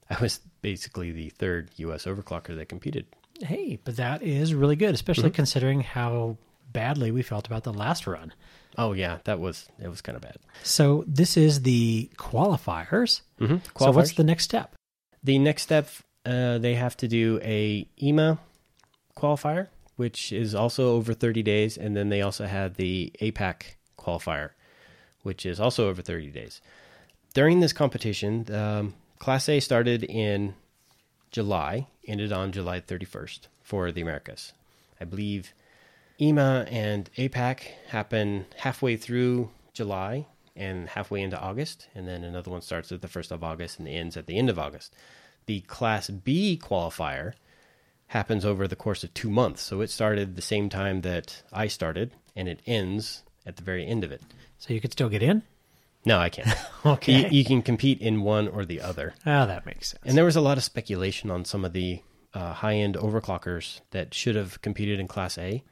I 0.09 0.19
was 0.21 0.41
basically 0.63 1.11
the 1.11 1.31
third 1.31 1.71
U.S. 1.77 2.05
overclocker 2.05 2.57
that 2.57 2.69
competed. 2.69 3.07
Hey, 3.41 3.79
but 3.85 3.97
that 3.97 4.23
is 4.23 4.55
really 4.55 4.77
good, 4.77 4.95
especially 4.95 5.31
considering 5.31 5.81
how 5.81 6.39
badly 6.73 7.11
we 7.11 7.23
felt 7.23 7.47
about 7.47 7.65
the 7.65 7.73
last 7.73 8.07
run. 8.07 8.33
Oh 8.77 8.93
yeah, 8.93 9.19
that 9.25 9.41
was 9.41 9.69
it 9.81 9.89
was 9.89 10.01
kind 10.01 10.17
of 10.17 10.23
bad. 10.23 10.37
So 10.63 11.05
this 11.07 11.37
is 11.37 11.63
the 11.63 12.11
qualifiers. 12.17 13.23
Mm-hmm. 13.41 13.57
So 13.79 13.91
what's 13.91 14.13
the 14.13 14.25
next 14.25 14.45
step? 14.45 14.75
the 15.23 15.39
next 15.39 15.63
step? 15.63 15.89
Uh, 16.25 16.59
they 16.59 16.75
have 16.75 16.97
to 16.99 17.09
do 17.09 17.41
a 17.43 17.87
EMA 18.03 18.39
qualifier, 19.17 19.69
which 19.97 20.33
is 20.33 20.55
also 20.55 20.95
over 20.95 21.15
30 21.15 21.43
days, 21.43 21.77
and 21.77 21.97
then 21.97 22.09
they 22.09 22.23
also 22.23 22.47
had 22.47 22.75
the 22.77 23.13
APAC 23.21 23.77
qualifier, 23.99 24.51
which 25.23 25.45
is 25.47 25.59
also 25.59 25.89
over 25.89 26.03
30 26.03 26.31
days. 26.31 26.61
During 27.35 27.61
this 27.61 27.73
competition, 27.73 28.53
um, 28.55 28.95
Class 29.19 29.49
A 29.49 29.61
started 29.61 30.05
in 30.05 30.55
July, 31.31 31.89
ended 32.07 32.33
on 32.33 32.53
July 32.53 32.81
31st 32.81 33.49
for 33.63 33.93
the 33.93 34.01
Americas. 34.01 34.53
I 35.01 35.05
believe 35.05 35.53
EMA 36.21 36.67
and 36.71 37.11
APAC 37.17 37.61
happen 37.89 38.47
halfway 38.57 38.97
through 38.97 39.51
July 39.73 40.27
and 40.57 40.89
halfway 40.89 41.23
into 41.23 41.39
August, 41.39 41.89
and 41.95 42.09
then 42.09 42.25
another 42.25 42.51
one 42.51 42.61
starts 42.61 42.91
at 42.91 43.03
the 43.03 43.09
1st 43.09 43.31
of 43.31 43.45
August 43.45 43.79
and 43.79 43.87
ends 43.87 44.17
at 44.17 44.27
the 44.27 44.37
end 44.37 44.51
of 44.51 44.59
August. 44.59 44.95
The 45.49 45.61
Class 45.63 46.11
B 46.11 46.61
qualifier 46.63 47.33
happens 48.09 48.45
over 48.45 48.69
the 48.69 48.77
course 48.77 49.03
of 49.03 49.15
two 49.15 49.31
months, 49.31 49.63
so 49.63 49.81
it 49.81 49.89
started 49.89 50.37
the 50.37 50.43
same 50.43 50.69
time 50.69 51.01
that 51.01 51.43
I 51.51 51.69
started, 51.69 52.13
and 52.37 52.49
it 52.49 52.61
ends 52.67 53.23
at 53.47 53.57
the 53.57 53.63
very 53.63 53.87
end 53.87 54.05
of 54.05 54.13
it. 54.13 54.21
So 54.59 54.75
you 54.75 54.81
could 54.83 54.93
still 54.93 55.09
get 55.09 55.23
in? 55.23 55.43
No, 56.05 56.19
I 56.19 56.29
can't. 56.29 56.49
Okay. 56.85 57.23
you, 57.23 57.39
you 57.39 57.45
can 57.47 57.63
compete 57.63 57.99
in 58.03 58.21
one 58.21 58.47
or 58.47 58.67
the 58.67 58.83
other. 58.83 59.15
Ah, 59.25 59.47
that 59.47 59.65
makes 59.65 59.89
sense. 59.89 60.03
And 60.05 60.19
there 60.19 60.27
was 60.27 60.37
a 60.37 60.43
lot 60.43 60.59
of 60.59 60.65
speculation 60.65 61.31
on 61.31 61.47
some 61.47 61.65
of 61.65 61.73
the 61.73 62.03
uh, 62.35 62.53
high 62.53 62.75
end 62.75 62.97
overclockers 62.97 63.81
that 63.93 64.13
should 64.13 64.37
have 64.37 64.61
competed 64.61 65.01
in 65.01 65.09
Class 65.09 65.39
A 65.39 65.65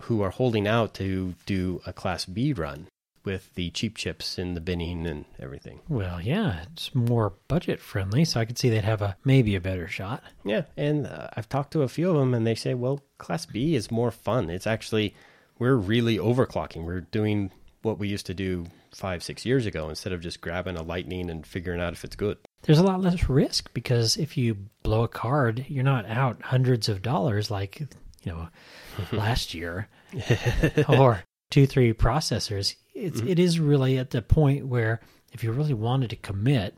who 0.00 0.22
are 0.22 0.30
holding 0.30 0.66
out 0.66 0.92
to 0.94 1.36
do 1.46 1.80
a 1.86 1.92
Class 1.92 2.24
B 2.24 2.52
run 2.52 2.88
with 3.24 3.54
the 3.54 3.70
cheap 3.70 3.96
chips 3.96 4.38
and 4.38 4.56
the 4.56 4.60
binning 4.60 5.06
and 5.06 5.24
everything. 5.38 5.80
well, 5.88 6.20
yeah, 6.20 6.62
it's 6.72 6.94
more 6.94 7.34
budget 7.48 7.80
friendly, 7.80 8.24
so 8.24 8.40
I 8.40 8.44
could 8.44 8.58
see 8.58 8.68
they'd 8.68 8.84
have 8.84 9.02
a 9.02 9.16
maybe 9.24 9.54
a 9.54 9.60
better 9.60 9.88
shot. 9.88 10.22
Yeah, 10.44 10.62
and 10.76 11.06
uh, 11.06 11.28
I've 11.36 11.48
talked 11.48 11.72
to 11.72 11.82
a 11.82 11.88
few 11.88 12.10
of 12.10 12.16
them, 12.16 12.34
and 12.34 12.46
they 12.46 12.54
say, 12.54 12.74
well, 12.74 13.00
Class 13.18 13.46
B 13.46 13.74
is 13.74 13.90
more 13.90 14.10
fun. 14.10 14.50
It's 14.50 14.66
actually, 14.66 15.14
we're 15.58 15.76
really 15.76 16.18
overclocking. 16.18 16.84
We're 16.84 17.02
doing 17.02 17.50
what 17.82 17.98
we 17.98 18.08
used 18.08 18.26
to 18.26 18.34
do 18.34 18.66
five, 18.92 19.22
six 19.22 19.44
years 19.46 19.66
ago 19.66 19.88
instead 19.88 20.12
of 20.12 20.20
just 20.20 20.40
grabbing 20.40 20.76
a 20.76 20.82
lightning 20.82 21.30
and 21.30 21.46
figuring 21.46 21.80
out 21.80 21.92
if 21.92 22.04
it's 22.04 22.16
good. 22.16 22.38
There's 22.62 22.78
a 22.78 22.82
lot 22.84 23.00
less 23.00 23.28
risk 23.28 23.72
because 23.74 24.16
if 24.16 24.36
you 24.36 24.56
blow 24.82 25.02
a 25.02 25.08
card, 25.08 25.64
you're 25.68 25.82
not 25.82 26.06
out 26.06 26.42
hundreds 26.42 26.88
of 26.88 27.02
dollars 27.02 27.50
like, 27.50 27.80
you 27.80 28.32
know, 28.32 28.48
last 29.12 29.54
year 29.54 29.88
or 30.88 31.22
two, 31.52 31.66
three 31.66 31.92
processors. 31.92 32.74
It's 32.94 33.20
mm-hmm. 33.20 33.28
it 33.28 33.38
is 33.38 33.60
really 33.60 33.98
at 33.98 34.10
the 34.10 34.22
point 34.22 34.66
where 34.66 35.00
if 35.32 35.44
you 35.44 35.52
really 35.52 35.74
wanted 35.74 36.10
to 36.10 36.16
commit, 36.16 36.76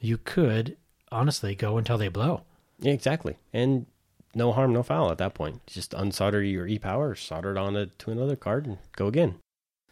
you 0.00 0.18
could 0.18 0.76
honestly 1.12 1.54
go 1.54 1.76
until 1.76 1.98
they 1.98 2.08
blow. 2.08 2.42
Yeah, 2.80 2.92
exactly. 2.92 3.36
And 3.52 3.86
no 4.34 4.52
harm, 4.52 4.72
no 4.72 4.82
foul 4.82 5.10
at 5.10 5.18
that 5.18 5.34
point. 5.34 5.64
Just 5.66 5.92
unsolder 5.92 6.50
your 6.50 6.66
e 6.66 6.78
power, 6.78 7.14
solder 7.14 7.52
it 7.52 7.58
on 7.58 7.76
a, 7.76 7.86
to 7.86 8.10
another 8.10 8.36
card, 8.36 8.66
and 8.66 8.78
go 8.96 9.06
again. 9.06 9.36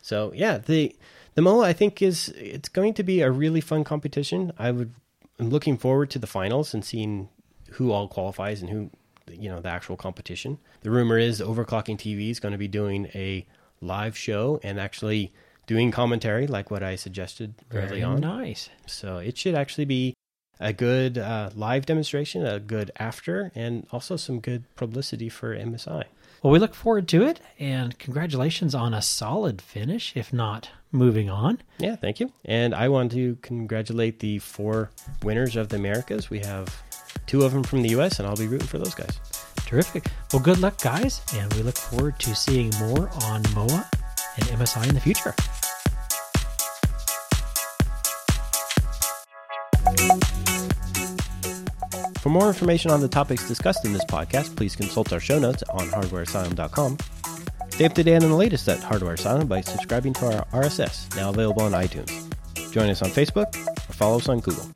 So 0.01 0.33
yeah, 0.35 0.59
the 0.59 0.97
the 1.35 1.43
MOA 1.43 1.67
I 1.67 1.73
think 1.73 2.03
is 2.03 2.31
it's 2.31 2.69
going 2.69 2.95
to 2.95 3.03
be 3.03 3.21
a 3.21 3.31
really 3.31 3.61
fun 3.61 3.85
competition. 3.85 4.53
I 4.59 4.71
would 4.71 4.93
I'm 5.39 5.51
looking 5.51 5.77
forward 5.77 6.11
to 6.11 6.19
the 6.19 6.27
finals 6.27 6.75
and 6.75 6.85
seeing 6.85 7.29
who 7.73 7.93
all 7.93 8.09
qualifies 8.09 8.63
and 8.63 8.71
who 8.71 8.91
you 9.31 9.51
know 9.51 9.61
the 9.61 9.69
actual 9.69 9.97
competition. 9.97 10.59
The 10.81 10.91
rumor 10.91 11.19
is 11.19 11.41
Overclocking 11.41 11.99
TV 11.99 12.31
is 12.31 12.41
going 12.41 12.53
to 12.53 12.59
be 12.59 12.69
doing 12.69 13.07
a 13.15 13.47
live 13.85 14.17
show 14.17 14.61
and 14.63 14.81
actually 14.81 15.33
doing 15.67 15.91
commentary 15.91 16.47
like 16.47 16.71
what 16.71 16.83
I 16.83 16.97
suggested 16.97 17.55
early 17.73 18.03
on. 18.03 18.21
nice. 18.21 18.69
So 18.87 19.19
it 19.19 19.39
should 19.39 19.55
actually 19.55 19.87
be 19.87 20.15
a 20.61 20.73
good 20.73 21.19
uh, 21.19 21.51
live 21.55 21.87
demonstration, 21.87 22.47
a 22.47 22.61
good 22.61 22.91
after, 22.99 23.51
and 23.55 23.87
also 23.91 24.17
some 24.17 24.41
good 24.41 24.65
publicity 24.77 25.29
for 25.29 25.57
MSI. 25.57 26.05
Well, 26.43 26.53
we 26.53 26.59
look 26.59 26.75
forward 26.75 27.09
to 27.09 27.23
it, 27.23 27.41
and 27.59 27.99
congratulations 27.99 28.75
on 28.75 28.93
a 28.93 29.01
solid 29.01 29.63
finish, 29.63 30.13
if 30.15 30.33
not 30.33 30.69
moving 30.93 31.31
on. 31.31 31.63
Yeah, 31.79 31.97
thank 31.97 32.21
you. 32.21 32.33
And 32.45 32.75
I 32.75 32.89
want 32.89 33.13
to 33.13 33.37
congratulate 33.41 34.21
the 34.21 34.39
four 34.41 34.91
winners 35.23 35.57
of 35.57 35.71
the 35.71 35.77
Americas. 35.77 36.29
We 36.29 36.41
have 36.41 36.83
two 37.27 37.45
of 37.45 37.53
them 37.53 37.63
from 37.63 37.83
the 37.83 37.89
U.S., 37.91 38.19
and 38.19 38.29
I'll 38.29 38.37
be 38.37 38.47
rooting 38.47 38.69
for 38.69 38.79
those 38.79 38.95
guys. 38.95 39.19
Terrific. 39.75 40.07
Well, 40.33 40.41
good 40.41 40.59
luck, 40.59 40.81
guys, 40.81 41.21
and 41.35 41.53
we 41.55 41.65
look 41.65 41.77
forward 41.77 42.21
to 42.21 42.33
seeing 42.37 42.71
more 42.79 43.11
on 43.25 43.43
MOA 43.57 43.85
and 44.37 44.45
MSI 44.55 44.89
in 44.89 44.95
the 44.95 45.01
future. 45.01 45.35
For 52.21 52.29
more 52.29 52.47
information 52.47 52.93
on 52.93 53.01
the 53.01 53.09
topics 53.09 53.49
discussed 53.49 53.85
in 53.85 53.93
this 53.93 54.05
podcast, 54.05 54.55
please 54.55 54.77
consult 54.77 55.13
our 55.13 55.19
show 55.19 55.41
notes 55.41 55.65
on 55.65 55.89
hardwareasylum.com. 55.89 56.97
Stay 57.71 57.85
up 57.85 57.95
to 57.95 58.05
date 58.05 58.23
on 58.23 58.31
the 58.31 58.37
latest 58.37 58.69
at 58.69 58.79
Hardware 58.79 59.15
Asylum 59.15 59.49
by 59.49 59.61
subscribing 59.61 60.13
to 60.13 60.37
our 60.37 60.63
RSS, 60.63 61.17
now 61.17 61.31
available 61.31 61.63
on 61.63 61.73
iTunes. 61.73 62.33
Join 62.71 62.91
us 62.91 63.03
on 63.03 63.11
Facebook 63.11 63.57
or 63.91 63.93
follow 63.93 64.19
us 64.19 64.29
on 64.29 64.39
Google. 64.39 64.71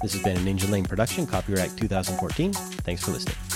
This 0.00 0.14
has 0.14 0.22
been 0.22 0.38
a 0.38 0.40
Ninjalane 0.40 0.88
production, 0.88 1.26
copyright 1.26 1.76
2014. 1.76 2.54
Thanks 2.54 3.04
for 3.04 3.10
listening. 3.10 3.49